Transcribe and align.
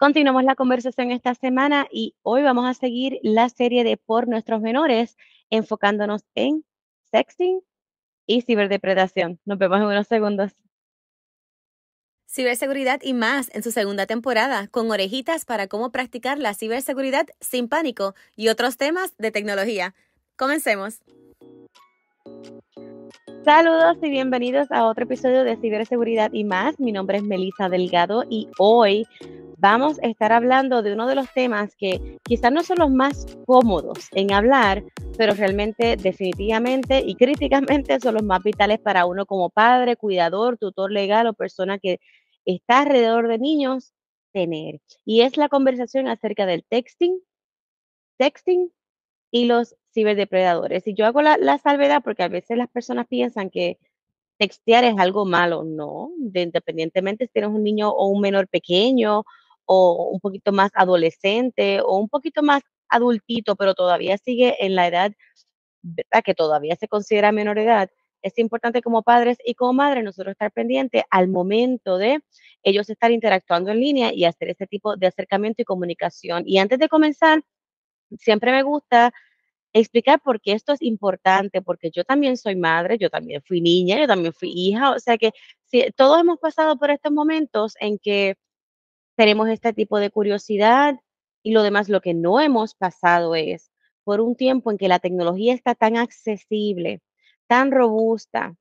Continuamos 0.00 0.44
la 0.44 0.54
conversación 0.54 1.10
esta 1.10 1.34
semana 1.34 1.86
y 1.92 2.14
hoy 2.22 2.42
vamos 2.42 2.64
a 2.64 2.72
seguir 2.72 3.18
la 3.22 3.50
serie 3.50 3.84
de 3.84 3.98
Por 3.98 4.28
Nuestros 4.28 4.62
Menores, 4.62 5.18
enfocándonos 5.50 6.24
en 6.34 6.64
sexting 7.12 7.60
y 8.24 8.40
ciberdepredación. 8.40 9.40
Nos 9.44 9.58
vemos 9.58 9.76
en 9.76 9.84
unos 9.84 10.06
segundos. 10.06 10.52
Ciberseguridad 12.26 13.02
y 13.02 13.12
más 13.12 13.54
en 13.54 13.62
su 13.62 13.72
segunda 13.72 14.06
temporada, 14.06 14.68
con 14.68 14.90
orejitas 14.90 15.44
para 15.44 15.66
cómo 15.66 15.92
practicar 15.92 16.38
la 16.38 16.54
ciberseguridad 16.54 17.26
sin 17.40 17.68
pánico 17.68 18.14
y 18.36 18.48
otros 18.48 18.78
temas 18.78 19.14
de 19.18 19.30
tecnología. 19.32 19.94
Comencemos. 20.34 21.02
Saludos 23.44 23.96
y 24.02 24.10
bienvenidos 24.10 24.70
a 24.70 24.86
otro 24.86 25.04
episodio 25.04 25.44
de 25.44 25.56
Ciberseguridad 25.56 26.32
y 26.32 26.44
más. 26.44 26.78
Mi 26.78 26.92
nombre 26.92 27.18
es 27.18 27.22
Melissa 27.22 27.68
Delgado 27.68 28.24
y 28.28 28.48
hoy 28.58 29.06
vamos 29.56 29.98
a 30.02 30.06
estar 30.08 30.32
hablando 30.32 30.82
de 30.82 30.92
uno 30.92 31.06
de 31.06 31.14
los 31.14 31.32
temas 31.32 31.74
que 31.76 32.18
quizás 32.22 32.52
no 32.52 32.62
son 32.62 32.78
los 32.78 32.90
más 32.90 33.26
cómodos 33.46 34.08
en 34.12 34.32
hablar, 34.32 34.84
pero 35.16 35.34
realmente 35.34 35.96
definitivamente 35.96 37.02
y 37.04 37.14
críticamente 37.14 37.98
son 38.00 38.14
los 38.14 38.22
más 38.22 38.42
vitales 38.42 38.78
para 38.78 39.06
uno 39.06 39.26
como 39.26 39.50
padre, 39.50 39.96
cuidador, 39.96 40.58
tutor 40.58 40.92
legal 40.92 41.26
o 41.26 41.32
persona 41.32 41.78
que 41.78 41.98
está 42.44 42.80
alrededor 42.80 43.28
de 43.28 43.38
niños 43.38 43.92
tener. 44.32 44.80
Y 45.04 45.22
es 45.22 45.36
la 45.36 45.48
conversación 45.48 46.08
acerca 46.08 46.46
del 46.46 46.64
texting, 46.64 47.20
texting 48.18 48.72
y 49.30 49.46
los 49.46 49.76
ciberdepredadores. 49.92 50.86
Y 50.86 50.94
yo 50.94 51.06
hago 51.06 51.22
la, 51.22 51.36
la 51.36 51.58
salvedad 51.58 52.02
porque 52.02 52.22
a 52.22 52.28
veces 52.28 52.56
las 52.56 52.68
personas 52.68 53.06
piensan 53.06 53.50
que 53.50 53.78
textear 54.38 54.84
es 54.84 54.98
algo 54.98 55.26
malo, 55.26 55.64
no, 55.64 56.10
de, 56.18 56.42
independientemente 56.42 57.26
si 57.26 57.32
tienes 57.32 57.50
un 57.50 57.62
niño 57.62 57.90
o 57.90 58.06
un 58.06 58.20
menor 58.22 58.48
pequeño 58.48 59.24
o 59.66 60.10
un 60.12 60.20
poquito 60.20 60.52
más 60.52 60.70
adolescente 60.74 61.80
o 61.82 61.96
un 61.98 62.08
poquito 62.08 62.42
más 62.42 62.62
adultito, 62.88 63.54
pero 63.56 63.74
todavía 63.74 64.16
sigue 64.18 64.56
en 64.64 64.74
la 64.74 64.88
edad 64.88 65.12
que 66.24 66.34
todavía 66.34 66.76
se 66.76 66.88
considera 66.88 67.32
menor 67.32 67.58
edad, 67.58 67.90
es 68.22 68.38
importante 68.38 68.82
como 68.82 69.02
padres 69.02 69.38
y 69.44 69.54
como 69.54 69.72
madres 69.72 70.04
nosotros 70.04 70.32
estar 70.32 70.52
pendientes 70.52 71.02
al 71.10 71.28
momento 71.28 71.98
de 71.98 72.22
ellos 72.62 72.90
estar 72.90 73.10
interactuando 73.10 73.70
en 73.70 73.80
línea 73.80 74.12
y 74.12 74.24
hacer 74.24 74.50
ese 74.50 74.66
tipo 74.66 74.96
de 74.96 75.06
acercamiento 75.06 75.62
y 75.62 75.64
comunicación. 75.64 76.42
Y 76.46 76.58
antes 76.58 76.78
de 76.78 76.88
comenzar, 76.88 77.42
siempre 78.18 78.52
me 78.52 78.62
gusta 78.62 79.12
explicar 79.72 80.20
por 80.20 80.40
qué 80.40 80.52
esto 80.52 80.72
es 80.72 80.82
importante, 80.82 81.62
porque 81.62 81.90
yo 81.90 82.04
también 82.04 82.36
soy 82.36 82.56
madre, 82.56 82.98
yo 82.98 83.10
también 83.10 83.42
fui 83.42 83.60
niña, 83.60 83.98
yo 83.98 84.06
también 84.06 84.32
fui 84.32 84.50
hija, 84.54 84.92
o 84.92 84.98
sea 84.98 85.18
que 85.18 85.32
todos 85.96 86.20
hemos 86.20 86.38
pasado 86.38 86.76
por 86.78 86.90
estos 86.90 87.12
momentos 87.12 87.74
en 87.80 87.98
que 87.98 88.36
tenemos 89.16 89.48
este 89.48 89.72
tipo 89.72 89.98
de 89.98 90.10
curiosidad 90.10 90.96
y 91.42 91.52
lo 91.52 91.62
demás, 91.62 91.88
lo 91.88 92.00
que 92.00 92.14
no 92.14 92.40
hemos 92.40 92.74
pasado 92.74 93.34
es 93.34 93.70
por 94.04 94.20
un 94.20 94.36
tiempo 94.36 94.70
en 94.70 94.78
que 94.78 94.88
la 94.88 94.98
tecnología 94.98 95.54
está 95.54 95.74
tan 95.74 95.96
accesible, 95.96 97.00
tan 97.46 97.70
robusta, 97.70 98.56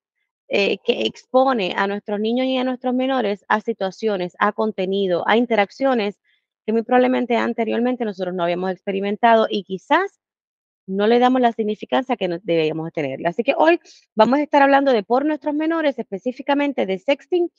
eh, 0.48 0.80
que 0.84 1.04
expone 1.04 1.74
a 1.78 1.88
nuestros 1.88 2.20
niños 2.20 2.48
y 2.48 2.58
a 2.58 2.64
nuestros 2.64 2.94
menores 2.94 3.46
a 3.48 3.62
situaciones, 3.62 4.34
a 4.40 4.52
contenido, 4.52 5.24
a 5.28 5.38
interacciones 5.38 6.20
que 6.66 6.74
muy 6.74 6.82
probablemente 6.84 7.36
anteriormente 7.36 8.06
nosotros 8.06 8.34
no 8.36 8.44
habíamos 8.44 8.72
experimentado 8.72 9.48
y 9.50 9.64
quizás 9.64 10.19
no 10.90 11.08
le 11.08 11.20
damos 11.20 11.42
la 11.42 11.54
significancia 11.54 12.18
que 12.18 12.28
deberíamos 12.44 12.92
tener. 12.92 13.26
Así 13.28 13.44
que 13.44 13.54
hoy 13.58 13.80
vamos 14.16 14.40
a 14.40 14.44
estar 14.44 14.62
hablando 14.62 14.92
de 14.92 15.04
por 15.04 15.26
nuestros 15.26 15.54
menores, 15.54 16.00
específicamente 16.00 16.86
de 16.86 17.00
sexting 17.00 17.52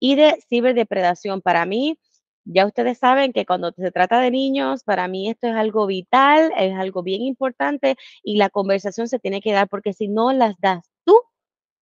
y 0.00 0.16
de 0.16 0.38
ciberdepredación. 0.48 1.42
Para 1.42 1.66
mí, 1.66 1.98
ya 2.44 2.66
ustedes 2.66 2.98
saben 2.98 3.32
que 3.32 3.44
cuando 3.44 3.72
se 3.72 3.90
trata 3.90 4.20
de 4.20 4.30
niños, 4.30 4.82
para 4.84 5.06
mí 5.06 5.28
esto 5.28 5.48
es 5.48 5.54
algo 5.54 5.86
vital, 5.86 6.50
es 6.58 6.74
algo 6.74 7.02
bien 7.02 7.22
importante 7.22 7.96
y 8.22 8.36
la 8.38 8.48
conversación 8.48 9.06
se 9.06 9.18
tiene 9.18 9.42
que 9.42 9.52
dar 9.52 9.68
porque 9.68 9.92
si 9.92 10.08
no 10.08 10.32
las 10.32 10.58
das 10.58 10.90
tú, 11.04 11.20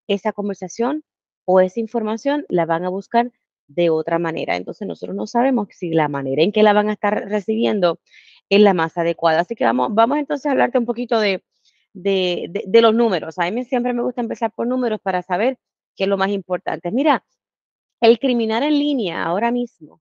esa 0.08 0.32
conversación 0.32 1.04
o 1.44 1.60
esa 1.60 1.78
información 1.80 2.44
la 2.48 2.66
van 2.66 2.84
a 2.84 2.88
buscar 2.88 3.30
de 3.68 3.90
otra 3.90 4.18
manera. 4.18 4.56
Entonces 4.56 4.86
nosotros 4.88 5.16
no 5.16 5.26
sabemos 5.26 5.68
si 5.70 5.90
la 5.90 6.08
manera 6.08 6.42
en 6.42 6.52
que 6.52 6.62
la 6.62 6.72
van 6.72 6.88
a 6.88 6.94
estar 6.94 7.28
recibiendo 7.28 8.00
es 8.48 8.60
la 8.60 8.74
más 8.74 8.96
adecuada. 8.98 9.40
Así 9.40 9.54
que 9.54 9.64
vamos, 9.64 9.88
vamos 9.94 10.18
entonces 10.18 10.46
a 10.46 10.52
hablarte 10.52 10.78
un 10.78 10.86
poquito 10.86 11.20
de, 11.20 11.42
de, 11.92 12.64
de 12.66 12.80
los 12.82 12.94
números. 12.94 13.38
A 13.38 13.50
mí 13.50 13.64
siempre 13.64 13.92
me 13.92 14.02
gusta 14.02 14.20
empezar 14.20 14.52
por 14.52 14.66
números 14.66 15.00
para 15.02 15.22
saber 15.22 15.58
qué 15.96 16.04
es 16.04 16.08
lo 16.08 16.16
más 16.18 16.30
importante. 16.30 16.90
Mira, 16.92 17.24
el 18.00 18.18
criminal 18.18 18.62
en 18.62 18.78
línea 18.78 19.24
ahora 19.24 19.50
mismo 19.50 20.00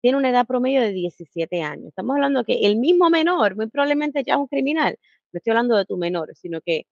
tiene 0.00 0.18
una 0.18 0.30
edad 0.30 0.46
promedio 0.46 0.80
de 0.82 0.92
17 0.92 1.62
años. 1.62 1.88
Estamos 1.88 2.14
hablando 2.16 2.44
que 2.44 2.66
el 2.66 2.76
mismo 2.76 3.10
menor, 3.10 3.56
muy 3.56 3.68
probablemente 3.68 4.22
ya 4.24 4.34
es 4.34 4.40
un 4.40 4.48
criminal. 4.48 4.98
No 5.32 5.38
estoy 5.38 5.52
hablando 5.52 5.76
de 5.76 5.84
tu 5.86 5.96
menor, 5.96 6.34
sino 6.34 6.60
que 6.60 6.86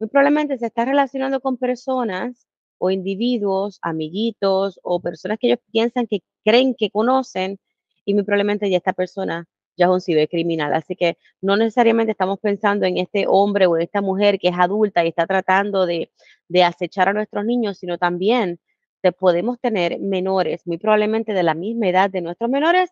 muy 0.00 0.08
probablemente 0.08 0.58
se 0.58 0.66
está 0.66 0.84
relacionando 0.84 1.40
con 1.40 1.58
personas 1.58 2.46
o 2.78 2.90
individuos, 2.90 3.78
amiguitos 3.82 4.80
o 4.82 5.00
personas 5.00 5.38
que 5.38 5.48
ellos 5.48 5.60
piensan 5.72 6.06
que 6.06 6.20
creen 6.44 6.74
que 6.74 6.90
conocen 6.90 7.58
y 8.04 8.14
muy 8.14 8.24
probablemente 8.24 8.70
ya 8.70 8.78
esta 8.78 8.92
persona 8.92 9.46
ya 9.76 9.86
es 9.86 9.92
un 9.92 10.00
cibercriminal. 10.00 10.72
Así 10.74 10.96
que 10.96 11.18
no 11.40 11.56
necesariamente 11.56 12.12
estamos 12.12 12.38
pensando 12.40 12.86
en 12.86 12.98
este 12.98 13.26
hombre 13.28 13.66
o 13.66 13.76
en 13.76 13.82
esta 13.82 14.00
mujer 14.00 14.38
que 14.38 14.48
es 14.48 14.58
adulta 14.58 15.04
y 15.04 15.08
está 15.08 15.26
tratando 15.26 15.86
de, 15.86 16.10
acechar 16.64 17.08
a 17.08 17.12
nuestros 17.12 17.44
niños, 17.44 17.78
sino 17.78 17.98
también 17.98 18.60
podemos 19.18 19.60
tener 19.60 19.98
menores, 20.00 20.66
muy 20.66 20.78
probablemente 20.78 21.34
de 21.34 21.42
la 21.42 21.54
misma 21.54 21.88
edad 21.88 22.10
de 22.10 22.22
nuestros 22.22 22.48
menores, 22.48 22.90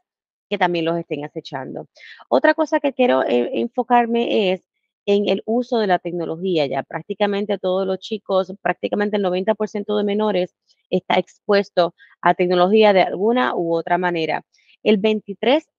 que 0.50 0.58
también 0.58 0.84
los 0.84 0.98
estén 0.98 1.24
acechando. 1.24 1.88
Otra 2.28 2.54
cosa 2.54 2.80
que 2.80 2.92
quiero 2.92 3.22
eh, 3.24 3.50
enfocarme 3.54 4.52
es 4.52 4.68
en 5.06 5.28
el 5.28 5.42
uso 5.46 5.78
de 5.78 5.86
la 5.86 5.98
tecnología. 5.98 6.66
Ya 6.66 6.82
prácticamente 6.82 7.58
todos 7.58 7.86
los 7.86 7.98
chicos, 7.98 8.52
prácticamente 8.62 9.16
el 9.16 9.24
90% 9.24 9.96
de 9.96 10.04
menores 10.04 10.54
está 10.90 11.18
expuesto 11.18 11.94
a 12.20 12.34
tecnología 12.34 12.92
de 12.92 13.02
alguna 13.02 13.54
u 13.56 13.74
otra 13.74 13.98
manera. 13.98 14.44
El 14.82 15.00
23% 15.00 15.71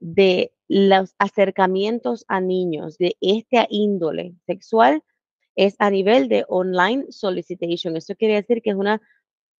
de 0.00 0.52
los 0.68 1.14
acercamientos 1.18 2.24
a 2.28 2.40
niños 2.40 2.98
de 2.98 3.16
esta 3.20 3.66
índole 3.70 4.34
sexual 4.46 5.02
es 5.56 5.74
a 5.78 5.90
nivel 5.90 6.28
de 6.28 6.44
online 6.48 7.06
solicitation. 7.10 7.96
Eso 7.96 8.14
quiere 8.14 8.34
decir 8.34 8.62
que 8.62 8.70
es 8.70 8.76
una, 8.76 9.00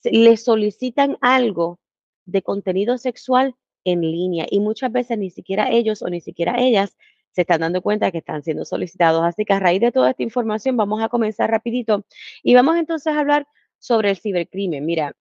le 0.04 0.36
solicitan 0.36 1.16
algo 1.20 1.80
de 2.24 2.42
contenido 2.42 2.98
sexual 2.98 3.56
en 3.84 4.02
línea 4.02 4.46
y 4.48 4.60
muchas 4.60 4.92
veces 4.92 5.18
ni 5.18 5.30
siquiera 5.30 5.70
ellos 5.70 6.02
o 6.02 6.08
ni 6.08 6.20
siquiera 6.20 6.60
ellas 6.60 6.96
se 7.32 7.42
están 7.42 7.60
dando 7.60 7.82
cuenta 7.82 8.10
que 8.10 8.18
están 8.18 8.42
siendo 8.42 8.64
solicitados. 8.64 9.22
Así 9.24 9.44
que 9.44 9.54
a 9.54 9.60
raíz 9.60 9.80
de 9.80 9.92
toda 9.92 10.10
esta 10.10 10.22
información 10.22 10.76
vamos 10.76 11.02
a 11.02 11.08
comenzar 11.08 11.50
rapidito 11.50 12.04
y 12.42 12.54
vamos 12.54 12.76
entonces 12.76 13.12
a 13.12 13.18
hablar 13.18 13.46
sobre 13.78 14.10
el 14.10 14.16
cibercrimen. 14.18 14.84
Mira, 14.84 15.16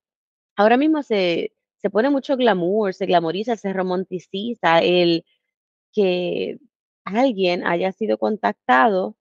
ahora 0.56 0.78
mismo 0.78 1.02
se, 1.04 1.54
se 1.78 1.90
pone 1.90 2.10
mucho 2.10 2.38
glamour, 2.38 2.94
se 2.94 3.06
glamoriza, 3.06 3.56
se 3.56 3.74
romanticiza 3.74 4.80
el 4.80 5.26
que 5.94 6.60
alguien 7.06 7.66
haya 7.66 7.92
sido 7.92 8.18
contactado 8.18 9.16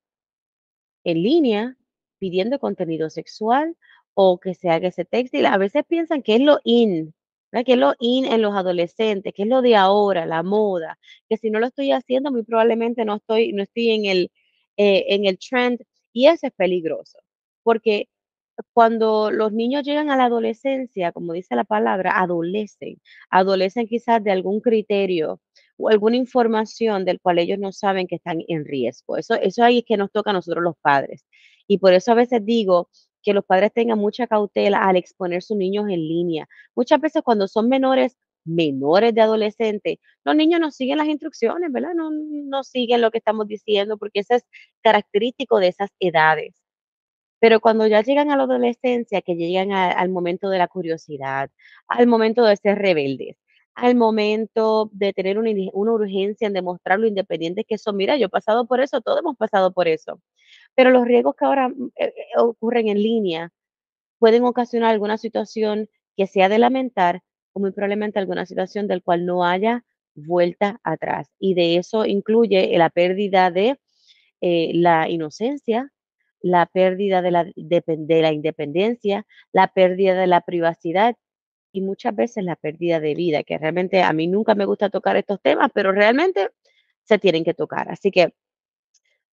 en 1.04 1.22
línea 1.22 1.76
pidiendo 2.18 2.58
contenido 2.58 3.10
sexual 3.10 3.76
o 4.14 4.38
que 4.40 4.54
se 4.54 4.70
haga 4.70 4.88
ese 4.88 5.04
textil. 5.04 5.46
A 5.46 5.58
veces 5.58 5.84
piensan 5.86 6.22
que 6.22 6.36
es 6.36 6.40
lo 6.40 6.60
in, 6.64 7.14
que 7.64 7.72
es 7.72 7.78
lo 7.78 7.94
in 8.00 8.24
en 8.26 8.42
los 8.42 8.54
adolescentes, 8.54 9.32
que 9.34 9.42
es 9.42 9.48
lo 9.48 9.62
de 9.62 9.76
ahora, 9.76 10.26
la 10.26 10.42
moda, 10.42 10.98
que 11.28 11.36
si 11.36 11.50
no 11.50 11.60
lo 11.60 11.66
estoy 11.66 11.92
haciendo, 11.92 12.30
muy 12.32 12.42
probablemente 12.42 13.04
no 13.04 13.16
estoy, 13.16 13.52
no 13.52 13.62
estoy 13.62 13.90
en 13.90 14.04
el, 14.06 14.30
eh, 14.76 15.04
en 15.08 15.26
el 15.26 15.38
trend 15.38 15.80
y 16.12 16.26
eso 16.26 16.46
es 16.46 16.52
peligroso, 16.52 17.18
porque 17.62 18.08
cuando 18.72 19.30
los 19.30 19.52
niños 19.52 19.82
llegan 19.84 20.10
a 20.10 20.16
la 20.16 20.24
adolescencia, 20.26 21.12
como 21.12 21.32
dice 21.32 21.56
la 21.56 21.64
palabra, 21.64 22.18
adolecen, 22.18 23.00
adolecen 23.30 23.86
quizás 23.86 24.22
de 24.24 24.32
algún 24.32 24.60
criterio 24.60 25.40
o 25.76 25.88
alguna 25.88 26.16
información 26.16 27.04
del 27.04 27.20
cual 27.20 27.38
ellos 27.38 27.58
no 27.58 27.72
saben 27.72 28.06
que 28.06 28.16
están 28.16 28.38
en 28.48 28.64
riesgo. 28.64 29.16
Eso, 29.16 29.34
eso 29.34 29.62
ahí 29.64 29.78
es 29.78 29.84
que 29.84 29.96
nos 29.96 30.10
toca 30.12 30.30
a 30.30 30.32
nosotros 30.32 30.62
los 30.64 30.76
padres. 30.80 31.24
Y 31.66 31.78
por 31.78 31.92
eso 31.92 32.12
a 32.12 32.14
veces 32.14 32.44
digo 32.44 32.88
que 33.22 33.34
los 33.34 33.44
padres 33.44 33.72
tengan 33.72 33.98
mucha 33.98 34.26
cautela 34.26 34.78
al 34.78 34.96
exponer 34.96 35.42
sus 35.42 35.56
niños 35.56 35.86
en 35.88 36.00
línea. 36.00 36.48
Muchas 36.74 37.00
veces 37.00 37.22
cuando 37.22 37.48
son 37.48 37.68
menores, 37.68 38.16
menores 38.44 39.14
de 39.14 39.20
adolescentes, 39.20 39.98
los 40.24 40.36
niños 40.36 40.60
no 40.60 40.70
siguen 40.70 40.98
las 40.98 41.08
instrucciones, 41.08 41.72
¿verdad? 41.72 41.94
No, 41.94 42.10
no 42.12 42.62
siguen 42.64 43.00
lo 43.00 43.10
que 43.10 43.18
estamos 43.18 43.48
diciendo 43.48 43.98
porque 43.98 44.20
eso 44.20 44.34
es 44.34 44.44
característico 44.82 45.58
de 45.58 45.68
esas 45.68 45.90
edades. 46.00 46.54
Pero 47.38 47.60
cuando 47.60 47.86
ya 47.86 48.02
llegan 48.02 48.30
a 48.30 48.36
la 48.36 48.44
adolescencia, 48.44 49.22
que 49.22 49.36
llegan 49.36 49.72
al 49.72 50.08
momento 50.10 50.48
de 50.50 50.58
la 50.58 50.68
curiosidad, 50.68 51.50
al 51.88 52.06
momento 52.06 52.44
de 52.44 52.56
ser 52.56 52.78
rebeldes, 52.78 53.36
al 53.76 53.94
momento 53.94 54.90
de 54.92 55.12
tener 55.12 55.38
una, 55.38 55.50
urgencia 55.74 56.46
en 56.46 56.54
demostrar 56.54 56.98
lo 56.98 57.06
independientes 57.06 57.66
que 57.68 57.78
son. 57.78 57.96
Mira, 57.96 58.16
yo 58.16 58.26
he 58.26 58.30
pasado 58.30 58.66
por 58.66 58.80
eso, 58.80 59.00
todos 59.02 59.20
hemos 59.20 59.36
pasado 59.36 59.72
por 59.72 59.86
eso. 59.88 60.20
Pero 60.74 60.90
los 60.90 61.06
riesgos 61.06 61.36
que 61.36 61.44
ahora 61.44 61.68
mm, 61.68 61.90
eh, 61.96 62.14
eh, 62.16 62.38
ocurren 62.38 62.88
en 62.88 63.02
línea 63.02 63.52
pueden 64.18 64.44
ocasionar 64.44 64.90
alguna 64.92 65.18
situación 65.18 65.88
que 66.16 66.26
sea 66.26 66.48
de 66.48 66.58
lamentar 66.58 67.22
o 67.52 67.60
muy 67.60 67.72
probablemente 67.72 68.18
alguna 68.18 68.46
situación 68.46 68.88
del 68.88 69.02
cual 69.02 69.26
no 69.26 69.44
haya 69.44 69.84
vuelta 70.14 70.80
atrás. 70.82 71.28
Y 71.38 71.54
de 71.54 71.76
eso 71.76 72.06
incluye 72.06 72.76
la 72.78 72.90
pérdida 72.90 73.50
de 73.50 73.78
eh, 74.40 74.72
la 74.74 75.08
inocencia, 75.08 75.92
la 76.46 76.66
pérdida 76.66 77.22
de 77.22 77.30
la, 77.30 77.44
de 77.44 78.22
la 78.22 78.32
independencia, 78.32 79.26
la 79.52 79.68
pérdida 79.68 80.14
de 80.14 80.26
la 80.26 80.42
privacidad 80.42 81.16
y 81.72 81.80
muchas 81.80 82.14
veces 82.14 82.44
la 82.44 82.56
pérdida 82.56 83.00
de 83.00 83.14
vida, 83.14 83.42
que 83.42 83.58
realmente 83.58 84.02
a 84.02 84.12
mí 84.12 84.28
nunca 84.28 84.54
me 84.54 84.64
gusta 84.64 84.88
tocar 84.90 85.16
estos 85.16 85.40
temas, 85.42 85.70
pero 85.74 85.92
realmente 85.92 86.50
se 87.04 87.18
tienen 87.18 87.44
que 87.44 87.54
tocar. 87.54 87.90
Así 87.90 88.10
que 88.10 88.34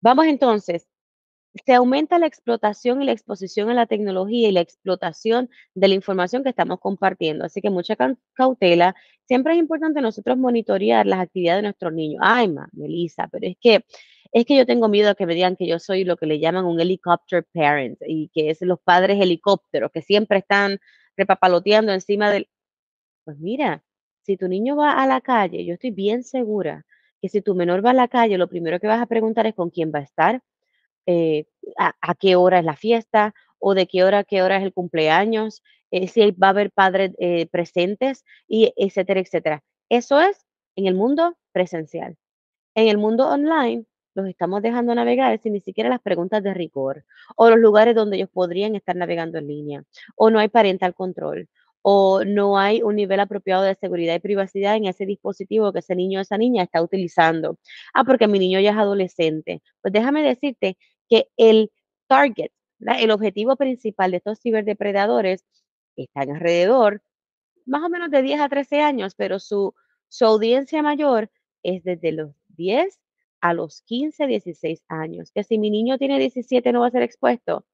vamos 0.00 0.26
entonces 0.26 0.88
se 1.64 1.74
aumenta 1.74 2.18
la 2.18 2.26
explotación 2.26 3.02
y 3.02 3.06
la 3.06 3.12
exposición 3.12 3.70
a 3.70 3.74
la 3.74 3.86
tecnología 3.86 4.48
y 4.48 4.52
la 4.52 4.60
explotación 4.60 5.48
de 5.74 5.88
la 5.88 5.94
información 5.94 6.42
que 6.42 6.50
estamos 6.50 6.78
compartiendo. 6.80 7.44
Así 7.44 7.60
que 7.60 7.70
mucha 7.70 7.96
cautela. 8.34 8.94
Siempre 9.26 9.54
es 9.54 9.58
importante 9.58 10.00
nosotros 10.00 10.38
monitorear 10.38 11.06
las 11.06 11.20
actividades 11.20 11.58
de 11.58 11.68
nuestros 11.68 11.92
niños. 11.92 12.20
Ay, 12.22 12.48
ma, 12.48 12.68
Melissa, 12.72 13.28
pero 13.30 13.46
es 13.46 13.56
que 13.60 13.84
es 14.32 14.44
que 14.44 14.56
yo 14.56 14.66
tengo 14.66 14.88
miedo 14.88 15.10
a 15.10 15.14
que 15.14 15.26
me 15.26 15.34
digan 15.34 15.56
que 15.56 15.66
yo 15.66 15.78
soy 15.78 16.04
lo 16.04 16.16
que 16.16 16.26
le 16.26 16.38
llaman 16.38 16.64
un 16.66 16.80
helicopter 16.80 17.44
parent 17.52 17.98
y 18.06 18.28
que 18.28 18.50
es 18.50 18.60
los 18.62 18.78
padres 18.80 19.20
helicópteros 19.20 19.90
que 19.92 20.02
siempre 20.02 20.38
están 20.38 20.78
repapaloteando 21.16 21.92
encima 21.92 22.30
del... 22.30 22.48
Pues 23.24 23.38
mira, 23.38 23.84
si 24.22 24.36
tu 24.36 24.48
niño 24.48 24.76
va 24.76 24.92
a 24.92 25.06
la 25.06 25.20
calle, 25.20 25.64
yo 25.64 25.74
estoy 25.74 25.90
bien 25.90 26.22
segura 26.24 26.84
que 27.20 27.28
si 27.28 27.42
tu 27.42 27.54
menor 27.54 27.84
va 27.84 27.90
a 27.90 27.94
la 27.94 28.08
calle, 28.08 28.38
lo 28.38 28.48
primero 28.48 28.80
que 28.80 28.86
vas 28.86 29.00
a 29.00 29.06
preguntar 29.06 29.46
es 29.46 29.54
con 29.54 29.70
quién 29.70 29.92
va 29.94 30.00
a 30.00 30.02
estar, 30.02 30.42
eh, 31.06 31.46
a, 31.78 32.14
qué 32.14 32.36
hora 32.36 32.58
es 32.58 32.64
la 32.64 32.76
fiesta 32.76 33.34
o 33.58 33.74
de 33.74 33.86
qué 33.86 34.04
hora 34.04 34.18
a 34.18 34.24
qué 34.24 34.42
hora 34.42 34.58
es 34.58 34.62
el 34.62 34.72
cumpleaños, 34.72 35.62
eh, 35.90 36.08
si 36.08 36.30
va 36.32 36.48
a 36.48 36.50
haber 36.50 36.70
padres 36.70 37.12
eh, 37.18 37.46
presentes, 37.46 38.24
y 38.46 38.72
etcétera, 38.76 39.20
etcétera. 39.20 39.64
Eso 39.88 40.20
es 40.20 40.46
en 40.76 40.86
el 40.86 40.94
mundo 40.94 41.36
presencial. 41.52 42.16
En 42.74 42.88
el 42.88 42.98
mundo 42.98 43.28
online, 43.28 43.86
los 44.18 44.28
estamos 44.28 44.62
dejando 44.62 44.94
navegar 44.94 45.38
sin 45.40 45.52
ni 45.54 45.60
siquiera 45.60 45.88
las 45.88 46.00
preguntas 46.00 46.42
de 46.42 46.52
rigor, 46.52 47.04
o 47.36 47.48
los 47.48 47.58
lugares 47.58 47.94
donde 47.94 48.16
ellos 48.16 48.30
podrían 48.30 48.74
estar 48.74 48.96
navegando 48.96 49.38
en 49.38 49.46
línea, 49.46 49.84
o 50.16 50.30
no 50.30 50.38
hay 50.40 50.48
parental 50.48 50.94
control, 50.94 51.48
o 51.82 52.24
no 52.24 52.58
hay 52.58 52.82
un 52.82 52.96
nivel 52.96 53.20
apropiado 53.20 53.62
de 53.62 53.76
seguridad 53.76 54.14
y 54.14 54.18
privacidad 54.18 54.76
en 54.76 54.86
ese 54.86 55.06
dispositivo 55.06 55.72
que 55.72 55.78
ese 55.78 55.94
niño 55.94 56.18
o 56.18 56.22
esa 56.22 56.36
niña 56.36 56.64
está 56.64 56.82
utilizando. 56.82 57.58
Ah, 57.94 58.04
porque 58.04 58.26
mi 58.26 58.38
niño 58.38 58.60
ya 58.60 58.72
es 58.72 58.76
adolescente. 58.76 59.62
Pues 59.80 59.92
déjame 59.92 60.22
decirte 60.22 60.76
que 61.08 61.28
el 61.36 61.70
target, 62.08 62.50
el 62.80 63.10
objetivo 63.10 63.56
principal 63.56 64.10
de 64.10 64.18
estos 64.18 64.40
ciberdepredadores 64.40 65.44
están 65.96 66.30
alrededor 66.30 67.02
más 67.66 67.82
o 67.84 67.88
menos 67.88 68.10
de 68.10 68.22
10 68.22 68.40
a 68.40 68.48
13 68.48 68.80
años, 68.80 69.14
pero 69.14 69.38
su, 69.38 69.74
su 70.08 70.24
audiencia 70.24 70.82
mayor 70.82 71.30
es 71.62 71.84
desde 71.84 72.12
los 72.12 72.32
10 72.48 72.98
a 73.40 73.54
los 73.54 73.82
15, 73.82 74.26
16 74.26 74.84
años. 74.88 75.30
Que 75.32 75.44
si 75.44 75.58
mi 75.58 75.70
niño 75.70 75.98
tiene 75.98 76.18
17 76.18 76.72
no 76.72 76.80
va 76.80 76.88
a 76.88 76.90
ser 76.90 77.02
expuesto. 77.02 77.64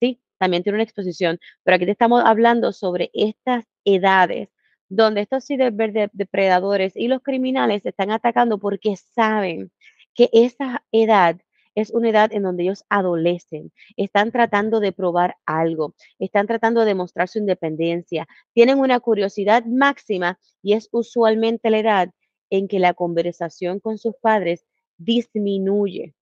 Sí, 0.00 0.20
también 0.38 0.62
tiene 0.62 0.76
una 0.76 0.84
exposición, 0.84 1.38
pero 1.64 1.76
aquí 1.76 1.86
te 1.86 1.92
estamos 1.92 2.22
hablando 2.24 2.72
sobre 2.72 3.10
estas 3.14 3.64
edades 3.84 4.50
donde 4.88 5.22
estos 5.22 5.46
ciberdepredadores 5.46 6.96
y 6.96 7.08
los 7.08 7.22
criminales 7.22 7.84
están 7.84 8.10
atacando 8.10 8.58
porque 8.58 8.96
saben 8.96 9.72
que 10.14 10.30
esa 10.32 10.84
edad 10.92 11.40
es 11.74 11.90
una 11.90 12.08
edad 12.08 12.32
en 12.32 12.42
donde 12.42 12.62
ellos 12.62 12.84
adolecen, 12.88 13.70
están 13.96 14.32
tratando 14.32 14.80
de 14.80 14.92
probar 14.92 15.36
algo, 15.44 15.94
están 16.18 16.46
tratando 16.46 16.80
de 16.80 16.86
demostrar 16.86 17.28
su 17.28 17.38
independencia, 17.38 18.26
tienen 18.54 18.78
una 18.78 18.98
curiosidad 18.98 19.64
máxima 19.66 20.38
y 20.62 20.72
es 20.72 20.88
usualmente 20.90 21.68
la 21.70 21.78
edad 21.78 22.10
en 22.48 22.66
que 22.66 22.78
la 22.78 22.94
conversación 22.94 23.78
con 23.78 23.98
sus 23.98 24.14
padres 24.16 24.64
disminuye. 24.98 26.14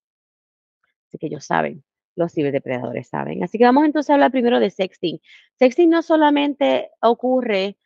Así 1.09 1.19
que 1.19 1.27
ellos 1.27 1.45
saben, 1.45 1.85
los 2.17 2.33
ciberdepredadores 2.33 3.09
saben. 3.09 3.43
Así 3.45 3.59
que 3.59 3.65
vamos 3.65 3.85
entonces 3.85 4.11
a 4.11 4.15
hablar 4.15 4.31
primero 4.31 4.61
de 4.61 4.71
sexting. 4.71 5.21
Sexting 5.59 5.91
no 5.91 6.03
solamente 6.03 6.91
ocurre 7.01 7.77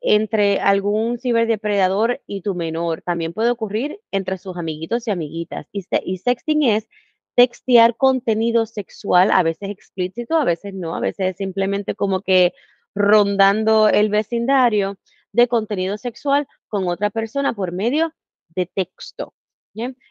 entre 0.00 0.60
algún 0.60 1.18
ciberdepredador 1.18 2.22
y 2.26 2.42
tu 2.42 2.54
menor. 2.54 3.02
También 3.02 3.32
puede 3.32 3.50
ocurrir 3.50 4.00
entre 4.10 4.38
sus 4.38 4.56
amiguitos 4.56 5.06
y 5.06 5.10
amiguitas. 5.10 5.66
Y, 5.72 5.84
y 6.04 6.18
sexting 6.18 6.62
es 6.64 6.88
textear 7.36 7.96
contenido 7.96 8.66
sexual, 8.66 9.30
a 9.32 9.42
veces 9.42 9.70
explícito, 9.70 10.36
a 10.36 10.44
veces 10.44 10.74
no, 10.74 10.94
a 10.94 11.00
veces 11.00 11.30
es 11.30 11.36
simplemente 11.36 11.94
como 11.94 12.20
que 12.20 12.54
rondando 12.94 13.88
el 13.88 14.08
vecindario 14.08 14.98
de 15.32 15.48
contenido 15.48 15.98
sexual 15.98 16.46
con 16.68 16.86
otra 16.88 17.10
persona 17.10 17.52
por 17.52 17.72
medio 17.72 18.14
de 18.50 18.66
texto. 18.66 19.34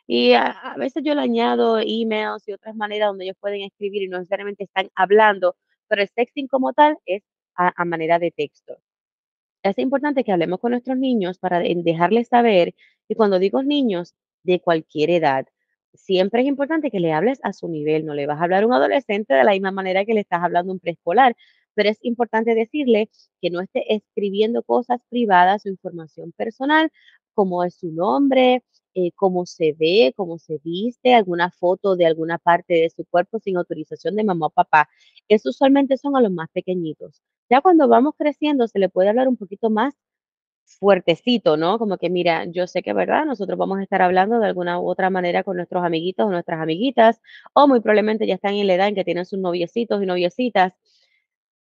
Y 0.08 0.34
a, 0.34 0.76
veces 0.78 1.04
yo 1.06 1.16
le 1.16 1.22
añado 1.22 1.80
emails 1.80 2.48
y 2.48 2.54
otras 2.54 2.76
maneras 2.76 3.10
donde 3.10 3.26
ellos 3.26 3.38
pueden 3.40 3.62
escribir 3.62 4.04
y 4.04 4.08
no 4.10 4.18
necesariamente 4.20 4.66
están 4.66 4.90
hablando, 4.96 5.56
pero 5.88 6.02
el 6.02 6.10
sexting 6.10 6.48
como 6.48 6.74
tal 6.74 6.98
es 7.06 7.24
a 7.56 7.86
manera 7.86 8.20
de 8.20 8.32
texto. 8.32 8.78
Es 9.64 9.78
importante 9.80 10.24
que 10.24 10.32
hablemos 10.34 10.60
con 10.60 10.72
nuestros 10.72 10.98
niños 10.98 11.38
para 11.40 11.60
dejarles 11.60 12.28
saber, 12.28 12.76
y 13.08 13.16
cuando 13.16 13.40
digo 13.40 13.64
niños, 13.64 14.14
de 14.44 14.60
cualquier 14.62 15.10
edad, 15.10 15.48
siempre 15.94 16.42
es 16.42 16.48
importante 16.48 16.92
que 16.92 17.00
le 17.00 17.14
hables 17.14 17.40
a 17.44 17.54
su 17.54 17.68
nivel, 17.70 18.06
no 18.06 18.14
le 18.14 18.28
vas 18.28 18.40
a 18.40 18.44
hablar 18.44 18.64
a 18.64 18.68
un 18.68 18.74
adolescente 18.74 19.34
de 19.34 19.44
la 19.44 19.52
misma 19.52 19.72
manera 19.72 20.06
que 20.06 20.14
le 20.14 20.22
estás 20.22 20.44
hablando 20.44 20.72
a 20.72 20.74
un 20.76 20.80
preescolar, 20.80 21.36
pero 21.76 21.90
es 21.90 21.98
importante 22.04 22.56
decirle 22.56 23.10
que 23.42 23.50
no 23.50 23.62
esté 23.62 23.94
escribiendo 23.96 24.64
cosas 24.64 25.00
privadas 25.10 25.66
o 25.66 25.70
información 25.70 26.34
personal, 26.34 26.92
como 27.34 27.64
es 27.64 27.76
su 27.76 27.92
nombre, 27.92 28.64
eh, 28.96 29.12
cómo 29.16 29.46
se 29.46 29.74
ve, 29.80 30.14
cómo 30.16 30.38
se 30.40 30.60
viste, 30.64 31.14
alguna 31.14 31.52
foto 31.52 31.96
de 31.96 32.06
alguna 32.06 32.38
parte 32.38 32.74
de 32.76 32.90
su 32.90 33.06
cuerpo 33.06 33.40
sin 33.40 33.58
autorización 33.58 34.16
de 34.16 34.24
mamá 34.24 34.48
o 34.48 34.50
papá. 34.52 34.90
Eso 35.28 35.50
usualmente 35.50 35.98
son 35.98 36.16
a 36.16 36.22
los 36.22 36.32
más 36.32 36.50
pequeñitos. 36.52 37.22
Ya 37.50 37.62
cuando 37.62 37.88
vamos 37.88 38.14
creciendo 38.18 38.68
se 38.68 38.80
le 38.80 38.90
puede 38.90 39.10
hablar 39.10 39.28
un 39.28 39.38
poquito 39.38 39.70
más 39.70 39.96
fuertecito, 40.66 41.58
¿no? 41.58 41.78
Como 41.80 41.98
que 41.98 42.10
mira, 42.10 42.46
yo 42.46 42.68
sé 42.68 42.82
que, 42.84 42.94
¿verdad? 42.94 43.26
Nosotros 43.26 43.58
vamos 43.58 43.80
a 43.80 43.84
estar 43.84 44.02
hablando 44.02 44.40
de 44.40 44.48
alguna 44.48 44.80
u 44.80 44.90
otra 44.90 45.10
manera 45.10 45.44
con 45.44 45.58
nuestros 45.58 45.84
amiguitos 45.84 46.26
o 46.28 46.32
nuestras 46.32 46.60
amiguitas, 46.62 47.22
o 47.54 47.68
muy 47.68 47.80
probablemente 47.82 48.28
ya 48.28 48.36
están 48.36 48.56
en 48.56 48.68
la 48.68 48.76
edad 48.76 48.88
en 48.88 48.96
que 48.96 49.04
tienen 49.06 49.26
sus 49.26 49.40
noviecitos 49.40 50.02
y 50.04 50.06
noviecitas. 50.06 50.74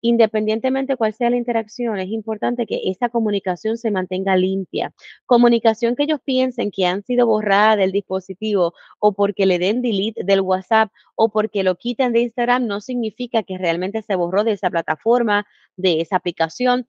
Independientemente 0.00 0.96
cuál 0.96 1.12
sea 1.12 1.30
la 1.30 1.36
interacción, 1.36 1.98
es 1.98 2.08
importante 2.08 2.66
que 2.66 2.82
esa 2.84 3.08
comunicación 3.08 3.76
se 3.76 3.90
mantenga 3.90 4.36
limpia. 4.36 4.92
Comunicación 5.26 5.96
que 5.96 6.04
ellos 6.04 6.20
piensen 6.24 6.70
que 6.70 6.86
han 6.86 7.02
sido 7.02 7.26
borradas 7.26 7.78
del 7.78 7.90
dispositivo 7.90 8.74
o 9.00 9.12
porque 9.12 9.44
le 9.46 9.58
den 9.58 9.82
delete 9.82 10.22
del 10.24 10.40
WhatsApp 10.40 10.92
o 11.16 11.30
porque 11.30 11.64
lo 11.64 11.74
quiten 11.76 12.12
de 12.12 12.20
Instagram 12.20 12.66
no 12.66 12.80
significa 12.80 13.42
que 13.42 13.58
realmente 13.58 14.02
se 14.02 14.14
borró 14.14 14.44
de 14.44 14.52
esa 14.52 14.70
plataforma, 14.70 15.46
de 15.76 16.00
esa 16.00 16.16
aplicación 16.16 16.86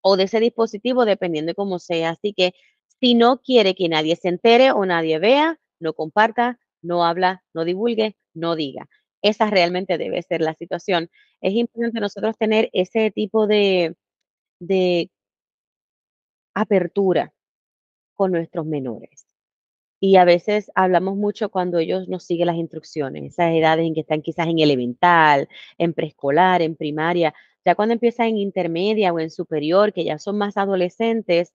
o 0.00 0.16
de 0.16 0.24
ese 0.24 0.40
dispositivo, 0.40 1.04
dependiendo 1.04 1.50
de 1.50 1.54
cómo 1.54 1.78
sea. 1.78 2.10
Así 2.10 2.32
que 2.32 2.54
si 3.00 3.14
no 3.14 3.42
quiere 3.42 3.74
que 3.74 3.88
nadie 3.88 4.16
se 4.16 4.28
entere 4.28 4.72
o 4.72 4.86
nadie 4.86 5.18
vea, 5.18 5.58
no 5.80 5.92
comparta, 5.92 6.58
no 6.82 7.04
habla, 7.04 7.44
no 7.54 7.64
divulgue, 7.64 8.16
no 8.34 8.56
diga. 8.56 8.88
Esa 9.22 9.50
realmente 9.50 9.98
debe 9.98 10.22
ser 10.22 10.40
la 10.40 10.54
situación. 10.54 11.10
Es 11.40 11.54
importante 11.54 12.00
nosotros 12.00 12.36
tener 12.38 12.70
ese 12.72 13.10
tipo 13.10 13.46
de, 13.46 13.96
de 14.60 15.10
apertura 16.54 17.32
con 18.14 18.32
nuestros 18.32 18.66
menores. 18.66 19.26
Y 20.00 20.16
a 20.16 20.24
veces 20.24 20.70
hablamos 20.74 21.16
mucho 21.16 21.50
cuando 21.50 21.78
ellos 21.78 22.08
nos 22.08 22.24
siguen 22.24 22.46
las 22.46 22.56
instrucciones, 22.56 23.24
esas 23.24 23.52
edades 23.52 23.86
en 23.86 23.94
que 23.94 24.00
están 24.02 24.22
quizás 24.22 24.46
en 24.46 24.60
elemental, 24.60 25.48
en 25.78 25.92
preescolar, 25.92 26.62
en 26.62 26.76
primaria, 26.76 27.34
ya 27.64 27.74
cuando 27.74 27.94
empiezan 27.94 28.28
en 28.28 28.38
intermedia 28.38 29.12
o 29.12 29.18
en 29.20 29.30
superior, 29.30 29.92
que 29.92 30.04
ya 30.04 30.18
son 30.18 30.38
más 30.38 30.56
adolescentes, 30.56 31.54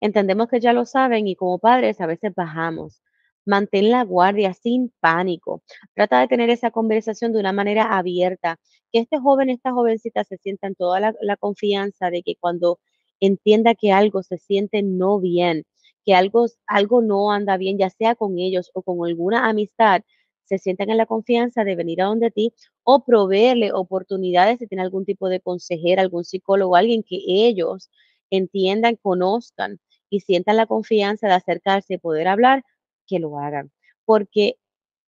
entendemos 0.00 0.48
que 0.48 0.60
ya 0.60 0.72
lo 0.72 0.86
saben 0.86 1.26
y 1.28 1.36
como 1.36 1.58
padres 1.58 2.00
a 2.00 2.06
veces 2.06 2.34
bajamos. 2.34 3.02
Mantén 3.46 3.90
la 3.90 4.04
guardia 4.04 4.54
sin 4.54 4.92
pánico. 5.00 5.62
Trata 5.94 6.20
de 6.20 6.28
tener 6.28 6.50
esa 6.50 6.70
conversación 6.70 7.32
de 7.32 7.40
una 7.40 7.52
manera 7.52 7.96
abierta. 7.96 8.58
Que 8.92 9.00
este 9.00 9.18
joven, 9.18 9.50
esta 9.50 9.72
jovencita 9.72 10.24
se 10.24 10.36
sienta 10.38 10.66
en 10.66 10.74
toda 10.74 11.00
la, 11.00 11.36
confianza 11.36 12.10
de 12.10 12.22
que 12.22 12.36
cuando 12.36 12.80
entienda 13.20 13.74
que 13.74 13.92
algo 13.92 14.22
se 14.22 14.38
siente 14.38 14.82
no 14.82 15.20
bien, 15.20 15.64
que 16.04 16.14
algo, 16.14 16.46
algo 16.66 17.02
no 17.02 17.30
anda 17.32 17.56
bien, 17.56 17.78
ya 17.78 17.90
sea 17.90 18.14
con 18.14 18.38
ellos 18.38 18.70
o 18.74 18.82
con 18.82 19.06
alguna 19.06 19.48
amistad, 19.48 20.02
se 20.44 20.58
sientan 20.58 20.90
en 20.90 20.96
la 20.96 21.06
confianza 21.06 21.62
de 21.64 21.76
venir 21.76 22.02
a 22.02 22.06
donde 22.06 22.30
ti 22.32 22.52
o 22.82 23.04
proveerle 23.04 23.72
oportunidades 23.72 24.58
de 24.58 24.66
tener 24.66 24.84
algún 24.84 25.04
tipo 25.04 25.28
de 25.28 25.40
consejera, 25.40 26.02
algún 26.02 26.24
psicólogo, 26.24 26.74
alguien 26.74 27.04
que 27.04 27.20
ellos 27.26 27.90
entiendan, 28.30 28.96
conozcan 28.96 29.78
y 30.08 30.20
sientan 30.20 30.56
la 30.56 30.66
confianza 30.66 31.28
de 31.28 31.34
acercarse 31.34 31.94
y 31.94 31.98
poder 31.98 32.26
hablar 32.26 32.64
que 33.10 33.18
lo 33.18 33.38
hagan, 33.38 33.72
porque 34.04 34.56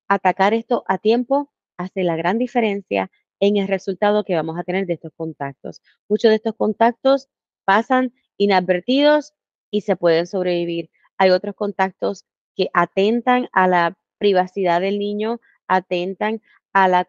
atacar 0.09 0.53
esto 0.53 0.85
a 0.89 0.99
tiempo 0.99 1.53
hace 1.79 2.03
la 2.03 2.17
gran 2.17 2.37
diferencia 2.39 3.11
en 3.41 3.57
el 3.57 3.69
resultado 3.69 4.25
que 4.25 4.35
vamos 4.35 4.59
a 4.59 4.65
tener 4.65 4.87
de 4.87 4.95
estos 4.95 5.13
contactos. 5.17 5.81
Muchos 6.09 6.31
de 6.31 6.37
estos 6.37 6.55
contactos 6.57 7.29
pasan 7.65 8.13
inadvertidos 8.37 9.35
y 9.71 9.83
se 9.83 9.97
pueden 9.97 10.27
sobrevivir. 10.27 10.91
Hay 11.17 11.31
otros 11.31 11.55
contactos 11.55 12.25
que 12.57 12.69
atentan 12.75 13.49
a 13.53 13.69
la 13.69 13.97
privacidad 14.19 14.81
del 14.81 14.99
niño, 14.99 15.41
atentan 15.67 16.43
a 16.73 16.89
la, 16.89 17.07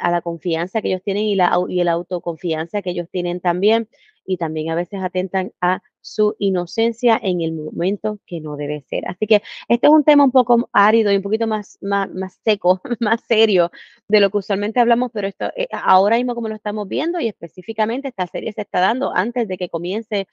a 0.00 0.10
la 0.10 0.20
confianza 0.20 0.80
que 0.80 0.88
ellos 0.88 1.02
tienen 1.04 1.24
y 1.24 1.36
la, 1.36 1.58
y 1.68 1.82
la 1.84 1.92
autoconfianza 1.92 2.82
que 2.82 2.90
ellos 2.90 3.08
tienen 3.10 3.40
también 3.40 3.88
y 4.24 4.36
también 4.36 4.70
a 4.70 4.74
veces 4.74 5.02
atentan 5.02 5.52
a 5.60 5.82
su 6.00 6.34
inocencia 6.38 7.18
en 7.22 7.40
el 7.40 7.52
momento 7.52 8.18
que 8.26 8.40
no 8.40 8.56
debe 8.56 8.82
ser. 8.82 9.06
Así 9.06 9.26
que 9.26 9.42
este 9.68 9.86
es 9.86 9.92
un 9.92 10.04
tema 10.04 10.24
un 10.24 10.32
poco 10.32 10.68
árido 10.72 11.12
y 11.12 11.16
un 11.16 11.22
poquito 11.22 11.46
más, 11.46 11.78
más, 11.80 12.10
seco, 12.44 12.80
más 13.00 13.20
serio 13.22 13.70
de 14.08 14.20
lo 14.20 14.30
que 14.30 14.38
usualmente 14.38 14.80
hablamos, 14.80 15.10
pero 15.14 15.28
esto 15.28 15.50
eh, 15.56 15.68
ahora 15.72 16.16
mismo 16.16 16.34
como 16.34 16.48
lo 16.48 16.54
estamos 16.54 16.88
viendo 16.88 17.20
y 17.20 17.28
específicamente 17.28 18.08
esta 18.08 18.26
serie 18.26 18.52
se 18.52 18.62
está 18.62 18.80
dando 18.80 19.12
antes 19.14 19.48
de 19.48 19.56
que 19.56 19.68
comience 19.68 20.26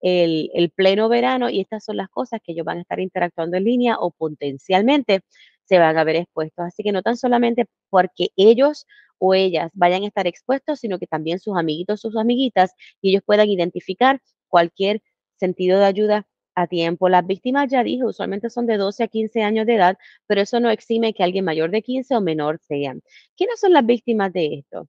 el, 0.00 0.50
el 0.54 0.70
pleno 0.70 1.08
verano 1.08 1.50
y 1.50 1.60
estas 1.60 1.84
son 1.84 1.96
las 1.96 2.08
cosas 2.08 2.40
que 2.42 2.52
ellos 2.52 2.64
van 2.64 2.78
a 2.78 2.82
estar 2.82 3.00
interactuando 3.00 3.56
en 3.56 3.64
línea 3.64 3.96
o 3.98 4.12
potencialmente 4.12 5.22
se 5.64 5.78
van 5.78 5.98
a 5.98 6.04
ver 6.04 6.16
expuestos. 6.16 6.64
Así 6.64 6.82
que 6.82 6.92
no 6.92 7.02
tan 7.02 7.16
solamente 7.16 7.66
porque 7.90 8.28
ellos 8.36 8.86
o 9.18 9.34
ellas 9.34 9.70
vayan 9.74 10.02
a 10.04 10.06
estar 10.08 10.26
expuestos, 10.26 10.80
sino 10.80 10.98
que 10.98 11.06
también 11.06 11.38
sus 11.38 11.56
amiguitos, 11.56 12.00
sus 12.00 12.16
amiguitas, 12.16 12.72
y 13.00 13.10
ellos 13.10 13.22
puedan 13.24 13.48
identificar 13.48 14.20
cualquier 14.48 15.02
sentido 15.36 15.78
de 15.78 15.86
ayuda 15.86 16.26
a 16.54 16.66
tiempo. 16.66 17.08
Las 17.08 17.26
víctimas, 17.26 17.68
ya 17.70 17.84
dije, 17.84 18.04
usualmente 18.04 18.50
son 18.50 18.66
de 18.66 18.78
12 18.78 19.04
a 19.04 19.08
15 19.08 19.42
años 19.42 19.66
de 19.66 19.74
edad, 19.76 19.98
pero 20.26 20.40
eso 20.40 20.58
no 20.60 20.70
exime 20.70 21.12
que 21.14 21.22
alguien 21.22 21.44
mayor 21.44 21.70
de 21.70 21.82
15 21.82 22.16
o 22.16 22.20
menor 22.20 22.58
sean. 22.62 23.02
¿Quiénes 23.36 23.60
son 23.60 23.72
las 23.72 23.86
víctimas 23.86 24.32
de 24.32 24.54
esto? 24.60 24.88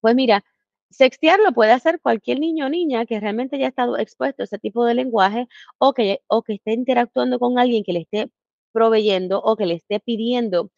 Pues 0.00 0.14
mira, 0.14 0.44
sextear 0.90 1.40
lo 1.40 1.52
puede 1.52 1.72
hacer 1.72 2.00
cualquier 2.00 2.40
niño 2.40 2.66
o 2.66 2.68
niña 2.68 3.06
que 3.06 3.20
realmente 3.20 3.56
haya 3.56 3.68
estado 3.68 3.98
expuesto 3.98 4.42
a 4.42 4.44
ese 4.44 4.58
tipo 4.58 4.84
de 4.84 4.94
lenguaje 4.94 5.48
o 5.78 5.94
que, 5.94 6.20
o 6.28 6.42
que 6.42 6.54
esté 6.54 6.72
interactuando 6.72 7.38
con 7.38 7.58
alguien 7.58 7.84
que 7.84 7.92
le 7.92 8.00
esté 8.00 8.30
proveyendo 8.72 9.40
o 9.42 9.56
que 9.56 9.66
le 9.66 9.74
esté 9.74 10.00
pidiendo 10.00 10.70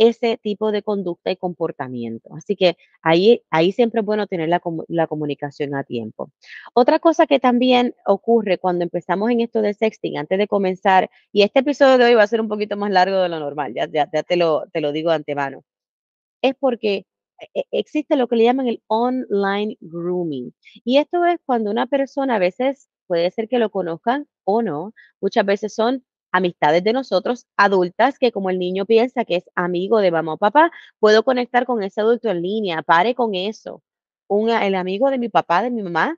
ese 0.00 0.38
tipo 0.38 0.72
de 0.72 0.82
conducta 0.82 1.30
y 1.30 1.36
comportamiento. 1.36 2.34
Así 2.34 2.56
que 2.56 2.78
ahí, 3.02 3.42
ahí 3.50 3.70
siempre 3.70 4.00
es 4.00 4.06
bueno 4.06 4.26
tener 4.26 4.48
la, 4.48 4.62
la, 4.88 5.06
comunicación 5.06 5.74
a 5.74 5.84
tiempo. 5.84 6.32
Otra 6.72 6.98
cosa 7.00 7.26
que 7.26 7.38
también 7.38 7.94
ocurre 8.06 8.56
cuando 8.56 8.82
empezamos 8.82 9.30
en 9.30 9.42
esto 9.42 9.60
de 9.60 9.74
sexting, 9.74 10.16
antes 10.16 10.38
de 10.38 10.48
comenzar, 10.48 11.10
y 11.32 11.42
este 11.42 11.60
episodio 11.60 11.98
de 11.98 12.06
hoy 12.06 12.14
va 12.14 12.22
a 12.22 12.26
ser 12.28 12.40
un 12.40 12.48
poquito 12.48 12.78
más 12.78 12.90
largo 12.90 13.18
de 13.20 13.28
lo 13.28 13.40
normal, 13.40 13.74
ya, 13.74 13.90
ya, 13.92 14.06
te, 14.06 14.36
lo, 14.36 14.64
te 14.72 14.80
lo 14.80 14.92
digo 14.92 15.10
de 15.10 15.16
antemano, 15.16 15.64
es 16.42 16.54
porque 16.58 17.06
e, 17.54 17.64
existe 17.70 18.16
lo 18.16 18.26
que 18.28 18.36
le 18.36 18.44
llaman 18.44 18.68
el 18.68 18.82
online 18.86 19.76
grooming. 19.80 20.54
Y 20.84 20.96
esto 20.98 21.26
es 21.26 21.38
cuando 21.44 21.70
una 21.70 21.86
persona 21.86 22.36
a 22.36 22.38
veces 22.38 22.88
puede 23.06 23.30
ser 23.32 23.48
que 23.48 23.58
lo 23.58 23.70
conozcan 23.70 24.28
o 24.44 24.62
no, 24.62 24.94
muchas 25.20 25.44
veces 25.44 25.74
son 25.74 26.04
amistades 26.32 26.84
de 26.84 26.92
nosotros, 26.92 27.46
adultas, 27.56 28.18
que 28.18 28.32
como 28.32 28.50
el 28.50 28.58
niño 28.58 28.86
piensa 28.86 29.24
que 29.24 29.36
es 29.36 29.44
amigo 29.54 29.98
de 30.00 30.10
mamá 30.10 30.34
o 30.34 30.38
papá, 30.38 30.70
puedo 30.98 31.22
conectar 31.24 31.66
con 31.66 31.82
ese 31.82 32.00
adulto 32.00 32.30
en 32.30 32.42
línea, 32.42 32.82
pare 32.82 33.14
con 33.14 33.34
eso. 33.34 33.82
El 34.28 34.74
amigo 34.76 35.10
de 35.10 35.18
mi 35.18 35.28
papá, 35.28 35.62
de 35.62 35.70
mi 35.70 35.82
mamá, 35.82 36.16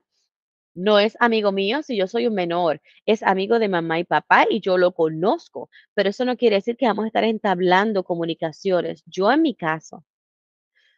no 0.75 0.99
es 0.99 1.15
amigo 1.19 1.51
mío 1.51 1.83
si 1.83 1.97
yo 1.97 2.07
soy 2.07 2.27
un 2.27 2.35
menor, 2.35 2.81
es 3.05 3.23
amigo 3.23 3.59
de 3.59 3.69
mamá 3.69 3.99
y 3.99 4.03
papá 4.03 4.45
y 4.49 4.59
yo 4.59 4.77
lo 4.77 4.93
conozco, 4.93 5.69
pero 5.93 6.09
eso 6.09 6.25
no 6.25 6.37
quiere 6.37 6.57
decir 6.57 6.77
que 6.77 6.87
vamos 6.87 7.05
a 7.05 7.07
estar 7.07 7.23
entablando 7.23 8.03
comunicaciones. 8.03 9.03
Yo 9.05 9.31
en 9.31 9.41
mi 9.41 9.55
caso 9.55 10.03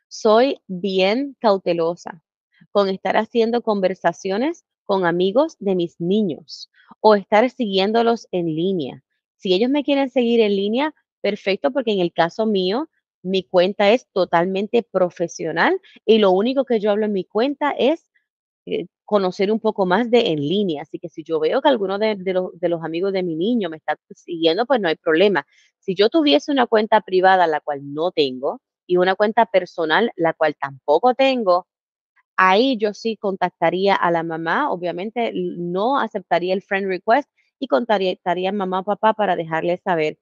soy 0.08 0.62
bien 0.68 1.36
cautelosa 1.40 2.22
con 2.72 2.90
estar 2.90 3.18
haciendo 3.18 3.62
conversaciones 3.62 4.66
con 4.84 5.06
amigos 5.06 5.58
de 5.60 5.76
mis 5.76 6.00
niños 6.00 6.70
o 7.00 7.16
estar 7.16 7.50
siguiéndolos 7.50 8.28
en 8.32 8.48
línea. 8.48 9.05
Si 9.38 9.54
ellos 9.54 9.70
me 9.70 9.84
quieren 9.84 10.10
seguir 10.10 10.42
en 10.42 10.56
línea, 10.56 10.94
perfecto, 11.22 11.72
porque 11.72 11.92
en 11.92 12.00
el 12.00 12.14
caso 12.14 12.46
mío, 12.46 12.90
mi 13.24 13.44
cuenta 13.44 13.92
es 13.92 14.08
totalmente 14.14 14.84
profesional 14.84 15.80
y 16.06 16.20
lo 16.20 16.32
único 16.32 16.64
que 16.64 16.80
yo 16.80 16.92
hablo 16.92 17.06
en 17.06 17.14
mi 17.14 17.26
cuenta 17.26 17.72
es 17.72 18.12
eh, 18.68 18.88
conocer 19.06 19.52
un 19.52 19.60
poco 19.60 19.86
más 19.86 20.10
de 20.12 20.28
en 20.32 20.40
línea. 20.40 20.84
Así 20.84 21.00
que 21.00 21.10
si 21.10 21.24
yo 21.24 21.40
veo 21.40 21.62
que 21.62 21.70
alguno 21.70 21.98
de, 22.00 22.16
los, 22.18 22.60
de, 22.60 22.70
los, 22.70 22.84
amigos 22.84 23.14
de 23.14 23.24
mi 23.24 23.36
niño 23.36 23.70
me 23.70 23.78
está 23.78 23.98
siguiendo, 24.12 24.66
pues 24.66 24.80
no 24.82 24.88
hay 24.88 24.96
problema. 24.96 25.46
Si 25.80 25.96
yo 25.96 26.10
tuviese 26.10 26.52
una 26.52 26.68
cuenta 26.68 27.02
privada, 27.02 27.48
la 27.48 27.62
cual 27.62 27.82
no 27.94 28.12
tengo, 28.12 28.62
y 28.88 28.98
una 28.98 29.16
cuenta 29.16 29.46
personal, 29.46 30.12
la 30.16 30.34
cual 30.34 30.56
tampoco 30.60 31.16
tengo, 31.16 31.68
ahí 32.38 32.78
yo 32.78 32.94
sí 32.94 33.18
contactaría 33.18 33.96
a 33.96 34.12
la 34.12 34.24
mamá. 34.24 34.72
Obviamente 34.72 35.32
no 35.34 36.00
aceptaría 36.00 36.54
el 36.54 36.62
friend 36.62 36.88
request, 36.88 37.30
y 37.60 37.68
contactaría 37.68 38.50
a 38.50 38.54
mamá 38.54 38.80
o 38.82 38.84
papá 38.84 39.14
para 39.14 39.36
dejarles 39.36 39.82
saber 39.84 40.18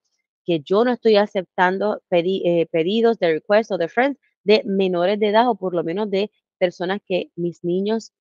que 0.46 0.60
yo 0.62 0.84
no 0.86 0.92
estoy 0.92 1.16
aceptando 1.18 2.02
eh, 2.12 2.68
pedidos 2.72 3.20
de 3.20 3.34
request 3.34 3.72
o 3.72 3.78
de 3.78 3.88
friends 3.88 4.20
de 4.44 4.64
menores 4.66 5.20
de 5.20 5.30
edad 5.30 5.50
o 5.50 5.56
por 5.56 5.74
lo 5.74 5.84
menos 5.84 6.10
de 6.10 6.32
personas 6.58 7.00
que 7.06 7.32
mis 7.36 7.64
niños 7.64 8.12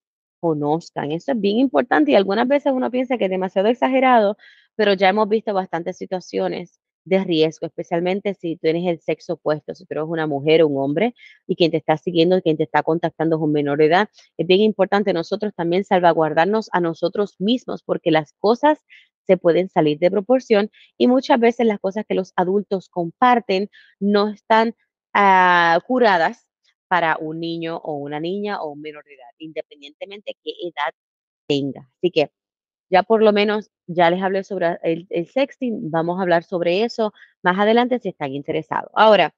conozcan. 0.40 1.12
Eso 1.12 1.32
es 1.32 1.40
bien 1.40 1.58
importante 1.58 2.12
y 2.12 2.14
algunas 2.16 2.48
veces 2.48 2.72
uno 2.72 2.90
piensa 2.90 3.18
que 3.18 3.24
es 3.24 3.30
demasiado 3.30 3.68
exagerado, 3.68 4.36
pero 4.76 4.94
ya 4.94 5.08
hemos 5.08 5.28
visto 5.28 5.54
bastantes 5.54 5.96
situaciones 5.98 6.81
de 7.04 7.24
riesgo, 7.24 7.66
especialmente 7.66 8.34
si 8.34 8.56
tienes 8.56 8.86
el 8.86 9.00
sexo 9.00 9.34
opuesto, 9.34 9.74
si 9.74 9.84
tú 9.84 9.94
eres 9.94 10.04
una 10.06 10.26
mujer 10.26 10.62
o 10.62 10.68
un 10.68 10.82
hombre 10.82 11.14
y 11.46 11.56
quien 11.56 11.70
te 11.70 11.78
está 11.78 11.96
siguiendo, 11.96 12.40
quien 12.42 12.56
te 12.56 12.64
está 12.64 12.82
contactando 12.82 13.36
es 13.36 13.42
un 13.42 13.52
menor 13.52 13.78
de 13.78 13.86
edad. 13.86 14.08
Es 14.36 14.46
bien 14.46 14.60
importante 14.60 15.12
nosotros 15.12 15.52
también 15.54 15.84
salvaguardarnos 15.84 16.68
a 16.72 16.80
nosotros 16.80 17.36
mismos 17.40 17.82
porque 17.82 18.10
las 18.10 18.32
cosas 18.34 18.78
se 19.26 19.36
pueden 19.36 19.68
salir 19.68 19.98
de 19.98 20.10
proporción 20.10 20.70
y 20.98 21.06
muchas 21.06 21.38
veces 21.38 21.66
las 21.66 21.78
cosas 21.78 22.04
que 22.08 22.14
los 22.14 22.32
adultos 22.36 22.88
comparten 22.88 23.70
no 24.00 24.28
están 24.28 24.74
ah, 25.14 25.80
curadas 25.86 26.46
para 26.88 27.16
un 27.18 27.40
niño 27.40 27.78
o 27.78 27.94
una 27.96 28.20
niña 28.20 28.60
o 28.62 28.72
un 28.72 28.80
menor 28.82 29.04
de 29.04 29.14
edad, 29.14 29.30
independientemente 29.38 30.32
de 30.32 30.38
qué 30.42 30.50
edad 30.68 30.92
tenga. 31.46 31.88
Así 31.96 32.10
que 32.10 32.30
ya 32.92 33.02
por 33.02 33.22
lo 33.22 33.32
menos 33.32 33.70
ya 33.86 34.10
les 34.10 34.22
hablé 34.22 34.44
sobre 34.44 34.78
el, 34.82 35.26
sexting, 35.26 35.90
vamos 35.90 36.18
a 36.18 36.22
hablar 36.22 36.44
sobre 36.44 36.84
eso 36.84 37.14
más 37.42 37.58
adelante 37.58 37.98
si 37.98 38.10
están 38.10 38.34
interesados. 38.34 38.90
Ahora, 38.94 39.34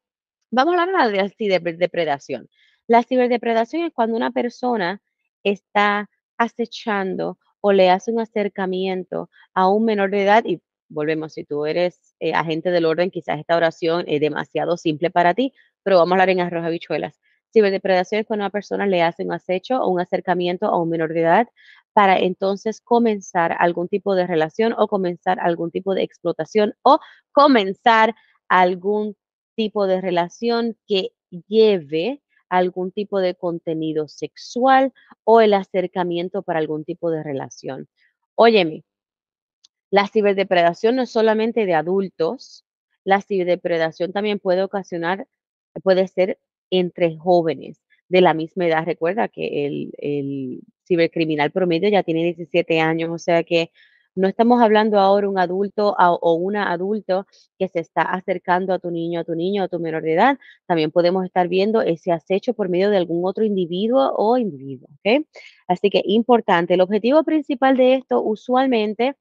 vamos 0.50 0.74
a 0.76 0.82
hablar 0.82 1.12
de 1.12 1.18
la 1.18 1.28
ciberdepredación. 1.28 2.48
La 2.88 3.04
ciberdepredación 3.04 3.84
es 3.84 3.92
cuando 3.92 4.16
una 4.16 4.32
persona 4.32 5.00
está 5.44 6.10
acechando 6.36 7.38
o 7.60 7.72
le 7.72 7.90
hace 7.90 8.10
un 8.10 8.18
acercamiento 8.18 9.30
a 9.54 9.68
un 9.68 9.84
menor 9.84 10.10
de 10.10 10.22
edad 10.24 10.44
y 10.44 10.60
volvemos, 10.88 11.34
si 11.34 11.44
tú 11.44 11.64
eres 11.64 12.16
eh, 12.18 12.34
agente 12.34 12.72
del 12.72 12.86
orden, 12.86 13.12
quizás 13.12 13.38
esta 13.38 13.56
oración 13.56 14.04
es 14.08 14.20
demasiado 14.20 14.76
simple 14.76 15.10
para 15.12 15.32
ti, 15.32 15.52
pero 15.84 15.98
vamos 15.98 16.10
a 16.10 16.14
hablar 16.16 16.30
en 16.30 16.40
arroz 16.40 16.64
habichuelas. 16.64 17.20
Ciberdepredación 17.54 18.20
es 18.20 18.26
cuando 18.26 18.42
una 18.42 18.50
persona 18.50 18.84
le 18.84 19.02
hace 19.02 19.24
un 19.24 19.32
acecho 19.32 19.80
o 19.80 19.88
un 19.88 20.00
acercamiento 20.00 20.66
a 20.66 20.82
un 20.82 20.90
menor 20.90 21.14
de 21.14 21.20
edad 21.20 21.48
para 21.92 22.18
entonces 22.18 22.80
comenzar 22.80 23.56
algún 23.60 23.88
tipo 23.88 24.16
de 24.16 24.26
relación 24.26 24.74
o 24.76 24.88
comenzar 24.88 25.38
algún 25.38 25.70
tipo 25.70 25.94
de 25.94 26.02
explotación 26.02 26.74
o 26.82 26.98
comenzar 27.30 28.16
algún 28.48 29.16
tipo 29.54 29.86
de 29.86 30.00
relación 30.00 30.76
que 30.88 31.12
lleve 31.46 32.20
algún 32.48 32.90
tipo 32.90 33.20
de 33.20 33.36
contenido 33.36 34.08
sexual 34.08 34.92
o 35.22 35.40
el 35.40 35.54
acercamiento 35.54 36.42
para 36.42 36.58
algún 36.58 36.84
tipo 36.84 37.10
de 37.12 37.22
relación. 37.22 37.88
Óyeme, 38.34 38.84
la 39.90 40.08
ciberdepredación 40.08 40.96
no 40.96 41.02
es 41.02 41.10
solamente 41.10 41.66
de 41.66 41.74
adultos, 41.74 42.64
la 43.04 43.22
ciberdepredación 43.22 44.12
también 44.12 44.40
puede 44.40 44.64
ocasionar, 44.64 45.28
puede 45.84 46.08
ser 46.08 46.40
entre 46.78 47.16
jóvenes 47.16 47.80
de 48.08 48.20
la 48.20 48.34
misma 48.34 48.66
edad. 48.66 48.84
Recuerda 48.84 49.28
que 49.28 49.66
el, 49.66 49.92
el 49.98 50.60
cibercriminal 50.86 51.50
promedio 51.50 51.88
ya 51.88 52.02
tiene 52.02 52.24
17 52.24 52.80
años, 52.80 53.10
o 53.10 53.18
sea 53.18 53.42
que 53.44 53.70
no 54.16 54.28
estamos 54.28 54.62
hablando 54.62 55.00
ahora 55.00 55.28
un 55.28 55.38
adulto 55.38 55.96
o 55.98 56.34
una 56.34 56.70
adulto 56.70 57.26
que 57.58 57.66
se 57.68 57.80
está 57.80 58.02
acercando 58.02 58.72
a 58.72 58.78
tu 58.78 58.90
niño, 58.92 59.20
a 59.20 59.24
tu 59.24 59.34
niño, 59.34 59.64
a 59.64 59.68
tu 59.68 59.80
menor 59.80 60.02
de 60.02 60.12
edad. 60.12 60.38
También 60.66 60.92
podemos 60.92 61.24
estar 61.24 61.48
viendo 61.48 61.82
ese 61.82 62.12
acecho 62.12 62.54
por 62.54 62.68
medio 62.68 62.90
de 62.90 62.96
algún 62.96 63.26
otro 63.26 63.44
individuo 63.44 64.14
o 64.16 64.38
individuo. 64.38 64.88
¿ok? 64.98 65.26
Así 65.66 65.90
que 65.90 66.02
importante. 66.04 66.74
El 66.74 66.80
objetivo 66.80 67.24
principal 67.24 67.76
de 67.76 67.94
esto 67.94 68.22
usualmente 68.22 69.16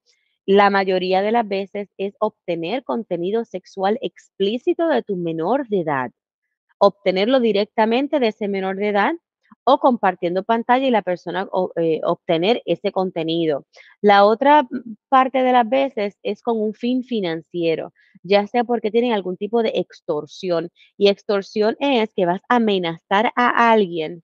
la 0.45 0.69
mayoría 0.69 1.21
de 1.23 1.31
las 1.31 1.47
veces 1.47 1.89
es 1.97 2.13
obtener 2.19 2.83
contenido 2.83 3.45
sexual 3.45 3.97
explícito 4.01 4.87
de 4.87 5.01
tu 5.01 5.15
menor 5.15 5.67
de 5.69 5.81
edad 5.81 6.11
obtenerlo 6.85 7.39
directamente 7.39 8.19
de 8.19 8.27
ese 8.27 8.47
menor 8.47 8.75
de 8.75 8.89
edad 8.89 9.13
o 9.63 9.79
compartiendo 9.79 10.43
pantalla 10.43 10.85
y 10.85 10.91
la 10.91 11.01
persona 11.01 11.47
eh, 11.77 12.01
obtener 12.03 12.61
ese 12.65 12.91
contenido. 12.91 13.65
La 14.01 14.25
otra 14.25 14.67
parte 15.07 15.43
de 15.43 15.53
las 15.53 15.69
veces 15.69 16.17
es 16.23 16.41
con 16.41 16.59
un 16.59 16.73
fin 16.73 17.03
financiero, 17.03 17.93
ya 18.23 18.47
sea 18.47 18.65
porque 18.65 18.91
tienen 18.91 19.13
algún 19.13 19.37
tipo 19.37 19.63
de 19.63 19.71
extorsión. 19.75 20.69
Y 20.97 21.07
extorsión 21.07 21.77
es 21.79 22.13
que 22.13 22.25
vas 22.25 22.41
a 22.49 22.57
amenazar 22.57 23.31
a 23.35 23.71
alguien, 23.71 24.21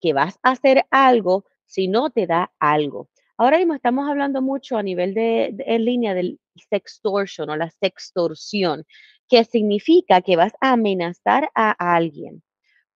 que 0.00 0.12
vas 0.12 0.38
a 0.42 0.50
hacer 0.52 0.84
algo 0.90 1.44
si 1.66 1.86
no 1.86 2.10
te 2.10 2.26
da 2.26 2.50
algo. 2.58 3.08
Ahora 3.36 3.58
mismo 3.58 3.74
estamos 3.74 4.08
hablando 4.08 4.42
mucho 4.42 4.76
a 4.76 4.82
nivel 4.82 5.14
de, 5.14 5.54
en 5.58 5.84
línea 5.84 6.14
del 6.14 6.40
sextortion 6.68 7.50
o 7.50 7.56
la 7.56 7.70
sextorsión, 7.70 8.84
que 9.32 9.44
significa 9.44 10.20
que 10.20 10.36
vas 10.36 10.52
a 10.60 10.72
amenazar 10.72 11.48
a 11.54 11.70
alguien 11.96 12.42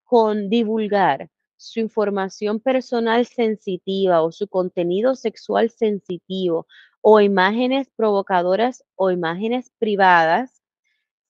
con 0.05 0.51
divulgar 0.51 1.31
su 1.57 1.81
información 1.81 2.61
personal 2.61 3.25
sensitiva 3.25 4.21
o 4.21 4.31
su 4.31 4.47
contenido 4.47 5.15
sexual 5.15 5.71
sensitivo 5.71 6.67
o 7.01 7.23
imágenes 7.23 7.89
provocadoras 7.97 8.85
o 8.97 9.11
imágenes 9.11 9.73
privadas, 9.79 10.63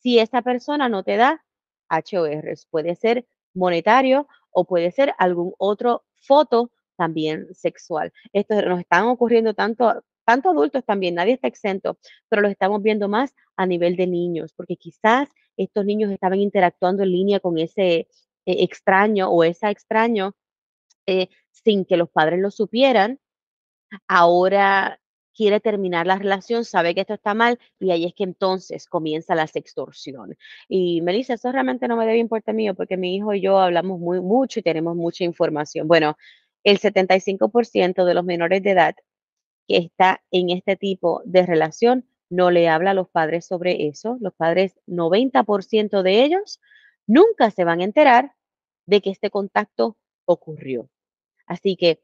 si 0.00 0.18
esa 0.18 0.42
persona 0.42 0.88
no 0.88 1.04
te 1.04 1.16
da 1.16 1.40
HORs, 1.88 2.66
puede 2.68 2.96
ser 2.96 3.28
monetario 3.54 4.26
o 4.50 4.64
puede 4.64 4.90
ser 4.90 5.14
algún 5.18 5.54
otro 5.58 6.04
foto 6.16 6.72
también 6.96 7.46
sexual. 7.54 8.12
Esto 8.32 8.60
nos 8.60 8.80
están 8.80 9.04
ocurriendo 9.04 9.54
tanto, 9.54 10.02
tanto 10.26 10.50
adultos 10.50 10.85
también, 10.85 11.14
nadie 11.14 11.35
está 11.35 11.49
exento, 11.49 11.99
pero 12.28 12.42
lo 12.42 12.49
estamos 12.49 12.83
viendo 12.83 13.09
más 13.09 13.35
a 13.56 13.64
nivel 13.64 13.97
de 13.97 14.06
niños, 14.06 14.52
porque 14.54 14.76
quizás 14.76 15.28
estos 15.56 15.85
niños 15.87 16.11
estaban 16.11 16.40
interactuando 16.40 17.02
en 17.04 17.12
línea 17.12 17.40
con 17.40 17.59
ese 17.59 17.95
eh, 17.95 18.09
extraño 18.45 19.30
o 19.30 19.45
esa 19.45 19.71
extraño 19.71 20.35
eh, 21.06 21.28
sin 21.52 21.85
que 21.85 21.97
los 21.97 22.11
padres 22.11 22.40
lo 22.40 22.50
supieran. 22.50 23.21
Ahora 24.09 25.00
quiere 25.35 25.61
terminar 25.61 26.06
la 26.06 26.18
relación, 26.18 26.64
sabe 26.64 26.95
que 26.95 27.02
esto 27.02 27.14
está 27.14 27.35
mal 27.35 27.59
y 27.78 27.90
ahí 27.90 28.06
es 28.06 28.14
que 28.14 28.25
entonces 28.25 28.87
comienza 28.88 29.35
la 29.35 29.47
sextorsión. 29.47 30.37
Y 30.68 31.02
Melissa, 31.02 31.35
eso 31.35 31.52
realmente 31.52 31.88
no 31.88 31.97
me 31.97 32.06
debe 32.06 32.18
importar 32.18 32.54
mío 32.54 32.75
porque 32.75 32.97
mi 32.97 33.16
hijo 33.16 33.35
y 33.35 33.42
yo 33.42 33.59
hablamos 33.59 34.00
muy 34.00 34.21
mucho 34.21 34.61
y 34.61 34.62
tenemos 34.62 34.97
mucha 34.97 35.25
información. 35.25 35.87
Bueno, 35.88 36.16
el 36.64 36.80
75% 36.80 38.04
de 38.04 38.14
los 38.14 38.25
menores 38.25 38.62
de 38.62 38.71
edad 38.73 38.97
que 39.66 39.78
está 39.78 40.23
en 40.30 40.50
este 40.50 40.76
tipo 40.76 41.23
de 41.25 41.44
relación 41.44 42.06
no 42.28 42.50
le 42.50 42.68
habla 42.68 42.90
a 42.90 42.94
los 42.94 43.08
padres 43.08 43.46
sobre 43.46 43.87
eso. 43.88 44.16
Los 44.20 44.35
padres, 44.35 44.78
90% 44.87 46.02
de 46.02 46.25
ellos, 46.25 46.61
nunca 47.06 47.50
se 47.50 47.64
van 47.64 47.80
a 47.80 47.85
enterar 47.85 48.35
de 48.87 49.00
que 49.00 49.11
este 49.11 49.30
contacto 49.30 49.96
ocurrió. 50.25 50.88
Así 51.46 51.76
que, 51.76 52.00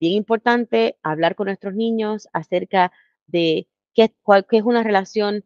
bien 0.00 0.14
importante 0.14 0.98
hablar 1.02 1.34
con 1.34 1.46
nuestros 1.46 1.74
niños 1.74 2.28
acerca 2.32 2.92
de 3.26 3.68
qué, 3.94 4.14
qué 4.48 4.56
es 4.56 4.64
una 4.64 4.82
relación 4.82 5.44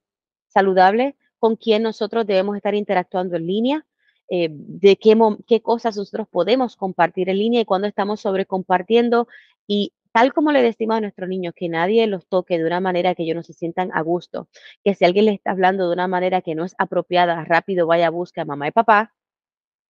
saludable, 0.49 1.17
con 1.38 1.57
quién 1.57 1.83
nosotros 1.83 2.26
debemos 2.26 2.57
estar 2.57 2.75
interactuando 2.75 3.37
en 3.37 3.47
línea, 3.47 3.87
eh, 4.29 4.49
de 4.50 4.97
qué, 4.97 5.17
qué 5.47 5.61
cosas 5.61 5.97
nosotros 5.97 6.26
podemos 6.29 6.76
compartir 6.76 7.29
en 7.29 7.38
línea 7.38 7.61
y 7.61 7.65
cuando 7.65 7.87
estamos 7.87 8.21
sobre 8.21 8.47
compartiendo 8.47 9.29
y 9.67 9.93
tal 10.16 10.32
como 10.32 10.50
le 10.50 10.62
decimos 10.62 10.96
a 10.96 11.02
nuestros 11.02 11.28
niños, 11.28 11.52
que 11.54 11.68
nadie 11.68 12.06
los 12.06 12.26
toque 12.26 12.56
de 12.56 12.64
una 12.64 12.80
manera 12.80 13.14
que 13.14 13.25
ellos 13.25 13.37
no 13.37 13.42
se 13.42 13.52
sientan 13.52 13.90
a 13.92 14.00
gusto, 14.00 14.49
que 14.82 14.94
si 14.94 15.04
alguien 15.04 15.26
le 15.26 15.32
está 15.35 15.50
hablando 15.50 15.87
de 15.87 15.92
una 15.92 16.08
manera 16.08 16.40
que 16.40 16.54
no 16.54 16.64
es 16.64 16.75
apropiada, 16.78 17.44
rápido 17.44 17.87
vaya 17.87 18.06
a 18.06 18.11
buscar 18.11 18.44
a 18.44 18.46
mamá 18.46 18.68
y 18.68 18.70
papá, 18.70 19.14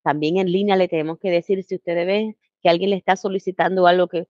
también 0.03 0.39
en 0.39 0.51
línea 0.51 0.75
le 0.75 0.89
tenemos 0.89 1.21
que 1.21 1.31
decir 1.31 1.63
si 1.63 1.77
ustedes 1.77 2.05
ven 2.09 2.37
que 2.61 2.69
alguien 2.69 2.91
le 2.91 2.97
está 2.97 3.15
solicitando 3.15 3.87
algo 3.87 4.09
que, 4.09 4.27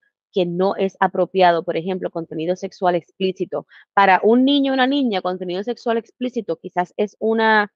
no 0.46 0.76
es 0.76 0.98
apropiado, 1.00 1.64
por 1.64 1.78
ejemplo, 1.78 2.10
contenido 2.10 2.56
sexual 2.56 2.94
explícito. 2.94 3.66
Para 3.94 4.20
un 4.22 4.44
niño 4.44 4.72
o 4.72 4.74
una 4.74 4.86
niña, 4.86 5.22
contenido 5.22 5.62
sexual 5.62 5.96
explícito 5.96 6.58
quizás 6.58 6.92
es 6.98 7.16
una 7.20 7.72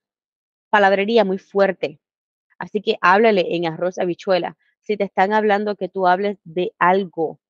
palabrería 0.68 1.24
muy 1.24 1.38
fuerte, 1.38 2.00
Así 2.58 2.82
que 2.82 2.98
háblale 3.00 3.56
en 3.56 3.66
arroz 3.66 3.98
habichuela. 3.98 4.58
Si 4.80 4.98
te 4.98 5.04
están 5.04 5.32
hablando 5.32 5.76
que 5.76 5.88
tú 5.88 6.06
hables 6.06 6.38
de 6.44 6.74
algo, 6.78 7.40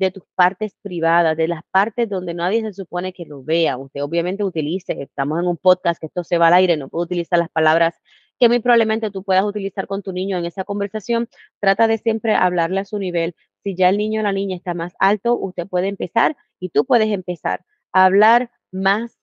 de 0.00 0.10
tus 0.10 0.24
partes 0.34 0.74
privadas, 0.82 1.36
de 1.36 1.46
las 1.46 1.62
partes 1.70 2.08
donde 2.08 2.34
nadie 2.34 2.62
se 2.62 2.72
supone 2.72 3.12
que 3.12 3.24
lo 3.26 3.44
vea. 3.44 3.76
Usted 3.76 4.02
obviamente 4.02 4.42
utilice, 4.42 5.00
estamos 5.00 5.38
en 5.40 5.46
un 5.46 5.56
podcast 5.56 6.00
que 6.00 6.06
esto 6.06 6.24
se 6.24 6.38
va 6.38 6.48
al 6.48 6.54
aire, 6.54 6.76
no 6.76 6.88
puedo 6.88 7.04
utilizar 7.04 7.38
las 7.38 7.50
palabras 7.50 7.94
que 8.38 8.48
muy 8.48 8.60
probablemente 8.60 9.10
tú 9.10 9.22
puedas 9.22 9.44
utilizar 9.44 9.86
con 9.86 10.02
tu 10.02 10.12
niño 10.12 10.38
en 10.38 10.46
esa 10.46 10.64
conversación. 10.64 11.28
Trata 11.60 11.86
de 11.86 11.98
siempre 11.98 12.34
hablarle 12.34 12.80
a 12.80 12.84
su 12.86 12.98
nivel. 12.98 13.34
Si 13.62 13.76
ya 13.76 13.90
el 13.90 13.98
niño 13.98 14.20
o 14.20 14.24
la 14.24 14.32
niña 14.32 14.56
está 14.56 14.72
más 14.72 14.94
alto, 14.98 15.36
usted 15.36 15.68
puede 15.68 15.88
empezar 15.88 16.36
y 16.58 16.70
tú 16.70 16.86
puedes 16.86 17.08
empezar 17.08 17.64
a 17.92 18.06
hablar 18.06 18.50
más 18.72 19.18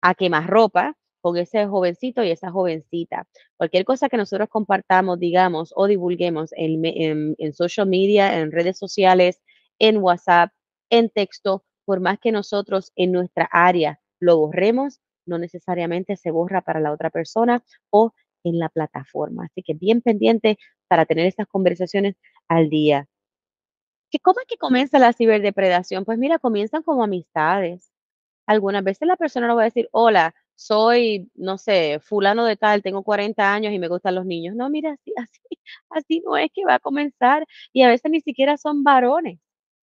a 0.00 0.14
quemar 0.14 0.46
ropa, 0.48 0.96
con 1.24 1.38
ese 1.38 1.66
jovencito 1.66 2.22
y 2.22 2.30
esa 2.30 2.50
jovencita. 2.50 3.26
Cualquier 3.56 3.86
cosa 3.86 4.10
que 4.10 4.18
nosotros 4.18 4.50
compartamos, 4.50 5.18
digamos, 5.18 5.72
o 5.74 5.86
divulguemos 5.86 6.50
en, 6.54 7.54
social 7.54 7.86
media, 7.88 8.40
en 8.40 8.52
redes 8.52 8.76
sociales, 8.76 9.40
en 9.84 9.98
WhatsApp, 9.98 10.50
en 10.90 11.10
texto, 11.10 11.62
por 11.84 12.00
más 12.00 12.18
que 12.18 12.32
nosotros 12.32 12.90
en 12.96 13.12
nuestra 13.12 13.48
área 13.52 14.00
lo 14.18 14.38
borremos, 14.38 15.00
no 15.26 15.38
necesariamente 15.38 16.16
se 16.16 16.30
borra 16.30 16.62
para 16.62 16.80
la 16.80 16.90
otra 16.90 17.10
persona 17.10 17.62
o 17.90 18.14
en 18.44 18.58
la 18.58 18.70
plataforma. 18.70 19.44
Así 19.44 19.62
que 19.62 19.74
bien 19.74 20.00
pendiente 20.00 20.58
para 20.88 21.04
tener 21.04 21.26
estas 21.26 21.46
conversaciones 21.48 22.16
al 22.48 22.70
día. 22.70 23.06
¿Cómo 24.22 24.40
es 24.40 24.46
que 24.46 24.56
comienza 24.56 24.98
la 24.98 25.12
ciberdepredación? 25.12 26.04
Pues 26.06 26.18
mira, 26.18 26.38
comienzan 26.38 26.82
como 26.82 27.04
amistades. 27.04 27.90
Algunas 28.46 28.84
veces 28.84 29.08
la 29.08 29.16
persona 29.16 29.48
no 29.48 29.56
va 29.56 29.62
a 29.62 29.66
decir, 29.66 29.88
hola, 29.92 30.34
soy, 30.54 31.30
no 31.34 31.58
sé, 31.58 32.00
fulano 32.00 32.44
de 32.44 32.56
tal, 32.56 32.82
tengo 32.82 33.02
40 33.02 33.52
años 33.54 33.72
y 33.72 33.78
me 33.78 33.88
gustan 33.88 34.14
los 34.14 34.26
niños. 34.26 34.56
No, 34.56 34.70
mira, 34.70 34.92
así, 34.92 35.12
así, 35.18 35.40
así 35.90 36.22
no 36.26 36.36
es 36.36 36.50
que 36.54 36.64
va 36.66 36.76
a 36.76 36.80
comenzar. 36.80 37.46
Y 37.72 37.82
a 37.82 37.88
veces 37.88 38.10
ni 38.10 38.20
siquiera 38.20 38.56
son 38.56 38.84
varones. 38.84 39.40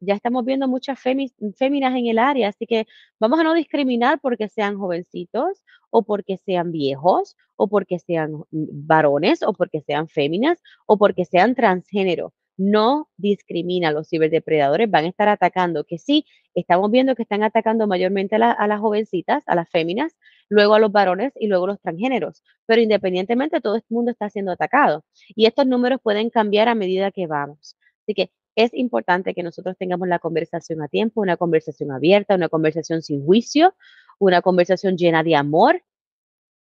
Ya 0.05 0.13
estamos 0.15 0.45
viendo 0.45 0.67
muchas 0.67 0.99
féminas 0.99 1.95
en 1.95 2.07
el 2.07 2.19
área, 2.19 2.49
así 2.49 2.65
que 2.65 2.87
vamos 3.19 3.39
a 3.39 3.43
no 3.43 3.53
discriminar 3.53 4.19
porque 4.21 4.49
sean 4.49 4.77
jovencitos 4.77 5.63
o 5.89 6.03
porque 6.03 6.37
sean 6.37 6.71
viejos 6.71 7.35
o 7.55 7.67
porque 7.67 7.99
sean 7.99 8.43
varones 8.51 9.43
o 9.43 9.53
porque 9.53 9.81
sean 9.81 10.07
féminas 10.07 10.61
o 10.85 10.97
porque 10.97 11.25
sean 11.25 11.55
transgénero 11.55 12.33
no 12.57 13.09
discrimina. 13.17 13.91
Los 13.91 14.09
ciberdepredadores 14.09 14.89
van 14.89 15.05
a 15.05 15.09
estar 15.09 15.27
atacando, 15.27 15.83
que 15.83 15.97
sí, 15.97 16.25
estamos 16.53 16.91
viendo 16.91 17.15
que 17.15 17.23
están 17.23 17.43
atacando 17.43 17.87
mayormente 17.87 18.35
a, 18.35 18.67
las 18.67 18.79
jovencitas, 18.79 19.43
a 19.47 19.55
las 19.55 19.69
féminas, 19.69 20.15
luego 20.49 20.75
a 20.75 20.79
los 20.79 20.91
varones 20.91 21.33
y 21.35 21.47
luego 21.47 21.65
a 21.65 21.67
los 21.69 21.81
transgéneros. 21.81 22.43
Pero 22.65 22.81
independientemente, 22.81 23.61
todo 23.61 23.75
el 23.75 23.83
mundo 23.89 24.11
está 24.11 24.29
siendo 24.29 24.51
atacado. 24.51 25.05
Y 25.35 25.45
estos 25.45 25.67
números 25.67 25.99
pueden 26.01 26.29
cambiar 26.29 26.67
a 26.67 26.75
medida 26.75 27.11
que 27.11 27.27
vamos. 27.27 27.77
Así 28.03 28.13
que 28.13 28.31
es 28.55 28.73
importante 28.73 29.33
que 29.33 29.43
nosotros 29.43 29.77
tengamos 29.77 30.07
la 30.07 30.19
conversación 30.19 30.81
a 30.81 30.87
tiempo, 30.87 31.21
una 31.21 31.37
conversación 31.37 31.91
abierta, 31.91 32.35
una 32.35 32.49
conversación 32.49 33.01
sin 33.01 33.25
juicio, 33.25 33.73
una 34.19 34.41
conversación 34.41 34.97
llena 34.97 35.23
de 35.23 35.35
amor, 35.35 35.83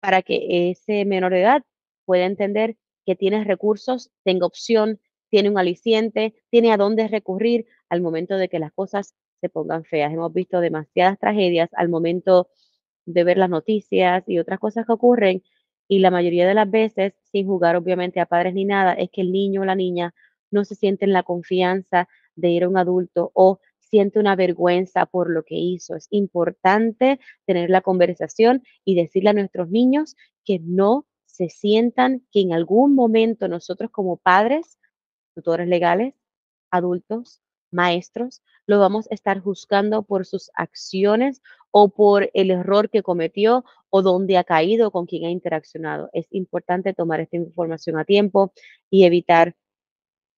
para 0.00 0.22
que 0.22 0.70
ese 0.70 1.04
menor 1.04 1.32
de 1.32 1.42
edad 1.42 1.62
pueda 2.04 2.24
entender 2.26 2.76
que 3.06 3.14
tiene 3.14 3.44
recursos, 3.44 4.10
tenga 4.24 4.46
opción, 4.46 5.00
tiene 5.30 5.50
un 5.50 5.58
aliciente, 5.58 6.34
tiene 6.50 6.72
a 6.72 6.76
dónde 6.76 7.08
recurrir 7.08 7.66
al 7.88 8.00
momento 8.00 8.36
de 8.36 8.48
que 8.48 8.58
las 8.58 8.72
cosas 8.72 9.14
se 9.40 9.48
pongan 9.48 9.84
feas. 9.84 10.12
Hemos 10.12 10.32
visto 10.32 10.60
demasiadas 10.60 11.18
tragedias 11.18 11.70
al 11.74 11.88
momento 11.88 12.48
de 13.06 13.24
ver 13.24 13.38
las 13.38 13.50
noticias 13.50 14.24
y 14.26 14.38
otras 14.38 14.58
cosas 14.58 14.86
que 14.86 14.92
ocurren 14.92 15.42
y 15.88 15.98
la 15.98 16.10
mayoría 16.10 16.46
de 16.46 16.54
las 16.54 16.70
veces, 16.70 17.14
sin 17.30 17.46
jugar 17.46 17.76
obviamente 17.76 18.20
a 18.20 18.26
padres 18.26 18.54
ni 18.54 18.64
nada, 18.64 18.94
es 18.94 19.10
que 19.10 19.20
el 19.20 19.32
niño 19.32 19.62
o 19.62 19.64
la 19.64 19.74
niña 19.74 20.14
no 20.52 20.64
se 20.64 20.74
siente 20.74 21.04
en 21.04 21.12
la 21.12 21.24
confianza 21.24 22.08
de 22.36 22.50
ir 22.50 22.64
a 22.64 22.68
un 22.68 22.78
adulto 22.78 23.32
o 23.34 23.60
siente 23.78 24.18
una 24.18 24.36
vergüenza 24.36 25.06
por 25.06 25.30
lo 25.30 25.42
que 25.44 25.56
hizo. 25.56 25.96
Es 25.96 26.06
importante 26.10 27.20
tener 27.46 27.70
la 27.70 27.80
conversación 27.80 28.62
y 28.84 28.94
decirle 28.94 29.30
a 29.30 29.34
nuestros 29.34 29.68
niños 29.68 30.16
que 30.44 30.60
no 30.60 31.06
se 31.26 31.48
sientan 31.48 32.24
que 32.30 32.40
en 32.40 32.52
algún 32.52 32.94
momento 32.94 33.48
nosotros 33.48 33.90
como 33.90 34.16
padres 34.16 34.78
tutores 35.34 35.68
legales, 35.68 36.14
adultos, 36.70 37.40
maestros, 37.70 38.42
lo 38.66 38.78
vamos 38.78 39.10
a 39.10 39.14
estar 39.14 39.40
juzgando 39.40 40.02
por 40.02 40.26
sus 40.26 40.50
acciones 40.54 41.42
o 41.70 41.88
por 41.88 42.30
el 42.34 42.50
error 42.50 42.90
que 42.90 43.02
cometió 43.02 43.64
o 43.88 44.02
dónde 44.02 44.36
ha 44.36 44.44
caído, 44.44 44.90
con 44.90 45.06
quién 45.06 45.24
ha 45.24 45.30
interaccionado. 45.30 46.10
Es 46.12 46.26
importante 46.30 46.92
tomar 46.92 47.20
esta 47.20 47.36
información 47.36 47.98
a 47.98 48.04
tiempo 48.04 48.52
y 48.90 49.04
evitar 49.04 49.56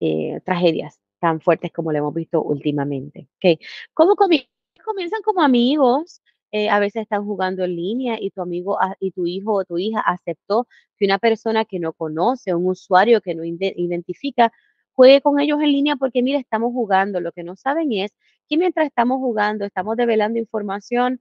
eh, 0.00 0.40
tragedias 0.44 1.00
tan 1.18 1.40
fuertes 1.40 1.72
como 1.72 1.92
lo 1.92 1.98
hemos 1.98 2.14
visto 2.14 2.42
últimamente. 2.42 3.28
Okay. 3.37 3.59
¿Cómo 3.94 4.14
comienzan 4.16 5.22
como 5.24 5.42
amigos? 5.42 6.20
Eh, 6.52 6.68
a 6.70 6.78
veces 6.78 7.02
están 7.02 7.24
jugando 7.24 7.64
en 7.64 7.74
línea 7.74 8.16
y 8.20 8.30
tu 8.30 8.40
amigo 8.40 8.78
y 9.00 9.11
tu 9.11 9.26
hijo 9.26 9.54
o 9.54 9.64
tu 9.64 9.76
hija 9.76 10.00
aceptó 10.00 10.68
que 10.96 11.04
una 11.04 11.18
persona 11.18 11.64
que 11.64 11.80
no 11.80 11.92
conoce, 11.92 12.54
un 12.54 12.66
usuario 12.68 13.20
que 13.20 13.35
no 13.35 13.42
identifica, 13.44 14.52
juegue 14.92 15.20
con 15.20 15.40
ellos 15.40 15.61
en 15.61 15.72
línea 15.72 15.96
porque, 15.96 16.22
mira, 16.22 16.38
estamos 16.38 16.72
jugando. 16.72 17.20
Lo 17.20 17.33
que 17.33 17.42
no 17.42 17.57
saben 17.57 17.92
es 17.92 18.12
que 18.48 18.57
mientras 18.57 18.87
estamos 18.87 19.18
jugando, 19.18 19.64
estamos 19.64 19.96
develando 19.96 20.38
información 20.38 21.20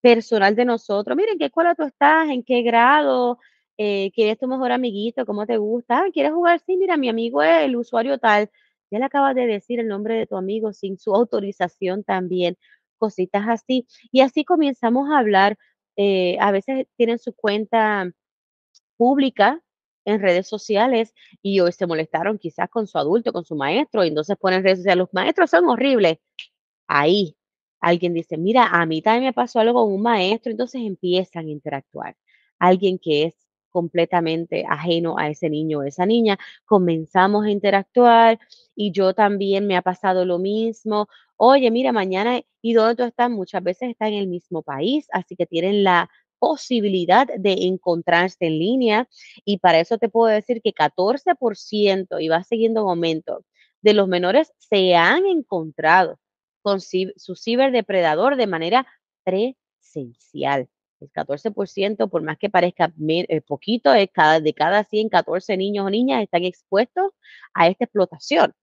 personal 0.00 0.56
de 0.56 0.64
nosotros. 0.64 1.16
Miren, 1.16 1.38
¿qué 1.38 1.46
escuela 1.46 1.74
tú 1.74 1.84
estás? 1.84 2.30
¿En 2.30 2.42
qué 2.42 2.62
grado? 2.62 3.38
Eh, 3.78 4.10
¿Quién 4.14 4.28
es 4.28 4.38
tu 4.38 4.46
mejor 4.48 4.72
amiguito? 4.72 5.24
¿Cómo 5.26 5.46
te 5.46 5.56
gusta? 5.56 6.04
¿Quieres 6.12 6.32
jugar? 6.32 6.60
Sí, 6.66 6.76
mira, 6.76 6.96
mi 6.96 7.08
amigo 7.08 7.42
es 7.42 7.64
el 7.64 7.76
usuario 7.76 8.18
tal. 8.18 8.50
Ya 8.90 8.98
le 8.98 9.04
acabas 9.06 9.34
de 9.34 9.46
decir 9.46 9.80
el 9.80 9.88
nombre 9.88 10.14
de 10.16 10.26
tu 10.26 10.36
amigo 10.36 10.72
sin 10.72 10.98
su 10.98 11.14
autorización 11.14 12.04
también, 12.04 12.56
cositas 12.98 13.44
así. 13.48 13.86
Y 14.12 14.20
así 14.20 14.44
comenzamos 14.44 15.10
a 15.10 15.18
hablar. 15.18 15.56
eh, 15.96 16.36
a 16.40 16.50
veces 16.52 16.86
tienen 16.96 17.18
su 17.18 17.34
cuenta 17.34 18.10
pública 18.96 19.62
en 20.04 20.20
redes 20.20 20.48
sociales 20.48 21.14
y 21.42 21.60
hoy 21.60 21.72
se 21.72 21.86
molestaron 21.86 22.38
quizás 22.38 22.68
con 22.70 22.86
su 22.86 22.98
adulto, 22.98 23.32
con 23.32 23.44
su 23.44 23.56
maestro, 23.56 24.04
y 24.04 24.08
entonces 24.08 24.36
ponen 24.38 24.62
redes 24.64 24.78
sociales, 24.80 24.98
los 25.00 25.14
maestros 25.14 25.50
son 25.50 25.66
horribles. 25.68 26.18
Ahí 26.86 27.36
alguien 27.80 28.14
dice, 28.14 28.36
mira, 28.38 28.66
a 28.68 28.86
mí 28.86 29.02
también 29.02 29.24
me 29.26 29.32
pasó 29.32 29.60
algo 29.60 29.84
con 29.84 29.92
un 29.94 30.02
maestro, 30.02 30.50
entonces 30.52 30.82
empiezan 30.84 31.46
a 31.46 31.50
interactuar. 31.50 32.16
Alguien 32.58 32.98
que 32.98 33.24
es 33.24 33.34
completamente 33.72 34.64
ajeno 34.68 35.18
a 35.18 35.28
ese 35.28 35.50
niño 35.50 35.80
o 35.80 35.82
esa 35.82 36.06
niña, 36.06 36.38
comenzamos 36.64 37.46
a 37.46 37.50
interactuar 37.50 38.38
y 38.76 38.92
yo 38.92 39.14
también 39.14 39.66
me 39.66 39.76
ha 39.76 39.82
pasado 39.82 40.24
lo 40.24 40.38
mismo. 40.38 41.08
Oye, 41.36 41.70
mira, 41.70 41.92
mañana, 41.92 42.40
¿y 42.60 42.74
dónde 42.74 42.96
tú 42.96 43.02
estás? 43.04 43.30
Muchas 43.30 43.62
veces 43.64 43.90
están 43.90 44.12
en 44.12 44.20
el 44.20 44.28
mismo 44.28 44.62
país, 44.62 45.08
así 45.12 45.34
que 45.36 45.46
tienen 45.46 45.82
la 45.82 46.08
posibilidad 46.38 47.26
de 47.38 47.52
encontrarse 47.52 48.46
en 48.46 48.58
línea 48.58 49.08
y 49.44 49.58
para 49.58 49.78
eso 49.80 49.98
te 49.98 50.08
puedo 50.08 50.26
decir 50.26 50.60
que 50.60 50.72
14% 50.72 52.18
y 52.20 52.28
va 52.28 52.42
siguiendo 52.42 52.80
en 52.80 52.88
aumento 52.88 53.44
de 53.80 53.94
los 53.94 54.08
menores 54.08 54.52
se 54.58 54.96
han 54.96 55.24
encontrado 55.26 56.18
con 56.62 56.80
su 56.80 57.36
ciberdepredador 57.36 58.36
de 58.36 58.46
manera 58.46 58.86
presencial. 59.24 60.68
El 61.02 61.10
14%, 61.10 62.08
por 62.08 62.22
más 62.22 62.38
que 62.38 62.48
parezca 62.48 62.92
eh, 63.08 63.40
poquito, 63.40 63.92
es 63.92 64.08
cada, 64.12 64.40
de 64.40 64.54
cada 64.54 64.84
100, 64.84 65.08
14 65.08 65.56
niños 65.56 65.86
o 65.86 65.90
niñas 65.90 66.22
están 66.22 66.44
expuestos 66.44 67.12
a 67.54 67.68
esta 67.68 67.84
explotación. 67.84 68.54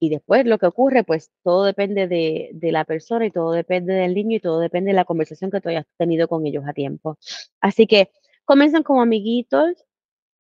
Y 0.00 0.10
después 0.10 0.46
lo 0.46 0.58
que 0.58 0.66
ocurre, 0.66 1.02
pues 1.02 1.32
todo 1.42 1.64
depende 1.64 2.06
de, 2.06 2.50
de 2.52 2.70
la 2.70 2.84
persona 2.84 3.26
y 3.26 3.32
todo 3.32 3.50
depende 3.50 3.94
del 3.94 4.14
niño 4.14 4.36
y 4.36 4.40
todo 4.40 4.60
depende 4.60 4.90
de 4.90 4.94
la 4.94 5.04
conversación 5.04 5.50
que 5.50 5.60
tú 5.60 5.70
hayas 5.70 5.86
tenido 5.96 6.28
con 6.28 6.46
ellos 6.46 6.64
a 6.68 6.72
tiempo. 6.72 7.18
Así 7.60 7.88
que 7.88 8.12
comienzan 8.44 8.84
como 8.84 9.02
amiguitos, 9.02 9.84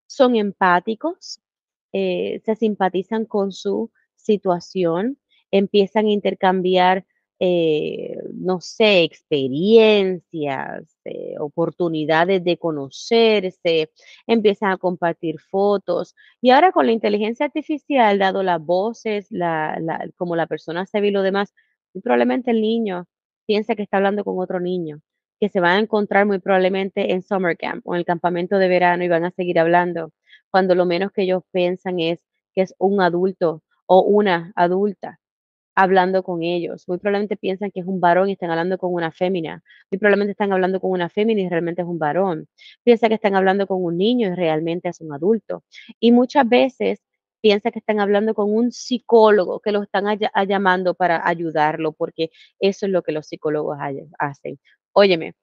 son 0.05 0.35
empáticos, 0.35 1.39
eh, 1.91 2.39
se 2.45 2.55
simpatizan 2.55 3.25
con 3.25 3.51
su 3.51 3.91
situación, 4.15 5.17
empiezan 5.49 6.05
a 6.05 6.11
intercambiar, 6.11 7.05
eh, 7.39 8.17
no 8.33 8.61
sé, 8.61 9.03
experiencias, 9.03 10.97
eh, 11.05 11.35
oportunidades 11.39 12.43
de 12.43 12.57
conocerse, 12.57 13.91
empiezan 14.25 14.71
a 14.71 14.77
compartir 14.77 15.39
fotos. 15.39 16.15
Y 16.41 16.49
ahora 16.51 16.71
con 16.71 16.85
la 16.87 16.93
inteligencia 16.93 17.45
artificial, 17.45 18.17
dado 18.19 18.43
las 18.43 18.59
voces, 18.63 19.29
como 20.15 20.35
la 20.35 20.47
persona 20.47 20.85
se 20.85 21.01
ve 21.01 21.09
y 21.09 21.11
lo 21.11 21.21
demás, 21.21 21.53
muy 21.93 22.01
probablemente 22.01 22.51
el 22.51 22.61
niño 22.61 23.07
piensa 23.45 23.75
que 23.75 23.83
está 23.83 23.97
hablando 23.97 24.23
con 24.23 24.39
otro 24.39 24.59
niño, 24.59 25.01
que 25.39 25.49
se 25.49 25.59
van 25.59 25.77
a 25.77 25.79
encontrar 25.79 26.25
muy 26.25 26.39
probablemente 26.39 27.13
en 27.13 27.21
summer 27.21 27.57
camp 27.57 27.87
o 27.87 27.93
en 27.95 27.99
el 27.99 28.05
campamento 28.05 28.57
de 28.57 28.67
verano 28.67 29.03
y 29.03 29.07
van 29.07 29.25
a 29.25 29.31
seguir 29.31 29.59
hablando 29.59 30.11
cuando 30.51 30.75
lo 30.75 30.85
menos 30.85 31.11
que 31.11 31.23
ellos 31.23 31.43
piensan 31.51 31.99
es 31.99 32.25
que 32.53 32.61
es 32.61 32.75
un 32.79 33.01
adulto 33.01 33.63
o 33.85 34.01
una 34.01 34.51
adulta 34.55 35.19
hablando 35.77 36.23
con 36.23 36.43
ellos. 36.43 36.85
Muy 36.87 36.97
probablemente 36.97 37.37
piensan 37.37 37.71
que 37.71 37.81
es 37.81 37.85
un 37.87 37.99
varón 38.01 38.29
y 38.29 38.33
están 38.33 38.49
hablando 38.51 38.77
con 38.77 38.93
una 38.93 39.11
fémina. 39.11 39.63
Muy 39.91 39.99
probablemente 39.99 40.31
están 40.31 40.51
hablando 40.53 40.79
con 40.81 40.91
una 40.91 41.09
fémina 41.09 41.41
y 41.41 41.49
realmente 41.49 41.81
es 41.83 41.87
un 41.87 41.99
varón. 41.99 42.47
Piensa 42.83 43.07
que 43.09 43.15
están 43.15 43.35
hablando 43.35 43.67
con 43.67 43.83
un 43.83 43.97
niño 43.97 44.29
y 44.29 44.35
realmente 44.35 44.89
es 44.89 45.01
un 45.01 45.13
adulto. 45.13 45.63
Y 45.99 46.11
muchas 46.11 46.47
veces 46.49 47.01
piensa 47.41 47.71
que 47.71 47.79
están 47.79 47.99
hablando 47.99 48.33
con 48.33 48.51
un 48.53 48.71
psicólogo 48.71 49.59
que 49.59 49.71
lo 49.71 49.83
están 49.83 50.07
haya- 50.07 50.31
a- 50.33 50.43
llamando 50.45 50.95
para 50.95 51.27
ayudarlo, 51.27 51.93
porque 51.93 52.31
eso 52.59 52.85
es 52.87 52.91
lo 52.91 53.03
que 53.03 53.11
los 53.11 53.27
psicólogos 53.27 53.77
hacen. 54.19 54.59
Óyeme, 54.93 55.33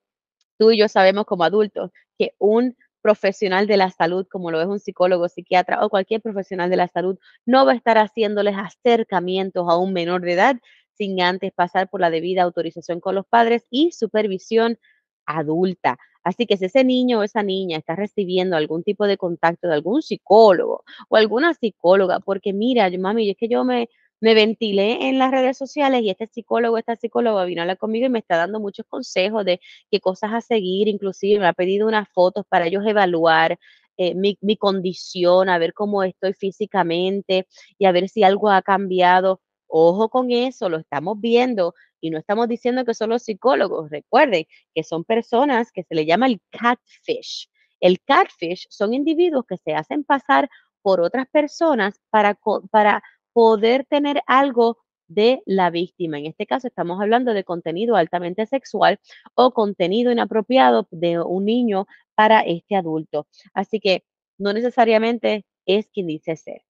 tú 0.59 0.71
y 0.71 0.79
yo 0.79 0.89
sabemos 0.89 1.25
como 1.27 1.45
adultos 1.45 1.91
que 2.19 2.35
un 2.39 2.77
profesional 3.05 3.67
de 3.67 3.77
la 3.77 3.91
salud, 3.91 4.27
como 4.31 4.51
lo 4.51 4.63
es 4.63 4.67
un 4.67 4.81
psicólogo, 4.81 5.29
psiquiatra 5.29 5.85
o 5.85 5.91
cualquier 5.91 6.23
profesional 6.23 6.71
de 6.71 6.77
la 6.79 6.89
salud, 6.89 7.19
no 7.45 7.67
va 7.67 7.73
a 7.73 7.75
estar 7.75 7.99
haciéndoles 7.99 8.57
acercamientos 8.57 9.67
a 9.69 9.77
un 9.77 9.93
menor 9.93 10.23
de 10.23 10.33
edad 10.33 10.57
sin 10.95 11.21
antes 11.21 11.53
pasar 11.53 11.91
por 11.91 12.01
la 12.01 12.09
debida 12.09 12.45
autorización 12.45 13.01
con 13.01 13.15
los 13.15 13.27
padres 13.27 13.67
y 13.69 13.93
supervisión 13.93 14.79
adulta. 15.27 15.99
Así 16.23 16.47
que 16.47 16.57
si 16.57 16.65
ese 16.65 16.83
niño 16.83 17.19
o 17.19 17.23
esa 17.25 17.43
niña 17.43 17.77
está 17.77 17.95
recibiendo 17.95 18.57
algún 18.57 18.83
tipo 18.83 19.07
de 19.07 19.19
contacto 19.19 19.69
de 19.69 19.75
algún 19.75 20.01
psicólogo 20.01 20.85
o 21.11 21.17
alguna 21.17 21.53
psicóloga, 21.53 22.21
porque 22.21 22.55
mira, 22.55 22.89
mami, 22.99 23.29
es 23.29 23.37
que 23.37 23.49
yo 23.49 23.65
me, 23.65 23.91
me 24.21 24.35
ventilé 24.35 25.09
en 25.09 25.19
las 25.19 25.31
redes 25.31 25.59
sociales 25.59 26.03
y 26.03 26.11
este 26.11 26.27
psicólogo, 26.27 26.79
esta 26.79 26.97
psicóloga 26.97 27.45
vino 27.45 27.61
a 27.61 27.65
hablar 27.65 27.79
conmigo 27.79 28.07
y 28.07 28.11
me 28.11 28.21
está 28.21 28.37
dando 28.37 28.61
muchos 28.61 28.87
consejos 28.87 29.45
de 29.45 29.61
qué 29.91 30.01
cosas 30.01 30.33
a 30.33 30.41
seguir, 30.41 30.89
inclusive 30.89 31.41
me 31.41 31.47
ha 31.47 31.53
pedido 31.53 31.87
unas 31.87 32.09
fotos 32.11 32.45
para 32.49 32.67
ellos 32.67 32.85
evaluar 32.87 33.59
eh, 33.97 34.15
mi, 34.15 34.39
mi 34.41 34.57
condición, 34.57 35.49
a 35.49 35.59
ver 35.59 35.73
cómo 35.73 36.03
estoy 36.03 36.33
físicamente 36.35 37.47
y 37.79 37.87
a 37.87 37.93
ver 37.93 38.09
si 38.09 38.25
algo 38.25 38.51
ha 38.51 38.63
cambiado. 38.63 39.41
Ojo 39.67 40.09
con 40.09 40.31
eso, 40.31 40.69
lo 40.69 40.79
estamos 40.79 41.21
viendo 41.21 41.75
y 42.01 42.11
no 42.11 42.19
estamos 42.19 42.49
diciendo 42.49 42.85
que 42.85 42.95
son 42.95 43.11
los 43.11 43.23
psicólogos. 43.23 43.91
Recuerden 43.91 44.47
que 44.75 44.85
son 44.85 45.05
personas 45.05 45.73
que 45.73 45.85
se 45.85 45.95
le 45.95 46.07
llama 46.07 46.27
el 46.27 46.41
catfish. 46.51 47.49
El 47.81 48.01
catfish 48.01 48.67
son 48.71 48.95
individuos 48.95 49.45
que 49.47 49.57
se 49.59 49.75
hacen 49.75 50.05
pasar 50.05 50.49
por 50.83 51.01
otras 51.01 51.27
personas 51.29 52.01
para, 52.11 52.39
para 52.71 53.03
poder 53.35 53.85
tener 53.85 54.23
algo 54.27 54.79
de 55.07 55.43
la 55.45 55.69
víctima. 55.71 56.19
En 56.19 56.27
este 56.27 56.47
caso 56.47 56.67
estamos 56.69 57.01
hablando 57.01 57.35
de 57.35 57.45
contenido 57.45 57.97
altamente 57.97 58.47
sexual 58.47 58.99
o 59.35 59.53
contenido 59.53 60.11
inapropiado 60.11 60.89
de 60.91 61.21
un 61.21 61.45
niño 61.45 61.87
para 62.15 62.41
este 62.41 62.77
adulto. 62.77 63.27
Así 63.53 63.81
que 63.81 64.05
no 64.39 64.55
necesariamente 64.55 65.45
es 65.67 65.89
quien 65.89 66.07
dice 66.07 66.37
ser. 66.37 66.63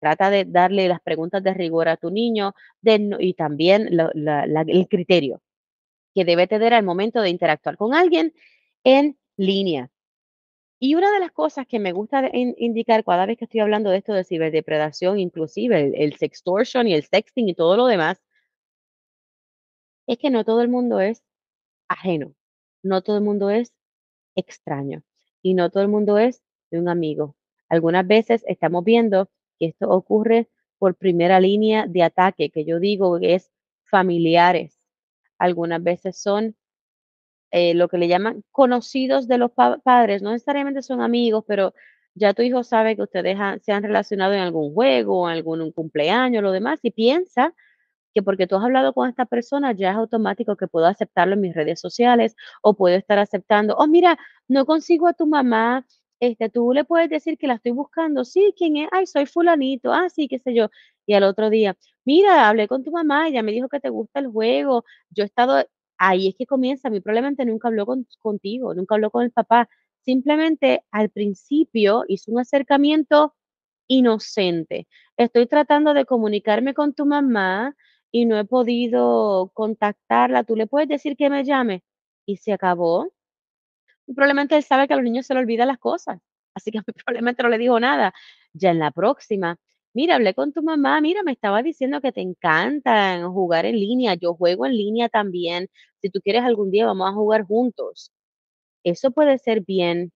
Trata 0.00 0.30
de 0.30 0.44
darle 0.46 0.88
las 0.88 1.00
preguntas 1.00 1.42
de 1.42 1.52
rigor 1.54 1.88
a 1.88 1.96
tu 1.96 2.10
niño 2.10 2.54
de 2.80 3.16
y 3.20 3.34
también 3.34 3.88
el 3.90 4.88
criterio 4.88 5.42
que 6.14 6.24
debe 6.24 6.46
tener 6.46 6.74
al 6.74 6.84
momento 6.84 7.20
de 7.20 7.30
interactuar 7.30 7.76
con 7.76 7.94
alguien 7.94 8.32
en 8.84 9.18
línea. 9.36 9.90
Y 10.80 10.94
una 10.94 11.12
de 11.12 11.18
las 11.20 11.32
cosas 11.32 11.66
que 11.66 11.80
me 11.80 11.92
gusta 11.92 12.30
indicar 12.32 13.04
cada 13.04 13.26
vez 13.26 13.36
que 13.36 13.46
estoy 13.46 13.60
hablando 13.60 13.90
de 13.90 13.98
esto 13.98 14.12
de 14.12 14.24
ciberdepredación, 14.24 15.18
inclusive 15.18 15.80
el, 15.80 15.94
el 15.96 16.16
sextortion 16.16 16.86
y 16.86 16.94
el 16.94 17.02
sexting 17.02 17.48
y 17.48 17.54
todo 17.54 17.76
lo 17.76 17.86
demás, 17.86 18.22
es 20.06 20.18
que 20.18 20.30
no 20.30 20.44
todo 20.44 20.62
el 20.62 20.68
mundo 20.68 21.00
es 21.00 21.22
ajeno, 21.88 22.34
no 22.82 23.02
todo 23.02 23.18
el 23.18 23.24
mundo 23.24 23.50
es 23.50 23.72
extraño 24.36 25.02
y 25.42 25.54
no 25.54 25.70
todo 25.70 25.82
el 25.82 25.88
mundo 25.88 26.18
es 26.18 26.42
de 26.70 26.78
un 26.78 26.88
amigo. 26.88 27.36
Algunas 27.68 28.06
veces 28.06 28.44
estamos 28.46 28.84
viendo 28.84 29.30
que 29.58 29.66
esto 29.66 29.90
ocurre 29.90 30.48
por 30.78 30.94
primera 30.96 31.40
línea 31.40 31.86
de 31.86 32.02
ataque, 32.02 32.50
que 32.50 32.64
yo 32.64 32.78
digo 32.80 33.18
que 33.18 33.34
es 33.34 33.50
familiares. 33.84 34.78
Algunas 35.38 35.82
veces 35.82 36.20
son 36.20 36.56
eh, 37.50 37.74
lo 37.74 37.88
que 37.88 37.98
le 37.98 38.08
llaman 38.08 38.44
conocidos 38.52 39.28
de 39.28 39.38
los 39.38 39.50
pa- 39.52 39.78
padres, 39.78 40.22
no 40.22 40.32
necesariamente 40.32 40.82
son 40.82 41.00
amigos, 41.02 41.44
pero 41.46 41.74
ya 42.14 42.34
tu 42.34 42.42
hijo 42.42 42.62
sabe 42.64 42.96
que 42.96 43.02
ustedes 43.02 43.38
han- 43.38 43.60
se 43.60 43.72
han 43.72 43.82
relacionado 43.82 44.34
en 44.34 44.40
algún 44.40 44.74
juego, 44.74 45.28
en 45.30 45.36
algún 45.36 45.60
un 45.62 45.72
cumpleaños, 45.72 46.42
lo 46.42 46.52
demás, 46.52 46.80
y 46.82 46.90
piensa 46.90 47.54
que 48.14 48.22
porque 48.22 48.46
tú 48.46 48.56
has 48.56 48.64
hablado 48.64 48.92
con 48.94 49.08
esta 49.08 49.26
persona 49.26 49.72
ya 49.72 49.90
es 49.90 49.96
automático 49.96 50.56
que 50.56 50.66
puedo 50.68 50.86
aceptarlo 50.86 51.34
en 51.34 51.40
mis 51.42 51.54
redes 51.54 51.80
sociales 51.80 52.34
o 52.62 52.74
puedo 52.74 52.96
estar 52.96 53.18
aceptando, 53.18 53.76
oh, 53.76 53.86
mira, 53.86 54.18
no 54.48 54.64
consigo 54.66 55.06
a 55.08 55.12
tu 55.14 55.26
mamá, 55.26 55.86
este, 56.20 56.48
tú 56.48 56.72
le 56.72 56.84
puedes 56.84 57.08
decir 57.10 57.38
que 57.38 57.46
la 57.46 57.54
estoy 57.54 57.72
buscando, 57.72 58.24
sí, 58.24 58.52
¿quién 58.56 58.76
es? 58.78 58.88
Ay, 58.92 59.06
soy 59.06 59.26
fulanito, 59.26 59.92
ah, 59.92 60.08
sí, 60.10 60.26
qué 60.28 60.38
sé 60.38 60.54
yo. 60.54 60.68
Y 61.06 61.14
al 61.14 61.22
otro 61.24 61.48
día, 61.50 61.76
mira, 62.04 62.48
hablé 62.48 62.66
con 62.68 62.82
tu 62.84 62.90
mamá, 62.90 63.28
ella 63.28 63.42
me 63.42 63.52
dijo 63.52 63.68
que 63.68 63.78
te 63.80 63.88
gusta 63.90 64.18
el 64.20 64.26
juego, 64.28 64.84
yo 65.10 65.22
he 65.24 65.26
estado, 65.26 65.64
ahí 65.98 66.28
es 66.28 66.34
que 66.36 66.46
comienza, 66.46 66.90
mi 66.90 67.00
probablemente 67.00 67.44
nunca 67.44 67.68
habló 67.68 67.86
con- 67.86 68.06
contigo, 68.20 68.74
nunca 68.74 68.94
habló 68.96 69.10
con 69.10 69.24
el 69.24 69.32
papá, 69.32 69.68
simplemente 70.04 70.84
al 70.90 71.10
principio 71.10 72.04
hizo 72.08 72.30
un 72.32 72.40
acercamiento 72.40 73.34
inocente. 73.88 74.88
Estoy 75.16 75.46
tratando 75.46 75.94
de 75.94 76.04
comunicarme 76.06 76.74
con 76.74 76.94
tu 76.94 77.06
mamá 77.06 77.74
y 78.10 78.26
no 78.26 78.38
he 78.38 78.44
podido 78.44 79.50
contactarla, 79.54 80.44
¿tú 80.44 80.56
le 80.56 80.66
puedes 80.66 80.88
decir 80.88 81.16
que 81.16 81.30
me 81.30 81.44
llame? 81.44 81.82
Y 82.26 82.36
se 82.38 82.52
acabó. 82.52 83.08
Probablemente 84.06 84.56
él 84.56 84.62
sabe 84.62 84.86
que 84.88 84.94
a 84.94 84.96
los 84.96 85.04
niños 85.04 85.26
se 85.26 85.34
le 85.34 85.40
olvidan 85.40 85.68
las 85.68 85.78
cosas, 85.78 86.18
así 86.54 86.70
que 86.70 86.80
probablemente 87.04 87.42
no 87.42 87.48
le 87.48 87.58
dijo 87.58 87.78
nada. 87.80 88.14
Ya 88.52 88.70
en 88.70 88.78
la 88.78 88.90
próxima, 88.90 89.58
mira, 89.98 90.14
hablé 90.14 90.32
con 90.32 90.52
tu 90.52 90.62
mamá, 90.62 91.00
mira, 91.00 91.24
me 91.24 91.32
estaba 91.32 91.60
diciendo 91.60 92.00
que 92.00 92.12
te 92.12 92.20
encantan 92.20 93.32
jugar 93.32 93.66
en 93.66 93.74
línea, 93.80 94.14
yo 94.14 94.32
juego 94.34 94.64
en 94.64 94.76
línea 94.76 95.08
también, 95.08 95.68
si 96.00 96.08
tú 96.08 96.20
quieres 96.20 96.44
algún 96.44 96.70
día 96.70 96.86
vamos 96.86 97.08
a 97.10 97.12
jugar 97.14 97.42
juntos. 97.44 98.12
Eso 98.84 99.10
puede 99.12 99.38
ser 99.38 99.62
bien 99.62 100.12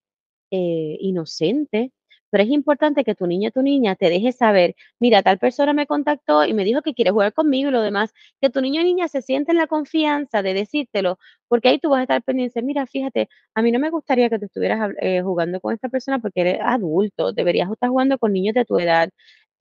eh, 0.53 0.97
inocente, 1.01 1.93
pero 2.31 2.45
es 2.45 2.51
importante 2.51 3.05
que 3.05 3.15
tu 3.17 3.27
niño 3.27 3.49
o 3.51 3.53
tu 3.53 3.63
niña 3.63 3.97
te 3.97 4.11
deje 4.11 4.33
saber, 4.33 4.77
mira, 5.01 5.23
tal 5.23 5.39
persona 5.39 5.73
me 5.75 5.87
contactó 5.87 6.45
y 6.47 6.55
me 6.55 6.65
dijo 6.65 6.83
que 6.83 6.95
quiere 6.95 7.11
jugar 7.11 7.33
conmigo 7.35 7.71
y 7.71 7.73
lo 7.73 7.83
demás, 7.83 8.13
que 8.41 8.51
tu 8.51 8.61
niño 8.63 8.83
o 8.83 8.85
niña 8.85 9.09
se 9.09 9.23
siente 9.23 9.53
en 9.53 9.59
la 9.59 9.67
confianza 9.67 10.43
de 10.43 10.55
decírtelo, 10.55 11.19
porque 11.49 11.69
ahí 11.71 11.79
tú 11.81 11.91
vas 11.91 12.01
a 12.01 12.03
estar 12.05 12.23
pendiente, 12.23 12.63
mira, 12.63 12.87
fíjate, 12.87 13.29
a 13.55 13.63
mí 13.63 13.73
no 13.73 13.79
me 13.81 13.91
gustaría 13.91 14.31
que 14.31 14.39
tú 14.39 14.47
estuvieras 14.47 14.93
eh, 15.01 15.23
jugando 15.23 15.61
con 15.61 15.75
esta 15.75 15.89
persona 15.89 16.21
porque 16.21 16.43
eres 16.43 16.59
adulto, 16.63 17.33
deberías 17.33 17.71
estar 17.71 17.91
jugando 17.91 18.19
con 18.19 18.33
niños 18.33 18.55
de 18.55 18.65
tu 18.65 18.79
edad 18.79 19.11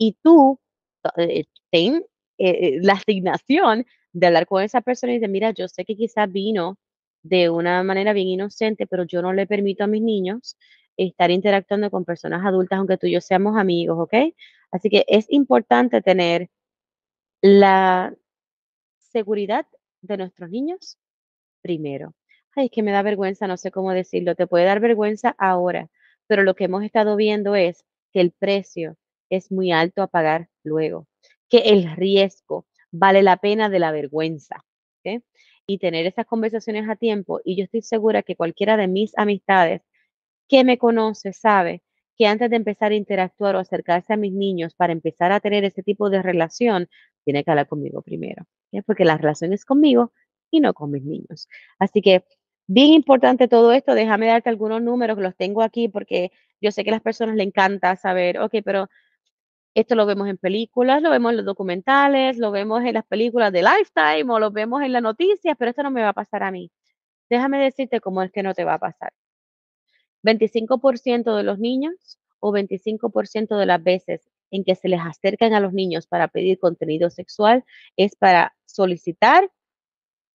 y 0.01 0.17
tú 0.23 0.59
eh, 1.17 1.45
ten 1.71 2.03
eh, 2.39 2.79
la 2.81 2.93
asignación 2.93 3.85
de 4.13 4.27
hablar 4.27 4.47
con 4.47 4.63
esa 4.63 4.81
persona 4.81 5.13
y 5.13 5.19
de, 5.19 5.27
mira, 5.27 5.51
yo 5.51 5.67
sé 5.67 5.85
que 5.85 5.95
quizás 5.95 6.31
vino 6.31 6.77
de 7.21 7.51
una 7.51 7.83
manera 7.83 8.13
bien 8.13 8.27
inocente, 8.27 8.87
pero 8.87 9.03
yo 9.03 9.21
no 9.21 9.31
le 9.31 9.45
permito 9.45 9.83
a 9.83 9.87
mis 9.87 10.01
niños 10.01 10.57
estar 10.97 11.29
interactuando 11.29 11.91
con 11.91 12.03
personas 12.03 12.43
adultas, 12.43 12.79
aunque 12.79 12.97
tú 12.97 13.05
y 13.05 13.11
yo 13.11 13.21
seamos 13.21 13.57
amigos, 13.57 13.97
¿ok? 13.99 14.33
Así 14.71 14.89
que 14.89 15.05
es 15.07 15.27
importante 15.29 16.01
tener 16.01 16.49
la 17.41 18.15
seguridad 18.97 19.67
de 20.01 20.17
nuestros 20.17 20.49
niños 20.49 20.97
primero. 21.61 22.15
Ay, 22.55 22.65
es 22.65 22.71
que 22.71 22.83
me 22.83 22.91
da 22.91 23.03
vergüenza, 23.03 23.47
no 23.47 23.57
sé 23.57 23.71
cómo 23.71 23.93
decirlo, 23.93 24.35
te 24.35 24.47
puede 24.47 24.65
dar 24.65 24.79
vergüenza 24.79 25.35
ahora, 25.37 25.89
pero 26.27 26.43
lo 26.43 26.55
que 26.55 26.65
hemos 26.65 26.83
estado 26.83 27.15
viendo 27.15 27.55
es 27.55 27.85
que 28.13 28.21
el 28.21 28.31
precio 28.31 28.97
es 29.31 29.51
muy 29.51 29.71
alto 29.71 30.03
a 30.03 30.07
pagar 30.07 30.49
luego, 30.63 31.07
que 31.49 31.57
el 31.59 31.91
riesgo 31.95 32.67
vale 32.91 33.23
la 33.23 33.37
pena 33.37 33.69
de 33.69 33.79
la 33.79 33.91
vergüenza. 33.91 34.63
Y 35.65 35.77
tener 35.79 36.05
esas 36.05 36.25
conversaciones 36.27 36.87
a 36.89 36.95
tiempo, 36.95 37.39
y 37.43 37.55
yo 37.55 37.63
estoy 37.63 37.81
segura 37.81 38.23
que 38.23 38.35
cualquiera 38.35 38.77
de 38.77 38.87
mis 38.87 39.17
amistades 39.17 39.81
que 40.49 40.63
me 40.63 40.77
conoce 40.77 41.33
sabe 41.33 41.81
que 42.17 42.27
antes 42.27 42.49
de 42.49 42.57
empezar 42.57 42.91
a 42.91 42.95
interactuar 42.95 43.55
o 43.55 43.59
acercarse 43.59 44.13
a 44.13 44.17
mis 44.17 44.33
niños 44.33 44.75
para 44.75 44.93
empezar 44.93 45.31
a 45.31 45.39
tener 45.39 45.63
ese 45.63 45.81
tipo 45.81 46.09
de 46.09 46.21
relación, 46.21 46.89
tiene 47.23 47.43
que 47.43 47.51
hablar 47.51 47.67
conmigo 47.67 48.01
primero, 48.01 48.45
porque 48.85 49.05
la 49.05 49.17
relación 49.17 49.53
es 49.53 49.65
conmigo 49.65 50.13
y 50.51 50.59
no 50.59 50.73
con 50.73 50.91
mis 50.91 51.03
niños. 51.03 51.47
Así 51.79 52.01
que, 52.01 52.25
bien 52.67 52.89
importante 52.91 53.47
todo 53.47 53.71
esto, 53.71 53.95
déjame 53.95 54.27
darte 54.27 54.49
algunos 54.49 54.81
números, 54.81 55.17
los 55.19 55.35
tengo 55.37 55.61
aquí 55.61 55.87
porque 55.87 56.31
yo 56.59 56.71
sé 56.71 56.83
que 56.83 56.89
a 56.89 56.93
las 56.93 57.01
personas 57.01 57.35
les 57.37 57.47
encanta 57.47 57.95
saber, 57.95 58.39
ok, 58.39 58.55
pero 58.63 58.89
esto 59.73 59.95
lo 59.95 60.05
vemos 60.05 60.27
en 60.27 60.37
películas, 60.37 61.01
lo 61.01 61.09
vemos 61.09 61.31
en 61.31 61.37
los 61.37 61.45
documentales, 61.45 62.37
lo 62.37 62.51
vemos 62.51 62.83
en 62.83 62.93
las 62.95 63.05
películas 63.05 63.53
de 63.53 63.63
Lifetime 63.63 64.33
o 64.33 64.39
lo 64.39 64.51
vemos 64.51 64.81
en 64.81 64.93
las 64.93 65.01
noticias, 65.01 65.55
pero 65.57 65.69
esto 65.71 65.83
no 65.83 65.91
me 65.91 66.01
va 66.01 66.09
a 66.09 66.13
pasar 66.13 66.43
a 66.43 66.51
mí. 66.51 66.71
Déjame 67.29 67.59
decirte 67.59 68.01
cómo 68.01 68.21
es 68.23 68.31
que 68.31 68.43
no 68.43 68.53
te 68.53 68.65
va 68.65 68.75
a 68.75 68.79
pasar. 68.79 69.13
25% 70.23 71.35
de 71.35 71.43
los 71.43 71.59
niños 71.59 72.19
o 72.39 72.51
25% 72.51 73.57
de 73.57 73.65
las 73.65 73.81
veces 73.83 74.29
en 74.51 74.63
que 74.63 74.75
se 74.75 74.89
les 74.89 74.99
acercan 74.99 75.53
a 75.53 75.59
los 75.59 75.73
niños 75.73 76.07
para 76.07 76.27
pedir 76.27 76.59
contenido 76.59 77.09
sexual 77.09 77.63
es 77.95 78.15
para 78.15 78.53
solicitar 78.65 79.49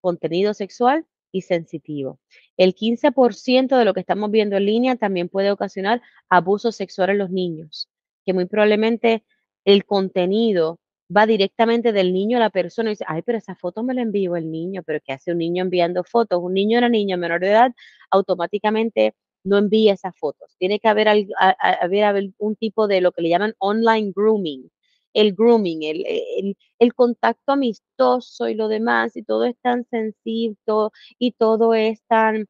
contenido 0.00 0.54
sexual 0.54 1.06
y 1.32 1.42
sensitivo. 1.42 2.18
El 2.56 2.74
15% 2.74 3.76
de 3.76 3.84
lo 3.84 3.92
que 3.92 4.00
estamos 4.00 4.30
viendo 4.30 4.56
en 4.56 4.64
línea 4.66 4.96
también 4.96 5.28
puede 5.28 5.50
ocasionar 5.50 6.00
abuso 6.28 6.72
sexual 6.72 7.10
en 7.10 7.18
los 7.18 7.30
niños, 7.30 7.90
que 8.26 8.34
muy 8.34 8.46
probablemente 8.46 9.24
el 9.64 9.84
contenido 9.86 10.78
va 11.14 11.26
directamente 11.26 11.92
del 11.92 12.12
niño 12.12 12.38
a 12.38 12.40
la 12.40 12.50
persona 12.50 12.90
y 12.90 12.94
dice, 12.94 13.04
ay, 13.06 13.22
pero 13.22 13.38
esa 13.38 13.54
foto 13.54 13.82
me 13.82 13.94
la 13.94 14.02
envió 14.02 14.36
el 14.36 14.50
niño, 14.50 14.82
pero 14.84 15.00
¿qué 15.04 15.12
hace 15.12 15.32
un 15.32 15.38
niño 15.38 15.62
enviando 15.62 16.04
fotos? 16.04 16.40
Un 16.42 16.54
niño 16.54 16.78
o 16.78 16.80
una 16.80 16.88
niña 16.88 17.16
menor 17.16 17.40
de 17.40 17.50
edad 17.50 17.72
automáticamente 18.10 19.14
no 19.44 19.58
envía 19.58 19.94
esas 19.94 20.16
fotos. 20.18 20.56
Tiene 20.58 20.80
que 20.80 20.88
haber, 20.88 21.08
haber, 21.08 22.30
un 22.38 22.56
tipo 22.56 22.88
de 22.88 23.00
lo 23.00 23.12
que 23.12 23.22
le 23.22 23.28
llaman 23.28 23.54
online 23.58 24.12
grooming. 24.14 24.70
El 25.14 25.34
grooming, 25.34 25.82
el, 25.82 26.56
el, 26.78 26.94
contacto 26.94 27.52
amistoso 27.52 28.48
y 28.48 28.54
lo 28.54 28.68
demás, 28.68 29.16
y 29.16 29.22
todo 29.22 29.44
es 29.44 29.56
tan 29.62 29.84
sencillo 29.88 30.92
y 31.18 31.32
todo 31.32 31.74
es 31.74 32.02
tan 32.06 32.46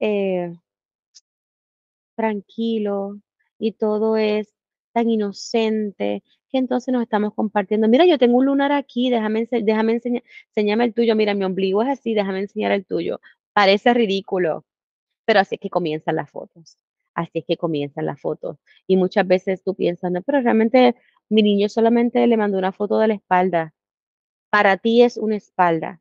eh, 0.00 0.52
tranquilo 2.16 3.20
y 3.58 3.72
todo 3.72 4.16
es 4.16 4.55
tan 4.96 5.10
inocente 5.10 6.22
que 6.48 6.56
entonces 6.56 6.90
nos 6.90 7.02
estamos 7.02 7.34
compartiendo. 7.34 7.86
Mira, 7.86 8.06
yo 8.06 8.16
tengo 8.16 8.38
un 8.38 8.46
lunar 8.46 8.72
aquí, 8.72 9.10
déjame, 9.10 9.46
déjame 9.50 9.92
enseñar, 9.92 10.80
el 10.80 10.94
tuyo. 10.94 11.14
Mira, 11.14 11.34
mi 11.34 11.44
ombligo 11.44 11.82
es 11.82 11.90
así, 11.90 12.14
déjame 12.14 12.40
enseñar 12.40 12.72
el 12.72 12.86
tuyo. 12.86 13.20
Parece 13.52 13.92
ridículo, 13.92 14.64
pero 15.26 15.40
así 15.40 15.56
es 15.56 15.60
que 15.60 15.68
comienzan 15.68 16.16
las 16.16 16.30
fotos. 16.30 16.78
Así 17.12 17.40
es 17.40 17.44
que 17.46 17.58
comienzan 17.58 18.06
las 18.06 18.18
fotos. 18.18 18.56
Y 18.86 18.96
muchas 18.96 19.26
veces 19.26 19.62
tú 19.62 19.74
piensas, 19.74 20.10
no, 20.10 20.22
pero 20.22 20.40
realmente 20.40 20.96
mi 21.28 21.42
niño 21.42 21.68
solamente 21.68 22.26
le 22.26 22.38
mandó 22.38 22.56
una 22.56 22.72
foto 22.72 22.98
de 22.98 23.08
la 23.08 23.14
espalda. 23.14 23.74
Para 24.48 24.78
ti 24.78 25.02
es 25.02 25.18
una 25.18 25.36
espalda. 25.36 26.00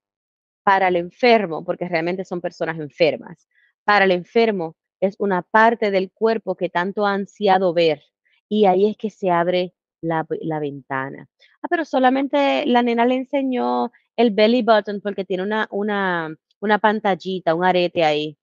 Para 0.63 0.88
el 0.88 0.95
enfermo, 0.95 1.65
porque 1.65 1.89
realmente 1.89 2.23
son 2.23 2.39
personas 2.39 2.79
enfermas. 2.79 3.45
Para 3.84 4.05
el 4.05 4.12
enfermo 4.12 4.77
es 5.01 5.17
una 5.19 5.41
parte 5.41 5.91
del 5.91 6.12
cuerpo 6.12 6.55
que 6.55 6.69
tanto 6.69 7.05
ha 7.05 7.13
ansiado 7.13 7.73
ver. 7.73 8.01
Y 8.49 8.65
ahí 8.65 8.88
es 8.89 8.97
que 8.97 9.10
se 9.10 9.31
abre 9.31 9.73
la, 10.01 10.25
la 10.41 10.60
ventana. 10.60 11.27
Ah, 11.62 11.67
pero 11.69 11.86
solamente 11.86 12.65
la 12.65 12.84
nena 12.84 13.05
le 13.05 13.15
enseñó 13.15 13.91
el 14.15 14.31
belly 14.31 14.62
button 14.63 15.01
porque 15.01 15.25
tiene 15.25 15.43
una, 15.43 15.67
una, 15.71 16.36
una 16.60 16.79
pantallita, 16.79 17.55
un 17.55 17.65
arete 17.65 18.03
ahí. 18.03 18.38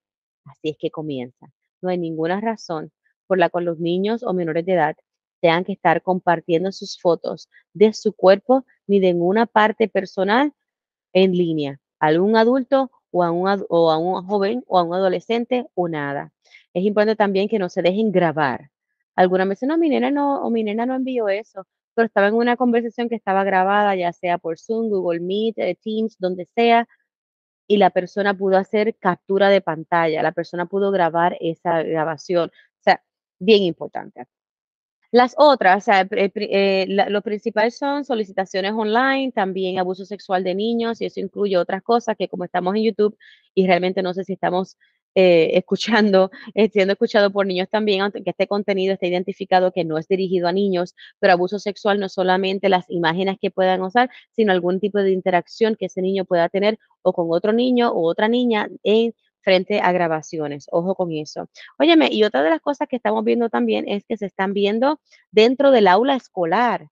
Así 0.44 0.70
es 0.70 0.76
que 0.78 0.90
comienza. 0.90 1.46
No 1.80 1.88
hay 1.90 1.98
ninguna 1.98 2.40
razón 2.40 2.92
por 3.26 3.38
la 3.38 3.48
cual 3.48 3.64
los 3.64 3.78
niños 3.78 4.22
o 4.22 4.32
menores 4.32 4.66
de 4.66 4.74
edad 4.74 4.96
tengan 5.40 5.64
que 5.64 5.72
estar 5.72 6.02
compartiendo 6.02 6.70
sus 6.72 7.00
fotos 7.00 7.48
de 7.72 7.92
su 7.92 8.12
cuerpo 8.12 8.64
ni 8.86 9.00
de 9.00 9.12
ninguna 9.12 9.46
parte 9.46 9.88
personal 9.88 10.52
en 11.12 11.32
línea. 11.32 11.80
A 12.00 12.10
un 12.20 12.36
adulto 12.36 12.90
o 13.10 13.22
a 13.22 13.30
un, 13.30 13.64
o 13.68 13.90
a 13.90 13.98
un 13.98 14.26
joven 14.26 14.64
o 14.66 14.78
a 14.78 14.82
un 14.82 14.94
adolescente 14.94 15.66
o 15.74 15.88
nada. 15.88 16.32
Es 16.74 16.84
importante 16.84 17.16
también 17.16 17.48
que 17.48 17.58
no 17.58 17.68
se 17.68 17.82
dejen 17.82 18.12
grabar. 18.12 18.70
Algunas 19.16 19.48
veces 19.48 19.68
no, 19.68 19.78
mi 19.78 19.88
nena 19.88 20.10
no, 20.10 20.42
o 20.42 20.50
mi 20.50 20.64
nena 20.64 20.86
no 20.86 20.94
envió 20.94 21.28
eso, 21.28 21.66
pero 21.94 22.06
estaba 22.06 22.28
en 22.28 22.34
una 22.34 22.56
conversación 22.56 23.08
que 23.08 23.16
estaba 23.16 23.44
grabada, 23.44 23.94
ya 23.96 24.12
sea 24.12 24.38
por 24.38 24.58
Zoom, 24.58 24.88
Google 24.88 25.20
Meet, 25.20 25.58
eh, 25.58 25.78
Teams, 25.82 26.16
donde 26.18 26.46
sea, 26.54 26.88
y 27.68 27.78
la 27.78 27.90
persona 27.90 28.34
pudo 28.36 28.56
hacer 28.58 28.96
captura 28.98 29.48
de 29.48 29.60
pantalla, 29.60 30.22
la 30.22 30.32
persona 30.32 30.66
pudo 30.66 30.90
grabar 30.90 31.36
esa 31.40 31.82
grabación. 31.82 32.50
O 32.50 32.82
sea, 32.82 33.02
bien 33.38 33.62
importante. 33.62 34.26
Las 35.12 35.34
otras, 35.36 35.76
o 35.76 35.80
sea, 35.84 36.08
eh, 36.10 36.86
lo 36.88 37.22
principal 37.22 37.70
son 37.70 38.04
solicitaciones 38.06 38.72
online, 38.72 39.30
también 39.32 39.78
abuso 39.78 40.06
sexual 40.06 40.42
de 40.42 40.54
niños, 40.54 41.02
y 41.02 41.06
eso 41.06 41.20
incluye 41.20 41.58
otras 41.58 41.82
cosas 41.82 42.16
que 42.16 42.28
como 42.28 42.44
estamos 42.44 42.74
en 42.76 42.84
YouTube 42.84 43.16
y 43.54 43.66
realmente 43.66 44.02
no 44.02 44.14
sé 44.14 44.24
si 44.24 44.32
estamos 44.34 44.78
eh, 45.14 45.50
escuchando, 45.54 46.30
eh, 46.54 46.68
siendo 46.70 46.92
escuchado 46.92 47.30
por 47.30 47.46
niños 47.46 47.68
también, 47.70 48.02
aunque 48.02 48.22
este 48.24 48.46
contenido 48.46 48.94
esté 48.94 49.08
identificado 49.08 49.72
que 49.72 49.84
no 49.84 49.98
es 49.98 50.08
dirigido 50.08 50.48
a 50.48 50.52
niños, 50.52 50.94
pero 51.18 51.34
abuso 51.34 51.58
sexual 51.58 52.00
no 52.00 52.08
solamente 52.08 52.68
las 52.68 52.88
imágenes 52.88 53.36
que 53.40 53.50
puedan 53.50 53.82
usar, 53.82 54.10
sino 54.32 54.52
algún 54.52 54.80
tipo 54.80 54.98
de 54.98 55.12
interacción 55.12 55.76
que 55.76 55.86
ese 55.86 56.02
niño 56.02 56.24
pueda 56.24 56.48
tener 56.48 56.78
o 57.02 57.12
con 57.12 57.26
otro 57.30 57.52
niño 57.52 57.90
o 57.90 58.08
otra 58.08 58.28
niña 58.28 58.68
en 58.82 59.14
frente 59.42 59.80
a 59.80 59.92
grabaciones. 59.92 60.66
Ojo 60.70 60.94
con 60.94 61.12
eso. 61.12 61.48
Óyeme, 61.78 62.08
y 62.10 62.24
otra 62.24 62.42
de 62.42 62.50
las 62.50 62.60
cosas 62.60 62.88
que 62.88 62.96
estamos 62.96 63.24
viendo 63.24 63.48
también 63.50 63.88
es 63.88 64.04
que 64.06 64.16
se 64.16 64.26
están 64.26 64.52
viendo 64.54 65.00
dentro 65.30 65.70
del 65.70 65.88
aula 65.88 66.16
escolar. 66.16 66.88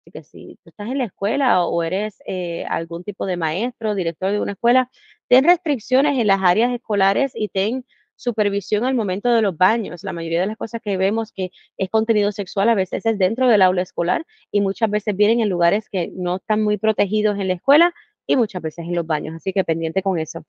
Así 0.00 0.10
que 0.10 0.22
si 0.22 0.58
tú 0.62 0.70
estás 0.70 0.88
en 0.88 0.98
la 0.98 1.04
escuela 1.04 1.64
o 1.64 1.82
eres 1.82 2.22
eh, 2.26 2.64
algún 2.68 3.04
tipo 3.04 3.26
de 3.26 3.36
maestro, 3.36 3.94
director 3.94 4.32
de 4.32 4.40
una 4.40 4.52
escuela, 4.52 4.90
ten 5.28 5.44
restricciones 5.44 6.18
en 6.18 6.26
las 6.26 6.40
áreas 6.42 6.72
escolares 6.72 7.32
y 7.34 7.48
ten 7.48 7.84
supervisión 8.16 8.84
al 8.84 8.94
momento 8.94 9.30
de 9.30 9.42
los 9.42 9.56
baños. 9.56 10.04
La 10.04 10.12
mayoría 10.12 10.40
de 10.40 10.46
las 10.46 10.56
cosas 10.56 10.80
que 10.82 10.96
vemos 10.96 11.32
que 11.32 11.50
es 11.78 11.90
contenido 11.90 12.32
sexual 12.32 12.68
a 12.68 12.74
veces 12.74 13.04
es 13.06 13.18
dentro 13.18 13.48
del 13.48 13.62
aula 13.62 13.82
escolar 13.82 14.26
y 14.50 14.60
muchas 14.60 14.90
veces 14.90 15.16
vienen 15.16 15.40
en 15.40 15.48
lugares 15.48 15.88
que 15.90 16.10
no 16.14 16.36
están 16.36 16.62
muy 16.62 16.76
protegidos 16.78 17.38
en 17.38 17.48
la 17.48 17.54
escuela 17.54 17.94
y 18.26 18.36
muchas 18.36 18.62
veces 18.62 18.86
en 18.86 18.94
los 18.94 19.06
baños. 19.06 19.34
Así 19.34 19.52
que 19.52 19.64
pendiente 19.64 20.02
con 20.02 20.18
eso. 20.18 20.44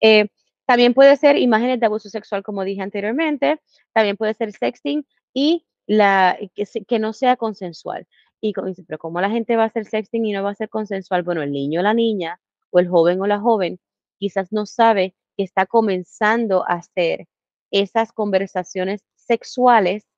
Eh, 0.00 0.28
también 0.66 0.94
puede 0.94 1.16
ser 1.16 1.36
imágenes 1.36 1.80
de 1.80 1.86
abuso 1.86 2.08
sexual, 2.08 2.42
como 2.42 2.64
dije 2.64 2.82
anteriormente. 2.82 3.60
También 3.92 4.16
puede 4.16 4.34
ser 4.34 4.52
sexting 4.52 5.06
y 5.32 5.64
la, 5.86 6.38
que, 6.54 6.64
que 6.86 6.98
no 6.98 7.12
sea 7.12 7.36
consensual. 7.36 8.06
Y 8.42 8.52
pero 8.86 8.98
¿cómo 8.98 9.20
la 9.20 9.30
gente 9.30 9.56
va 9.56 9.62
a 9.62 9.66
hacer 9.66 9.86
sexting 9.86 10.26
y 10.26 10.32
no 10.32 10.42
va 10.42 10.50
a 10.50 10.54
ser 10.54 10.68
consensual? 10.68 11.22
Bueno, 11.22 11.42
el 11.42 11.52
niño 11.52 11.80
o 11.80 11.82
la 11.84 11.94
niña, 11.94 12.40
o 12.70 12.80
el 12.80 12.88
joven 12.88 13.20
o 13.20 13.26
la 13.26 13.38
joven, 13.38 13.78
quizás 14.18 14.52
no 14.52 14.66
sabe 14.66 15.14
que 15.36 15.44
está 15.44 15.64
comenzando 15.64 16.64
a 16.68 16.74
hacer 16.74 17.28
esas 17.70 18.12
conversaciones 18.12 19.04
sexuales 19.14 20.08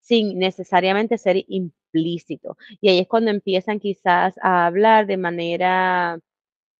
sin 0.00 0.38
necesariamente 0.38 1.16
ser 1.16 1.42
implícito. 1.48 2.58
Y 2.82 2.90
ahí 2.90 2.98
es 2.98 3.08
cuando 3.08 3.30
empiezan 3.30 3.80
quizás 3.80 4.34
a 4.42 4.66
hablar 4.66 5.06
de 5.06 5.16
manera 5.16 6.20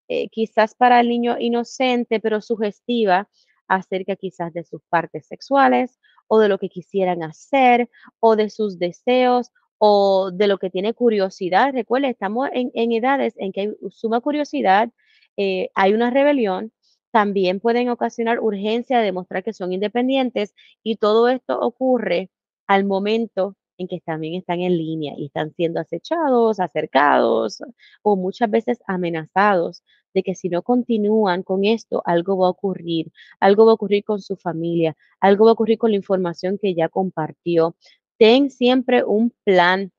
eh, 0.08 0.28
quizás 0.28 0.74
para 0.74 1.00
el 1.00 1.08
niño 1.08 1.38
inocente, 1.40 2.20
pero 2.20 2.42
sugestiva, 2.42 3.28
acerca 3.68 4.16
quizás 4.16 4.52
de 4.52 4.64
sus 4.64 4.82
partes 4.90 5.26
sexuales 5.26 5.98
o 6.28 6.38
de 6.38 6.48
lo 6.48 6.58
que 6.58 6.68
quisieran 6.68 7.22
hacer 7.22 7.88
o 8.20 8.36
de 8.36 8.50
sus 8.50 8.78
deseos 8.78 9.50
o 9.86 10.30
de 10.32 10.46
lo 10.48 10.56
que 10.56 10.70
tiene 10.70 10.94
curiosidad. 10.94 11.74
Recuerden, 11.74 12.10
estamos 12.10 12.48
en, 12.54 12.92
edades 12.92 13.34
en 13.36 13.52
que 13.52 13.60
hay 13.60 13.70
suma 13.90 14.22
curiosidad, 14.22 14.90
eh, 15.36 15.68
hay 15.74 15.92
una 15.92 16.08
rebelión, 16.10 16.72
también 17.10 17.60
pueden 17.60 17.90
ocasionar 17.90 18.40
urgencia 18.40 18.98
de 18.98 19.04
demostrar 19.04 19.44
que 19.44 19.52
son 19.52 19.74
independientes 19.74 20.54
y 20.82 20.96
todo 20.96 21.28
esto 21.28 21.60
ocurre 21.60 22.30
al 22.66 22.86
momento 22.86 23.56
en 23.76 23.86
que 23.88 24.00
también 24.00 24.34
están 24.34 24.60
en 24.60 24.78
línea 24.78 25.14
y 25.18 25.26
están 25.26 25.52
siendo 25.54 25.80
acechados, 25.80 26.60
acercados 26.60 27.62
o 28.02 28.16
muchas 28.16 28.50
veces 28.50 28.78
amenazados 28.86 29.82
de 30.14 30.22
que 30.22 30.34
si 30.34 30.48
no 30.48 30.62
continúan 30.62 31.42
con 31.42 31.64
esto, 31.64 32.02
algo 32.06 32.38
va 32.38 32.46
a 32.46 32.50
ocurrir, 32.50 33.12
algo 33.40 33.66
va 33.66 33.72
a 33.72 33.74
ocurrir 33.74 34.04
con 34.04 34.22
su 34.22 34.36
familia, 34.36 34.96
algo 35.20 35.44
va 35.44 35.50
a 35.50 35.54
ocurrir 35.54 35.76
con 35.76 35.90
la 35.90 35.96
información 35.96 36.56
que 36.56 36.74
ya 36.74 36.88
compartió. 36.88 37.76
Ten 38.18 38.50
siempre 38.50 39.04
un 39.04 39.30
plan. 39.44 39.92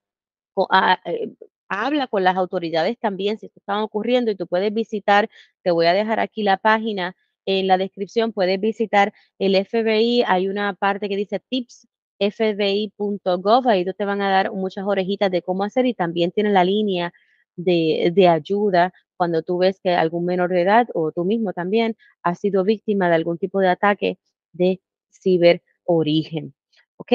Ah, 0.69 0.99
eh, 1.05 1.33
habla 1.69 2.07
con 2.07 2.23
las 2.23 2.37
autoridades 2.37 2.97
también 2.99 3.37
si 3.37 3.47
esto 3.47 3.59
está 3.59 3.83
ocurriendo 3.83 4.31
y 4.31 4.35
tú 4.35 4.47
puedes 4.47 4.73
visitar, 4.73 5.29
te 5.63 5.71
voy 5.71 5.87
a 5.87 5.93
dejar 5.93 6.19
aquí 6.19 6.43
la 6.43 6.57
página 6.57 7.15
en 7.45 7.67
la 7.67 7.77
descripción, 7.77 8.33
puedes 8.33 8.59
visitar 8.59 9.13
el 9.39 9.55
FBI, 9.55 10.23
hay 10.27 10.47
una 10.47 10.73
parte 10.73 11.09
que 11.09 11.15
dice 11.17 11.39
tips 11.39 11.87
fbi.gov, 12.19 13.67
ahí 13.67 13.85
te 13.85 14.05
van 14.05 14.21
a 14.21 14.29
dar 14.29 14.51
muchas 14.51 14.85
orejitas 14.85 15.31
de 15.31 15.41
cómo 15.41 15.63
hacer 15.63 15.85
y 15.85 15.93
también 15.93 16.31
tienen 16.31 16.53
la 16.53 16.63
línea 16.63 17.13
de, 17.55 18.11
de, 18.13 18.27
ayuda 18.27 18.93
cuando 19.17 19.43
tú 19.43 19.57
ves 19.57 19.79
que 19.81 19.91
algún 19.91 20.25
menor 20.25 20.49
de 20.49 20.61
edad 20.61 20.87
o 20.93 21.11
tú 21.11 21.25
mismo 21.25 21.53
también 21.53 21.95
has 22.23 22.39
sido 22.39 22.63
víctima 22.63 23.09
de 23.09 23.15
algún 23.15 23.37
tipo 23.37 23.59
de 23.59 23.69
ataque 23.69 24.19
de 24.53 24.81
ciberorigen. 25.11 26.53
¿Ok? 26.97 27.11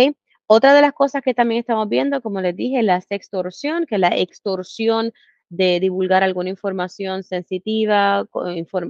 Otra 0.53 0.75
de 0.75 0.81
las 0.83 0.95
cosas 0.95 1.23
que 1.23 1.33
también 1.33 1.61
estamos 1.61 1.89
viendo, 1.89 2.21
como 2.23 2.41
les 2.41 2.57
dije, 2.57 2.83
la 2.83 3.01
extorsión, 3.09 3.87
que 3.87 3.99
la 3.99 4.09
extorsión 4.09 5.13
de 5.49 5.79
divulgar 5.79 6.25
alguna 6.25 6.51
información 6.51 7.23
sensitiva, 7.23 8.27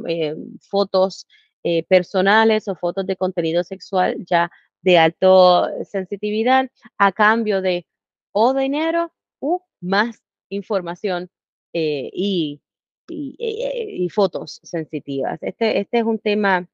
eh, 0.09 0.37
fotos 0.71 1.27
eh, 1.63 1.83
personales 1.83 2.67
o 2.67 2.75
fotos 2.77 3.07
de 3.07 3.15
contenido 3.15 3.63
sexual 3.63 4.17
ya 4.25 4.51
de 4.81 4.97
alta 4.97 5.71
sensitividad 5.85 6.71
a 6.97 7.13
cambio 7.13 7.61
de 7.61 7.87
o 8.33 8.55
dinero 8.55 9.13
u 9.39 9.61
más 9.83 10.23
información 10.49 11.29
eh, 11.75 12.09
y, 12.15 12.63
y, 13.07 14.09
fotos 14.09 14.61
sensitivas. 14.63 15.39
Este, 15.43 15.79
este 15.79 15.99
es 15.99 16.05
un 16.05 16.19
tema 16.19 16.67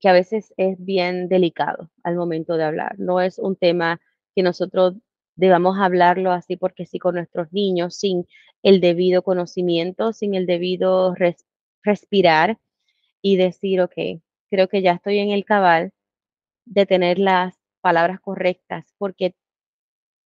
que 0.00 0.08
a 0.08 0.12
veces 0.12 0.52
es 0.56 0.76
bien 0.78 1.28
delicado 1.28 1.90
al 2.02 2.16
momento 2.16 2.56
de 2.56 2.64
hablar. 2.64 2.98
No 2.98 3.20
es 3.20 3.38
un 3.38 3.56
tema 3.56 4.00
que 4.34 4.42
nosotros 4.42 4.94
debamos 5.36 5.78
hablarlo 5.78 6.32
así 6.32 6.56
porque 6.56 6.86
sí 6.86 6.98
con 6.98 7.14
nuestros 7.14 7.52
niños, 7.52 7.96
sin 7.96 8.26
el 8.62 8.80
debido 8.80 9.22
conocimiento, 9.22 10.12
sin 10.12 10.34
el 10.34 10.46
debido 10.46 11.14
respirar 11.82 12.58
y 13.22 13.36
decir, 13.36 13.80
ok, 13.80 13.94
creo 14.50 14.68
que 14.68 14.82
ya 14.82 14.92
estoy 14.92 15.18
en 15.18 15.30
el 15.30 15.44
cabal 15.44 15.92
de 16.64 16.86
tener 16.86 17.18
las 17.18 17.54
palabras 17.80 18.20
correctas, 18.20 18.94
porque 18.98 19.34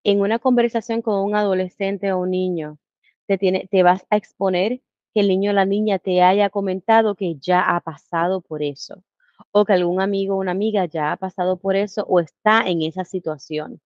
en 0.05 0.21
una 0.21 0.39
conversación 0.39 1.03
con 1.03 1.23
un 1.25 1.35
adolescente 1.37 2.13
o 2.13 2.21
un 2.21 2.31
niño, 2.31 2.79
te, 3.27 3.39
tiene, 3.39 3.69
te 3.71 3.83
vas 3.83 4.07
a 4.11 4.17
exponer 4.17 4.81
que 5.15 5.21
el 5.21 5.29
niño 5.29 5.51
o 5.51 5.55
la 5.55 5.67
niña 5.67 5.99
te 5.99 6.23
haya 6.23 6.51
comentado 6.51 7.15
que 7.15 7.37
ya 7.37 7.77
ha 7.77 7.81
pasado 7.81 8.41
por 8.41 8.63
eso 8.63 9.05
o 9.53 9.65
que 9.65 9.73
algún 9.73 10.01
amigo 10.01 10.37
o 10.37 10.39
una 10.41 10.53
amiga 10.53 10.85
ya 10.87 11.13
ha 11.13 11.17
pasado 11.17 11.57
por 11.59 11.77
eso 11.77 12.05
o 12.09 12.21
está 12.21 12.63
en 12.67 12.83
esa 12.83 13.05
situación. 13.05 13.81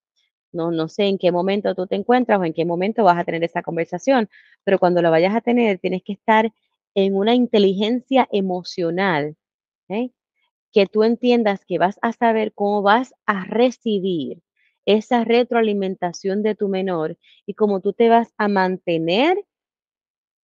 No, 0.52 0.70
no 0.70 0.88
sé 0.88 1.04
en 1.06 1.18
qué 1.18 1.32
momento 1.32 1.74
tú 1.74 1.86
te 1.86 1.96
encuentras 1.96 2.38
o 2.40 2.44
en 2.44 2.54
qué 2.54 2.64
momento 2.64 3.04
vas 3.04 3.18
a 3.18 3.24
tener 3.24 3.42
esa 3.44 3.62
conversación, 3.62 4.28
pero 4.64 4.78
cuando 4.78 5.02
la 5.02 5.10
vayas 5.10 5.34
a 5.34 5.40
tener 5.40 5.78
tienes 5.78 6.02
que 6.02 6.12
estar 6.14 6.52
en 6.94 7.16
una 7.16 7.34
inteligencia 7.34 8.28
emocional, 8.30 9.36
que 10.72 10.86
tú 10.86 11.04
entiendas 11.04 11.64
que 11.64 11.78
vas 11.78 11.98
a 12.02 12.12
saber 12.12 12.52
cómo 12.52 12.82
vas 12.82 13.14
a 13.26 13.44
recibir 13.44 14.42
esa 14.86 15.24
retroalimentación 15.24 16.42
de 16.42 16.54
tu 16.54 16.68
menor 16.68 17.16
y 17.46 17.54
cómo 17.54 17.80
tú 17.80 17.92
te 17.92 18.08
vas 18.08 18.32
a 18.36 18.48
mantener, 18.48 19.44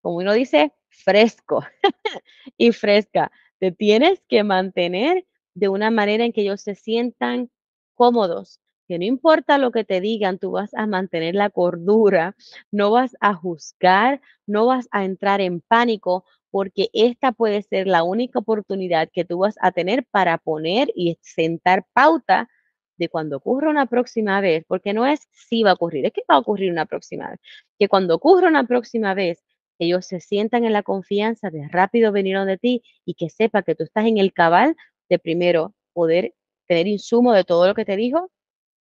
como 0.02 0.18
uno 0.18 0.34
dice, 0.34 0.72
fresco 0.90 1.64
y 2.58 2.72
fresca 2.72 3.32
te 3.60 3.72
tienes 3.72 4.22
que 4.28 4.43
mantener 4.43 5.26
de 5.54 5.69
una 5.69 5.91
manera 5.91 6.26
en 6.26 6.34
que 6.34 6.41
ellos 6.41 6.62
se 6.62 6.76
sientan 6.76 7.50
cómodos, 7.95 8.60
que 8.88 8.98
no 8.98 9.06
importa 9.06 9.58
lo 9.58 9.72
que 9.72 9.84
te 9.84 10.02
digan, 10.02 10.39
tú 10.39 10.52
vas 10.52 10.74
a 10.74 10.88
mantener 10.88 11.36
la 11.36 11.50
cordura, 11.50 12.36
no 12.72 12.91
vas 12.91 13.15
a 13.19 13.34
juzgar, 13.34 14.22
no 14.48 14.65
vas 14.65 14.88
a 14.91 15.06
entrar 15.06 15.41
en 15.41 15.62
pánico, 15.62 16.26
porque 16.52 16.89
esta 16.93 17.32
puede 17.32 17.62
ser 17.62 17.88
la 17.88 18.04
única 18.04 18.39
oportunidad 18.39 19.10
que 19.13 19.26
tú 19.26 19.39
vas 19.39 19.56
a 19.62 19.72
tener 19.72 20.06
para 20.10 20.38
poner 20.38 20.89
y 20.95 21.17
sentar 21.22 21.86
pauta 21.93 22.50
de 22.98 23.10
cuando 23.10 23.38
ocurra 23.38 23.69
una 23.69 23.86
próxima 23.86 24.41
vez, 24.41 24.65
porque 24.67 24.93
no 24.93 25.06
es 25.06 25.28
si 25.32 25.63
va 25.63 25.72
a 25.72 25.74
ocurrir, 25.76 26.06
es 26.06 26.13
que 26.13 26.24
va 26.30 26.36
a 26.36 26.39
ocurrir 26.39 26.72
una 26.72 26.86
próxima 26.86 27.30
vez, 27.30 27.39
que 27.78 27.88
cuando 27.88 28.15
ocurra 28.15 28.48
una 28.48 28.65
próxima 28.65 29.13
vez, 29.13 29.43
ellos 29.80 30.06
se 30.06 30.20
sientan 30.20 30.65
en 30.65 30.74
la 30.74 30.84
confianza 30.84 31.50
de 31.50 31.68
rápido 31.70 32.12
venir 32.12 32.38
de 32.39 32.58
ti 32.58 32.84
y 33.06 33.15
que 33.15 33.30
sepa 33.30 33.63
que 33.63 33.76
tú 33.76 33.84
estás 33.84 34.06
en 34.06 34.18
el 34.18 34.34
cabal 34.34 34.76
de 35.10 35.20
primero 35.20 35.74
poder 35.94 36.36
tener 36.68 36.88
insumo 36.88 37.34
de 37.34 37.44
todo 37.44 37.68
lo 37.68 37.74
que 37.74 37.86
te 37.86 37.96
dijo 37.96 38.30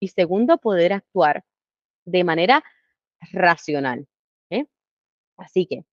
y 0.01 0.09
segundo 0.09 0.59
poder 0.59 0.93
actuar 0.93 1.45
de 2.05 2.25
manera 2.25 2.63
racional. 3.33 4.07
¿eh? 4.51 4.67
Así 5.37 5.67
que 5.67 5.85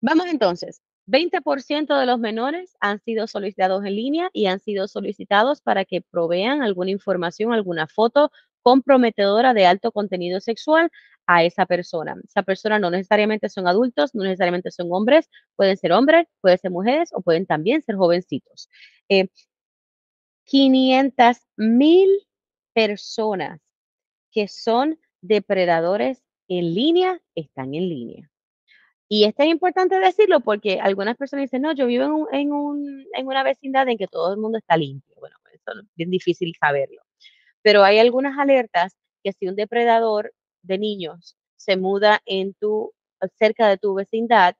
vamos 0.00 0.26
entonces. 0.26 0.80
20% 1.06 1.98
de 1.98 2.06
los 2.06 2.18
menores 2.18 2.76
han 2.80 2.98
sido 3.00 3.26
solicitados 3.26 3.84
en 3.84 3.94
línea 3.94 4.30
y 4.32 4.46
han 4.46 4.58
sido 4.58 4.88
solicitados 4.88 5.60
para 5.60 5.84
que 5.84 6.00
provean 6.00 6.62
alguna 6.62 6.92
información, 6.92 7.52
alguna 7.52 7.86
foto 7.86 8.30
comprometedora 8.64 9.52
de 9.54 9.66
alto 9.66 9.92
contenido 9.92 10.40
sexual 10.40 10.90
a 11.26 11.44
esa 11.44 11.66
persona. 11.66 12.16
Esa 12.26 12.42
persona 12.42 12.78
no 12.78 12.90
necesariamente 12.90 13.48
son 13.48 13.68
adultos, 13.68 14.14
no 14.14 14.24
necesariamente 14.24 14.70
son 14.70 14.88
hombres, 14.90 15.28
pueden 15.54 15.76
ser 15.76 15.92
hombres, 15.92 16.26
pueden 16.40 16.58
ser 16.58 16.70
mujeres 16.70 17.10
o 17.12 17.20
pueden 17.20 17.46
también 17.46 17.82
ser 17.82 17.96
jovencitos. 17.96 18.68
500 20.44 21.36
eh, 21.36 21.40
mil 21.56 22.08
personas 22.72 23.60
que 24.32 24.48
son 24.48 24.98
depredadores 25.20 26.22
en 26.48 26.74
línea 26.74 27.20
están 27.34 27.74
en 27.74 27.88
línea. 27.88 28.30
Y 29.08 29.24
esto 29.24 29.42
es 29.42 29.50
importante 29.50 29.98
decirlo 29.98 30.40
porque 30.40 30.80
algunas 30.80 31.16
personas 31.16 31.44
dicen, 31.44 31.62
no, 31.62 31.72
yo 31.74 31.86
vivo 31.86 32.28
en, 32.32 32.50
en 33.14 33.26
una 33.26 33.42
vecindad 33.42 33.88
en 33.88 33.98
que 33.98 34.08
todo 34.08 34.32
el 34.32 34.40
mundo 34.40 34.58
está 34.58 34.76
limpio. 34.76 35.14
Bueno, 35.20 35.36
eso 35.52 35.80
es 35.80 35.86
bien 35.94 36.10
difícil 36.10 36.54
saberlo. 36.58 37.03
Pero 37.64 37.82
hay 37.82 37.98
algunas 37.98 38.38
alertas 38.38 38.96
que 39.24 39.32
si 39.32 39.48
un 39.48 39.56
depredador 39.56 40.34
de 40.62 40.78
niños 40.78 41.36
se 41.56 41.76
muda 41.78 42.20
en 42.26 42.54
tu, 42.54 42.92
cerca 43.38 43.68
de 43.68 43.78
tu 43.78 43.94
vecindad, 43.94 44.54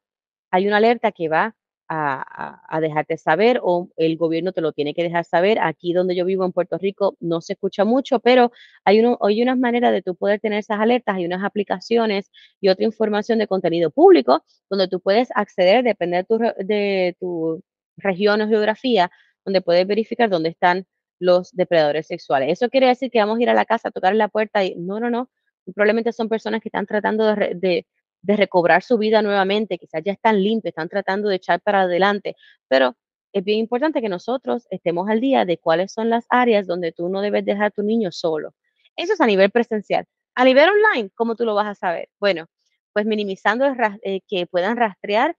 hay 0.50 0.66
una 0.66 0.78
alerta 0.78 1.12
que 1.12 1.28
va 1.28 1.54
a, 1.88 2.80
dejarte 2.80 3.18
saber 3.18 3.60
o 3.62 3.90
el 3.96 4.16
gobierno 4.16 4.52
te 4.52 4.62
lo 4.62 4.72
tiene 4.72 4.94
que 4.94 5.02
dejar 5.02 5.24
saber. 5.26 5.58
Aquí 5.60 5.92
donde 5.92 6.16
yo 6.16 6.24
vivo 6.24 6.46
en 6.46 6.52
Puerto 6.52 6.78
Rico 6.78 7.16
no 7.20 7.42
se 7.42 7.54
escucha 7.54 7.84
mucho, 7.84 8.20
pero 8.20 8.52
hay, 8.84 9.00
uno, 9.00 9.18
unas 9.20 9.58
maneras 9.58 9.92
de 9.92 10.02
tú 10.02 10.16
poder 10.16 10.40
tener 10.40 10.60
esas 10.60 10.80
alertas, 10.80 11.16
hay 11.16 11.26
unas 11.26 11.44
aplicaciones 11.44 12.30
y 12.60 12.70
otra 12.70 12.86
información 12.86 13.38
de 13.38 13.46
contenido 13.48 13.90
público 13.90 14.44
donde 14.70 14.88
tú 14.88 15.00
puedes 15.00 15.28
acceder, 15.34 15.84
depende 15.84 16.18
de 16.18 16.24
tu, 16.24 16.38
de 16.38 17.16
tu 17.20 17.62
región 17.98 18.40
o 18.40 18.48
geografía, 18.48 19.10
donde 19.44 19.60
puedes 19.60 19.86
verificar 19.86 20.30
dónde 20.30 20.48
están 20.50 20.86
los 21.18 21.50
depredadores 21.52 22.06
sexuales. 22.06 22.50
Eso 22.50 22.68
quiere 22.68 22.88
decir 22.88 23.10
que 23.10 23.18
vamos 23.18 23.38
a 23.38 23.42
ir 23.42 23.50
a 23.50 23.54
la 23.54 23.64
casa 23.64 23.88
a 23.88 23.90
tocar 23.90 24.14
la 24.14 24.28
puerta 24.28 24.64
y 24.64 24.74
no, 24.76 25.00
no, 25.00 25.10
no, 25.10 25.30
probablemente 25.72 26.12
son 26.12 26.28
personas 26.28 26.60
que 26.60 26.68
están 26.68 26.86
tratando 26.86 27.24
de, 27.34 27.86
recobrar 28.26 28.82
su 28.82 28.96
vida 28.96 29.20
nuevamente, 29.20 29.78
quizás 29.78 30.02
ya 30.04 30.12
están 30.12 30.42
limpios, 30.42 30.70
están 30.70 30.88
tratando 30.88 31.28
de 31.28 31.36
echar 31.36 31.60
para 31.60 31.82
adelante, 31.82 32.36
pero 32.68 32.96
es 33.34 33.44
bien 33.44 33.58
importante 33.58 34.00
que 34.00 34.08
nosotros 34.08 34.66
estemos 34.70 35.08
al 35.10 35.20
día 35.20 35.44
de 35.44 35.58
cuáles 35.58 35.92
son 35.92 36.08
las 36.08 36.24
áreas 36.30 36.66
donde 36.66 36.92
tú 36.92 37.08
no 37.10 37.20
debes 37.20 37.44
dejar 37.44 37.66
a 37.66 37.70
tu 37.70 37.82
niño 37.82 38.12
solo. 38.12 38.54
Eso 38.96 39.12
es 39.12 39.20
a 39.20 39.26
nivel 39.26 39.50
presencial. 39.50 40.06
A 40.34 40.44
nivel 40.44 40.68
online, 40.70 41.10
¿cómo 41.14 41.36
tú 41.36 41.44
lo 41.44 41.54
vas 41.54 41.66
a 41.66 41.74
saber? 41.74 42.08
Bueno, 42.18 42.46
pues 42.92 43.06
minimizando 43.06 43.66
eh, 44.02 44.20
que 44.26 44.46
puedan 44.46 44.76
rastrear 44.76 45.36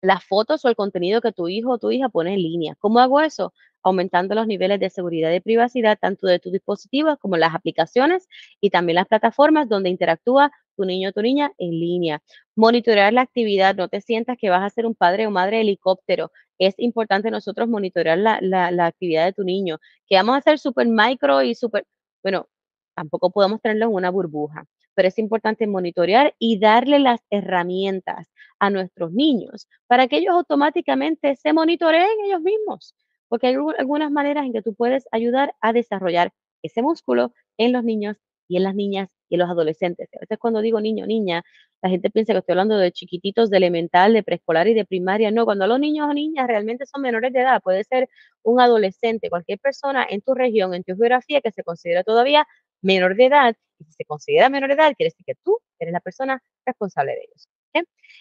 las 0.00 0.24
fotos 0.24 0.64
o 0.64 0.68
el 0.68 0.76
contenido 0.76 1.20
que 1.20 1.32
tu 1.32 1.48
hijo 1.48 1.72
o 1.72 1.78
tu 1.78 1.90
hija 1.90 2.08
pone 2.08 2.34
en 2.34 2.42
línea. 2.42 2.74
¿Cómo 2.78 3.00
hago 3.00 3.20
eso? 3.20 3.52
Aumentando 3.84 4.34
los 4.34 4.46
niveles 4.46 4.80
de 4.80 4.90
seguridad 4.90 5.30
y 5.32 5.40
privacidad 5.40 5.98
tanto 6.00 6.26
de 6.26 6.38
tus 6.40 6.52
dispositivos 6.52 7.18
como 7.18 7.36
las 7.36 7.54
aplicaciones 7.54 8.26
y 8.60 8.70
también 8.70 8.96
las 8.96 9.06
plataformas 9.06 9.68
donde 9.68 9.90
interactúa 9.90 10.50
tu 10.74 10.84
niño 10.84 11.10
o 11.10 11.12
tu 11.12 11.22
niña 11.22 11.52
en 11.58 11.70
línea. 11.70 12.22
Monitorear 12.56 13.12
la 13.12 13.20
actividad, 13.20 13.76
no 13.76 13.88
te 13.88 14.00
sientas 14.00 14.36
que 14.40 14.50
vas 14.50 14.62
a 14.62 14.70
ser 14.70 14.86
un 14.86 14.94
padre 14.94 15.26
o 15.26 15.30
madre 15.30 15.60
helicóptero. 15.60 16.32
Es 16.58 16.74
importante 16.78 17.30
nosotros 17.30 17.68
monitorear 17.68 18.18
la, 18.18 18.38
la, 18.40 18.86
actividad 18.86 19.26
de 19.26 19.32
tu 19.32 19.44
niño, 19.44 19.78
que 20.06 20.16
vamos 20.16 20.34
a 20.34 20.38
hacer 20.38 20.58
súper 20.58 20.88
micro 20.88 21.42
y 21.42 21.54
súper... 21.54 21.86
Bueno, 22.22 22.48
tampoco 22.94 23.30
podemos 23.30 23.60
tenerlo 23.60 23.86
en 23.86 23.92
una 23.94 24.10
burbuja, 24.10 24.64
pero 24.94 25.08
es 25.08 25.18
importante 25.18 25.66
monitorear 25.66 26.34
y 26.38 26.58
darle 26.58 26.98
las 27.00 27.20
herramientas 27.30 28.32
a 28.58 28.70
nuestros 28.70 29.12
niños 29.12 29.68
para 29.86 30.06
que 30.08 30.18
ellos 30.18 30.34
automáticamente 30.34 31.36
se 31.36 31.52
monitoreen 31.52 32.08
ellos 32.24 32.40
mismos, 32.40 32.94
porque 33.28 33.48
hay 33.48 33.56
algunas 33.78 34.10
maneras 34.10 34.44
en 34.46 34.52
que 34.52 34.62
tú 34.62 34.74
puedes 34.74 35.06
ayudar 35.12 35.54
a 35.60 35.72
desarrollar 35.72 36.32
ese 36.62 36.82
músculo 36.82 37.32
en 37.58 37.72
los 37.72 37.84
niños 37.84 38.16
y 38.48 38.56
en 38.56 38.64
las 38.64 38.74
niñas 38.74 39.10
y 39.28 39.34
en 39.36 39.40
los 39.40 39.50
adolescentes. 39.50 40.08
A 40.14 40.20
veces 40.20 40.38
cuando 40.38 40.60
digo 40.60 40.80
niño, 40.80 41.06
niña, 41.06 41.44
la 41.82 41.90
gente 41.90 42.10
piensa 42.10 42.32
que 42.32 42.40
estoy 42.40 42.52
hablando 42.54 42.78
de 42.78 42.92
chiquititos 42.92 43.50
de 43.50 43.58
elemental, 43.58 44.12
de 44.12 44.22
preescolar 44.22 44.68
y 44.68 44.74
de 44.74 44.84
primaria. 44.84 45.30
No, 45.30 45.44
cuando 45.44 45.66
los 45.66 45.78
niños 45.80 46.08
o 46.08 46.14
niñas 46.14 46.46
realmente 46.46 46.86
son 46.86 47.02
menores 47.02 47.32
de 47.32 47.40
edad, 47.40 47.60
puede 47.62 47.84
ser 47.84 48.08
un 48.42 48.60
adolescente, 48.60 49.30
cualquier 49.30 49.58
persona 49.58 50.06
en 50.08 50.22
tu 50.22 50.34
región, 50.34 50.74
en 50.74 50.84
tu 50.84 50.94
geografía 50.96 51.40
que 51.40 51.52
se 51.52 51.62
considera 51.62 52.04
todavía 52.04 52.46
menor 52.82 53.16
de 53.16 53.26
edad. 53.26 53.56
Y 53.78 53.84
si 53.84 53.92
se 53.92 54.04
considera 54.04 54.48
menor 54.48 54.68
de 54.68 54.74
edad, 54.76 54.94
quiere 54.96 55.10
decir 55.10 55.26
que 55.26 55.34
tú 55.42 55.58
eres 55.78 55.92
la 55.92 56.00
persona 56.00 56.42
responsable 56.64 57.12
de 57.12 57.22
ellos. 57.24 57.48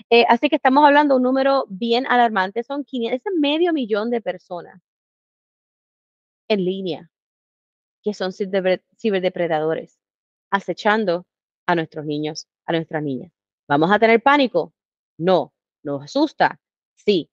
Eh, 0.09 0.25
así 0.27 0.49
que 0.49 0.55
estamos 0.55 0.83
hablando 0.83 1.13
de 1.13 1.17
un 1.17 1.23
número 1.23 1.65
bien 1.69 2.07
alarmante, 2.07 2.63
son 2.63 2.83
500, 2.83 3.21
es 3.23 3.39
medio 3.39 3.73
millón 3.73 4.09
de 4.09 4.21
personas 4.21 4.81
en 6.47 6.65
línea 6.65 7.09
que 8.03 8.13
son 8.13 8.31
ciberdepredadores 8.33 9.99
acechando 10.51 11.25
a 11.65 11.75
nuestros 11.75 12.05
niños, 12.05 12.47
a 12.65 12.73
nuestras 12.73 13.01
niñas. 13.01 13.31
¿Vamos 13.67 13.91
a 13.91 13.99
tener 13.99 14.21
pánico? 14.21 14.73
No. 15.17 15.53
¿Nos 15.83 16.03
asusta? 16.03 16.59
Sí. 16.95 17.29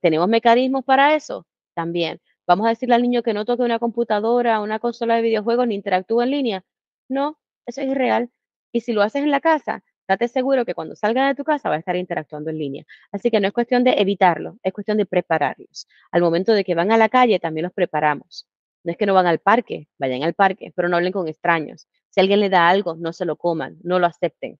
¿Tenemos 0.00 0.28
mecanismos 0.28 0.84
para 0.84 1.14
eso? 1.14 1.46
También. 1.74 2.20
¿Vamos 2.46 2.66
a 2.66 2.70
decirle 2.70 2.94
al 2.94 3.02
niño 3.02 3.22
que 3.22 3.34
no 3.34 3.44
toque 3.44 3.62
una 3.62 3.78
computadora, 3.78 4.60
una 4.60 4.78
consola 4.78 5.16
de 5.16 5.22
videojuegos 5.22 5.66
ni 5.66 5.74
interactúe 5.74 6.22
en 6.22 6.30
línea? 6.30 6.64
No, 7.08 7.38
eso 7.66 7.80
es 7.80 7.88
irreal. 7.88 8.30
Y 8.72 8.82
si 8.82 8.92
lo 8.92 9.02
haces 9.02 9.22
en 9.22 9.30
la 9.30 9.40
casa, 9.40 9.82
date 10.08 10.28
seguro 10.28 10.64
que 10.64 10.74
cuando 10.74 10.96
salga 10.96 11.28
de 11.28 11.34
tu 11.34 11.44
casa 11.44 11.68
va 11.68 11.76
a 11.76 11.78
estar 11.78 11.96
interactuando 11.96 12.50
en 12.50 12.58
línea. 12.58 12.84
Así 13.12 13.30
que 13.30 13.40
no 13.40 13.46
es 13.48 13.52
cuestión 13.52 13.84
de 13.84 13.92
evitarlo, 14.00 14.58
es 14.62 14.72
cuestión 14.72 14.98
de 14.98 15.06
prepararlos. 15.06 15.86
Al 16.12 16.22
momento 16.22 16.52
de 16.52 16.64
que 16.64 16.74
van 16.74 16.92
a 16.92 16.96
la 16.96 17.08
calle, 17.08 17.38
también 17.38 17.64
los 17.64 17.72
preparamos. 17.72 18.46
No 18.84 18.92
es 18.92 18.98
que 18.98 19.06
no 19.06 19.14
van 19.14 19.26
al 19.26 19.38
parque, 19.38 19.88
vayan 19.98 20.22
al 20.22 20.34
parque, 20.34 20.72
pero 20.76 20.88
no 20.88 20.96
hablen 20.96 21.12
con 21.12 21.26
extraños. 21.28 21.88
Si 22.10 22.20
alguien 22.20 22.40
le 22.40 22.50
da 22.50 22.68
algo, 22.68 22.96
no 22.96 23.12
se 23.12 23.24
lo 23.24 23.36
coman, 23.36 23.78
no 23.82 23.98
lo 23.98 24.06
acepten. 24.06 24.58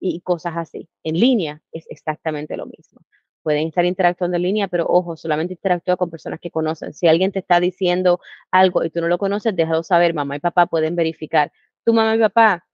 Y 0.00 0.20
cosas 0.22 0.56
así. 0.56 0.88
En 1.04 1.18
línea 1.20 1.62
es 1.72 1.86
exactamente 1.90 2.56
lo 2.56 2.66
mismo. 2.66 3.02
Pueden 3.42 3.68
estar 3.68 3.84
interactuando 3.84 4.36
en 4.36 4.42
línea, 4.42 4.68
pero 4.68 4.86
ojo, 4.86 5.16
solamente 5.16 5.54
interactúa 5.54 5.96
con 5.96 6.10
personas 6.10 6.40
que 6.40 6.50
conocen. 6.50 6.92
Si 6.94 7.08
alguien 7.08 7.32
te 7.32 7.38
está 7.40 7.60
diciendo 7.60 8.20
algo 8.50 8.84
y 8.84 8.90
tú 8.90 9.00
no 9.00 9.08
lo 9.08 9.18
conoces, 9.18 9.56
déjalo 9.56 9.82
saber. 9.82 10.14
Mamá 10.14 10.36
y 10.36 10.40
papá 10.40 10.66
pueden 10.66 10.96
verificar. 10.96 11.52
Tu 11.84 11.92
mamá 11.94 12.16
y 12.16 12.18
papá, 12.18 12.66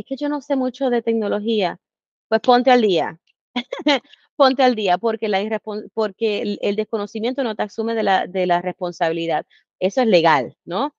es 0.00 0.06
que 0.06 0.16
yo 0.16 0.28
no 0.28 0.40
sé 0.40 0.56
mucho 0.56 0.90
de 0.90 1.02
tecnología. 1.02 1.80
Pues 2.28 2.40
ponte 2.40 2.70
al 2.70 2.82
día. 2.82 3.18
ponte 4.36 4.62
al 4.62 4.74
día 4.74 4.98
porque, 4.98 5.28
la 5.28 5.60
porque 5.94 6.58
el, 6.60 6.76
desconocimiento 6.76 7.42
no 7.42 7.56
te 7.56 7.64
asume 7.64 7.94
de 7.94 8.02
la, 8.04 8.26
de 8.26 8.46
la 8.46 8.62
responsabilidad. 8.62 9.46
Eso 9.80 10.02
es 10.02 10.06
legal, 10.06 10.56
¿no? 10.64 10.94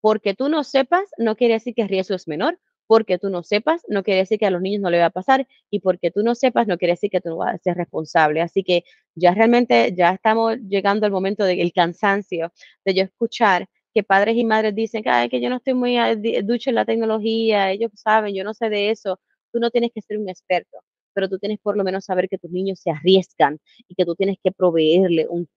Porque 0.00 0.34
tú 0.34 0.48
no 0.48 0.64
sepas, 0.64 1.08
no 1.18 1.36
quiere 1.36 1.54
decir 1.54 1.74
que 1.74 1.82
el 1.82 1.88
riesgo 1.88 2.16
es 2.16 2.28
menor. 2.28 2.58
Porque 2.86 3.18
tú 3.18 3.30
no 3.30 3.42
sepas, 3.42 3.82
no 3.88 4.02
quiere 4.02 4.20
decir 4.20 4.38
que 4.38 4.44
a 4.44 4.50
los 4.50 4.60
niños 4.60 4.82
no 4.82 4.90
le 4.90 4.98
va 4.98 5.06
a 5.06 5.10
pasar. 5.10 5.46
Y 5.70 5.80
porque 5.80 6.10
tú 6.10 6.22
no 6.22 6.34
sepas, 6.34 6.66
no 6.66 6.76
quiere 6.76 6.92
decir 6.94 7.10
que 7.10 7.20
tú 7.20 7.30
no 7.30 7.36
vas 7.38 7.54
a 7.54 7.58
ser 7.58 7.76
responsable. 7.76 8.42
Así 8.42 8.62
que 8.62 8.84
ya 9.14 9.32
realmente, 9.32 9.94
ya 9.96 10.10
estamos 10.10 10.58
llegando 10.68 11.06
al 11.06 11.12
momento 11.12 11.44
del 11.44 11.72
cansancio 11.72 12.52
de 12.84 12.94
yo 12.94 13.04
escuchar 13.04 13.68
que 13.94 14.02
padres 14.02 14.36
y 14.36 14.44
madres 14.44 14.74
dicen 14.74 15.02
que, 15.02 15.40
yo 15.40 15.50
no 15.50 15.56
estoy 15.56 15.74
muy 15.74 15.96
ducho 16.42 16.70
en 16.70 16.76
la 16.76 16.84
tecnología, 16.84 17.70
ellos 17.70 17.92
saben, 17.94 18.34
yo 18.34 18.44
no 18.44 18.54
sé 18.54 18.68
de 18.68 18.90
eso. 18.90 19.20
Tú 19.52 19.60
no 19.60 19.70
tienes 19.70 19.92
que 19.94 20.02
ser 20.02 20.18
un 20.18 20.28
experto, 20.28 20.78
pero 21.14 21.28
tú 21.28 21.38
tienes 21.38 21.58
por 21.60 21.76
lo 21.76 21.84
menos 21.84 22.04
saber 22.04 22.28
que 22.28 22.38
tus 22.38 22.50
niños 22.50 22.80
se 22.80 22.90
arriesgan 22.90 23.60
y 23.88 23.94
que 23.94 24.04
tú 24.04 24.16
tienes 24.16 24.36
que 24.42 24.52
proveerle 24.52 25.26
un, 25.28 25.48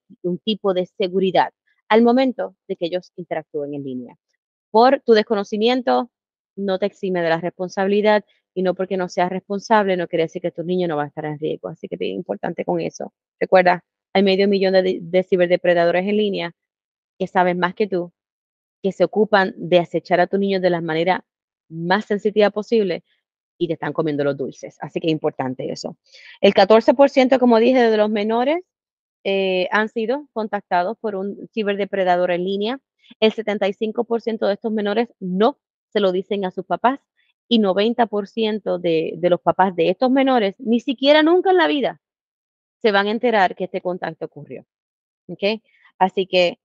tipo 0.43 0.73
de 0.73 0.85
seguridad 0.85 1.51
al 1.89 2.03
momento 2.03 2.55
de 2.67 2.75
que 2.75 2.85
ellos 2.87 3.11
interactúen 3.15 3.73
en 3.73 3.83
línea 3.83 4.15
por 4.71 5.01
tu 5.01 5.13
desconocimiento 5.13 6.11
no 6.55 6.79
te 6.79 6.85
exime 6.87 7.21
de 7.21 7.29
la 7.29 7.39
responsabilidad 7.39 8.25
y 8.53 8.63
no 8.63 8.73
porque 8.75 8.97
no 8.97 9.09
seas 9.09 9.29
responsable 9.29 9.97
no 9.97 10.07
quiere 10.07 10.23
decir 10.23 10.41
que 10.41 10.51
tu 10.51 10.63
niño 10.63 10.87
no 10.87 10.97
va 10.97 11.03
a 11.03 11.07
estar 11.07 11.25
en 11.25 11.39
riesgo. 11.39 11.69
Así 11.69 11.87
que 11.87 11.95
es 11.95 12.01
importante 12.01 12.65
con 12.65 12.79
eso. 12.79 13.13
Recuerda, 13.39 13.83
hay 14.13 14.23
medio 14.23 14.47
millón 14.47 14.73
de, 14.73 15.25
ciberdepredadores 15.29 16.07
en 16.07 16.17
línea 16.17 16.51
que 17.19 17.27
saben 17.27 17.59
más 17.59 17.75
que 17.75 17.87
tú, 17.87 18.11
que 18.81 18.91
se 18.91 19.03
ocupan 19.03 19.53
de 19.57 19.79
acechar 19.79 20.19
a 20.19 20.27
tu 20.27 20.37
niño 20.37 20.59
de 20.59 20.69
la 20.69 20.81
manera 20.81 21.25
más 21.69 22.05
sensitiva 22.05 22.49
posible 22.49 23.03
y 23.57 23.67
te 23.67 23.73
están 23.73 23.93
comiendo 23.93 24.23
los 24.23 24.37
dulces. 24.37 24.77
Así 24.81 24.99
que 24.99 25.07
es 25.07 25.11
importante 25.11 25.71
eso. 25.71 25.97
El 26.41 26.53
14%, 26.53 27.39
como 27.39 27.59
dije, 27.59 27.89
de 27.89 27.97
los 27.97 28.09
menores 28.09 28.59
eh, 29.23 29.67
han 29.71 29.89
sido 29.89 30.27
contactados 30.33 30.97
por 30.99 31.15
un 31.15 31.49
ciberdepredador 31.53 32.31
en 32.31 32.45
línea. 32.45 32.79
El 33.19 33.33
75% 33.33 34.47
de 34.47 34.53
estos 34.53 34.71
menores 34.71 35.09
no 35.19 35.59
se 35.91 35.99
lo 35.99 36.11
dicen 36.11 36.45
a 36.45 36.51
sus 36.51 36.65
papás 36.65 36.99
y 37.47 37.59
90% 37.59 38.77
de, 38.79 39.13
de 39.17 39.29
los 39.29 39.41
papás 39.41 39.75
de 39.75 39.89
estos 39.89 40.11
menores 40.11 40.55
ni 40.59 40.79
siquiera 40.81 41.23
nunca 41.23 41.51
en 41.51 41.57
la 41.57 41.67
vida 41.67 42.01
se 42.81 42.91
van 42.91 43.07
a 43.07 43.11
enterar 43.11 43.55
que 43.55 43.65
este 43.65 43.81
contacto 43.81 44.25
ocurrió. 44.25 44.65
¿Ok? 45.27 45.61
Así 45.97 46.27
que 46.27 46.59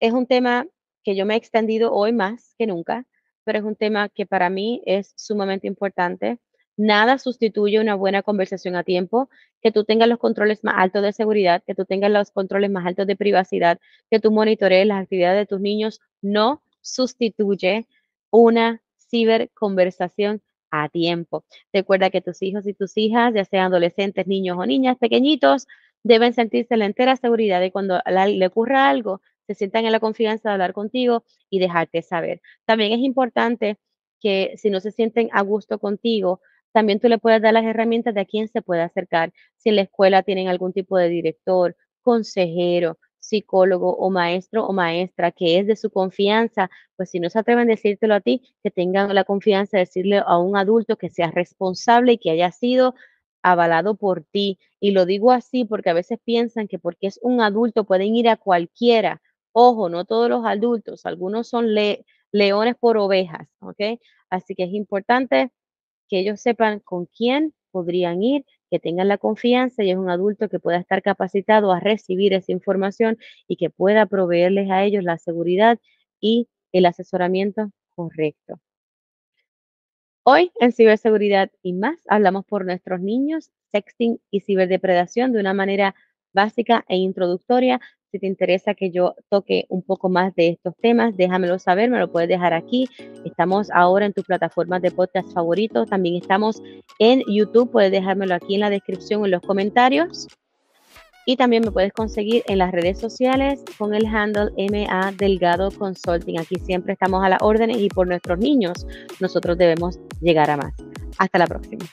es 0.00 0.12
un 0.12 0.26
tema 0.26 0.66
que 1.06 1.14
yo 1.14 1.24
me 1.24 1.34
he 1.34 1.36
extendido 1.36 1.92
hoy 1.92 2.12
más 2.12 2.56
que 2.58 2.66
nunca, 2.66 3.06
pero 3.44 3.60
es 3.60 3.64
un 3.64 3.76
tema 3.76 4.08
que 4.08 4.26
para 4.26 4.50
mí 4.50 4.82
es 4.86 5.12
sumamente 5.14 5.68
importante. 5.68 6.40
Nada 6.76 7.18
sustituye 7.18 7.78
una 7.78 7.94
buena 7.94 8.22
conversación 8.22 8.74
a 8.74 8.82
tiempo, 8.82 9.30
que 9.62 9.70
tú 9.70 9.84
tengas 9.84 10.08
los 10.08 10.18
controles 10.18 10.64
más 10.64 10.74
altos 10.78 11.04
de 11.04 11.12
seguridad, 11.12 11.62
que 11.64 11.76
tú 11.76 11.84
tengas 11.84 12.10
los 12.10 12.32
controles 12.32 12.72
más 12.72 12.84
altos 12.84 13.06
de 13.06 13.14
privacidad, 13.14 13.78
que 14.10 14.18
tú 14.18 14.32
monitorees 14.32 14.84
las 14.84 15.00
actividades 15.00 15.42
de 15.42 15.46
tus 15.46 15.60
niños, 15.60 16.00
no 16.22 16.60
sustituye 16.80 17.86
una 18.30 18.82
ciberconversación 19.08 20.42
a 20.72 20.88
tiempo. 20.88 21.44
Recuerda 21.72 22.10
que 22.10 22.20
tus 22.20 22.42
hijos 22.42 22.66
y 22.66 22.74
tus 22.74 22.96
hijas, 22.96 23.32
ya 23.32 23.44
sean 23.44 23.66
adolescentes, 23.66 24.26
niños 24.26 24.58
o 24.58 24.66
niñas 24.66 24.98
pequeñitos, 24.98 25.68
deben 26.02 26.34
sentirse 26.34 26.76
la 26.76 26.86
entera 26.86 27.14
seguridad 27.14 27.60
de 27.60 27.70
cuando 27.70 28.00
le 28.04 28.46
ocurra 28.48 28.88
algo, 28.88 29.20
se 29.46 29.54
sientan 29.54 29.84
en 29.86 29.92
la 29.92 30.00
confianza 30.00 30.48
de 30.48 30.52
hablar 30.54 30.72
contigo 30.72 31.24
y 31.50 31.58
dejarte 31.58 32.02
saber. 32.02 32.40
También 32.64 32.92
es 32.92 33.00
importante 33.00 33.78
que 34.20 34.54
si 34.56 34.70
no 34.70 34.80
se 34.80 34.90
sienten 34.92 35.28
a 35.32 35.42
gusto 35.42 35.78
contigo, 35.78 36.40
también 36.72 37.00
tú 37.00 37.08
le 37.08 37.18
puedes 37.18 37.40
dar 37.42 37.54
las 37.54 37.64
herramientas 37.64 38.14
de 38.14 38.20
a 38.20 38.24
quién 38.24 38.48
se 38.48 38.62
puede 38.62 38.82
acercar. 38.82 39.32
Si 39.56 39.70
en 39.70 39.76
la 39.76 39.82
escuela 39.82 40.22
tienen 40.22 40.48
algún 40.48 40.72
tipo 40.72 40.98
de 40.98 41.08
director, 41.08 41.76
consejero, 42.02 42.98
psicólogo 43.18 43.96
o 43.96 44.10
maestro 44.10 44.66
o 44.66 44.72
maestra 44.72 45.32
que 45.32 45.58
es 45.58 45.66
de 45.66 45.76
su 45.76 45.90
confianza, 45.90 46.70
pues 46.96 47.10
si 47.10 47.20
no 47.20 47.30
se 47.30 47.38
atreven 47.38 47.68
a 47.68 47.72
decírtelo 47.72 48.14
a 48.14 48.20
ti, 48.20 48.42
que 48.62 48.70
tengan 48.70 49.14
la 49.14 49.24
confianza 49.24 49.76
de 49.76 49.82
decirle 49.84 50.22
a 50.24 50.38
un 50.38 50.56
adulto 50.56 50.96
que 50.96 51.10
sea 51.10 51.30
responsable 51.30 52.12
y 52.12 52.18
que 52.18 52.30
haya 52.30 52.52
sido 52.52 52.94
avalado 53.42 53.96
por 53.96 54.24
ti. 54.24 54.58
Y 54.80 54.90
lo 54.92 55.06
digo 55.06 55.32
así 55.32 55.64
porque 55.64 55.90
a 55.90 55.94
veces 55.94 56.18
piensan 56.24 56.68
que 56.68 56.78
porque 56.78 57.06
es 57.08 57.18
un 57.22 57.40
adulto 57.40 57.84
pueden 57.84 58.14
ir 58.16 58.28
a 58.28 58.36
cualquiera. 58.36 59.22
Ojo, 59.58 59.88
no 59.88 60.04
todos 60.04 60.28
los 60.28 60.44
adultos, 60.44 61.06
algunos 61.06 61.48
son 61.48 61.68
leones 62.30 62.74
por 62.78 62.98
ovejas, 62.98 63.48
¿ok? 63.60 63.98
Así 64.28 64.54
que 64.54 64.64
es 64.64 64.72
importante 64.74 65.50
que 66.08 66.20
ellos 66.20 66.40
sepan 66.42 66.80
con 66.80 67.06
quién 67.06 67.54
podrían 67.70 68.22
ir, 68.22 68.44
que 68.70 68.80
tengan 68.80 69.08
la 69.08 69.18
confianza 69.18 69.84
y 69.84 69.90
es 69.90 69.96
un 69.96 70.10
adulto 70.10 70.50
que 70.50 70.60
pueda 70.60 70.78
estar 70.78 71.02
capacitado 71.02 71.72
a 71.72 71.80
recibir 71.80 72.34
esa 72.34 72.52
información 72.52 73.18
y 73.48 73.56
que 73.56 73.70
pueda 73.70 74.06
proveerles 74.06 74.70
a 74.70 74.84
ellos 74.84 75.04
la 75.04 75.18
seguridad 75.18 75.78
y 76.20 76.48
el 76.72 76.86
asesoramiento 76.86 77.70
correcto. 77.94 78.60
Hoy 80.24 80.52
en 80.60 80.72
ciberseguridad 80.72 81.50
y 81.62 81.72
más 81.72 81.98
hablamos 82.08 82.44
por 82.44 82.66
nuestros 82.66 83.00
niños, 83.00 83.50
sexting 83.72 84.20
y 84.30 84.40
ciberdepredación 84.40 85.32
de 85.32 85.40
una 85.40 85.54
manera 85.54 85.94
básica 86.34 86.84
e 86.88 86.96
introductoria 86.96 87.80
si 88.10 88.18
te 88.18 88.26
interesa 88.26 88.74
que 88.74 88.90
yo 88.90 89.14
toque 89.28 89.66
un 89.68 89.82
poco 89.82 90.08
más 90.08 90.34
de 90.34 90.48
estos 90.48 90.74
temas, 90.80 91.16
déjamelo 91.16 91.58
saber, 91.58 91.90
me 91.90 91.98
lo 91.98 92.10
puedes 92.10 92.28
dejar 92.28 92.54
aquí. 92.54 92.88
Estamos 93.24 93.70
ahora 93.72 94.06
en 94.06 94.12
tus 94.12 94.24
plataformas 94.24 94.82
de 94.82 94.90
podcast 94.90 95.32
favoritos. 95.32 95.88
También 95.88 96.16
estamos 96.16 96.62
en 96.98 97.22
YouTube, 97.26 97.70
puedes 97.70 97.90
dejármelo 97.90 98.34
aquí 98.34 98.54
en 98.54 98.60
la 98.60 98.70
descripción, 98.70 99.24
en 99.24 99.32
los 99.32 99.42
comentarios. 99.42 100.28
Y 101.28 101.36
también 101.36 101.64
me 101.64 101.72
puedes 101.72 101.92
conseguir 101.92 102.44
en 102.46 102.58
las 102.58 102.70
redes 102.70 103.00
sociales 103.00 103.64
con 103.78 103.94
el 103.94 104.06
handle 104.06 104.52
MA 104.56 105.12
Delgado 105.18 105.72
Consulting. 105.72 106.38
Aquí 106.38 106.54
siempre 106.60 106.92
estamos 106.92 107.24
a 107.24 107.28
las 107.28 107.42
órdenes 107.42 107.78
y 107.78 107.88
por 107.88 108.06
nuestros 108.06 108.38
niños 108.38 108.86
nosotros 109.18 109.58
debemos 109.58 109.98
llegar 110.20 110.48
a 110.50 110.56
más. 110.56 110.72
Hasta 111.18 111.38
la 111.38 111.48
próxima. 111.48 111.84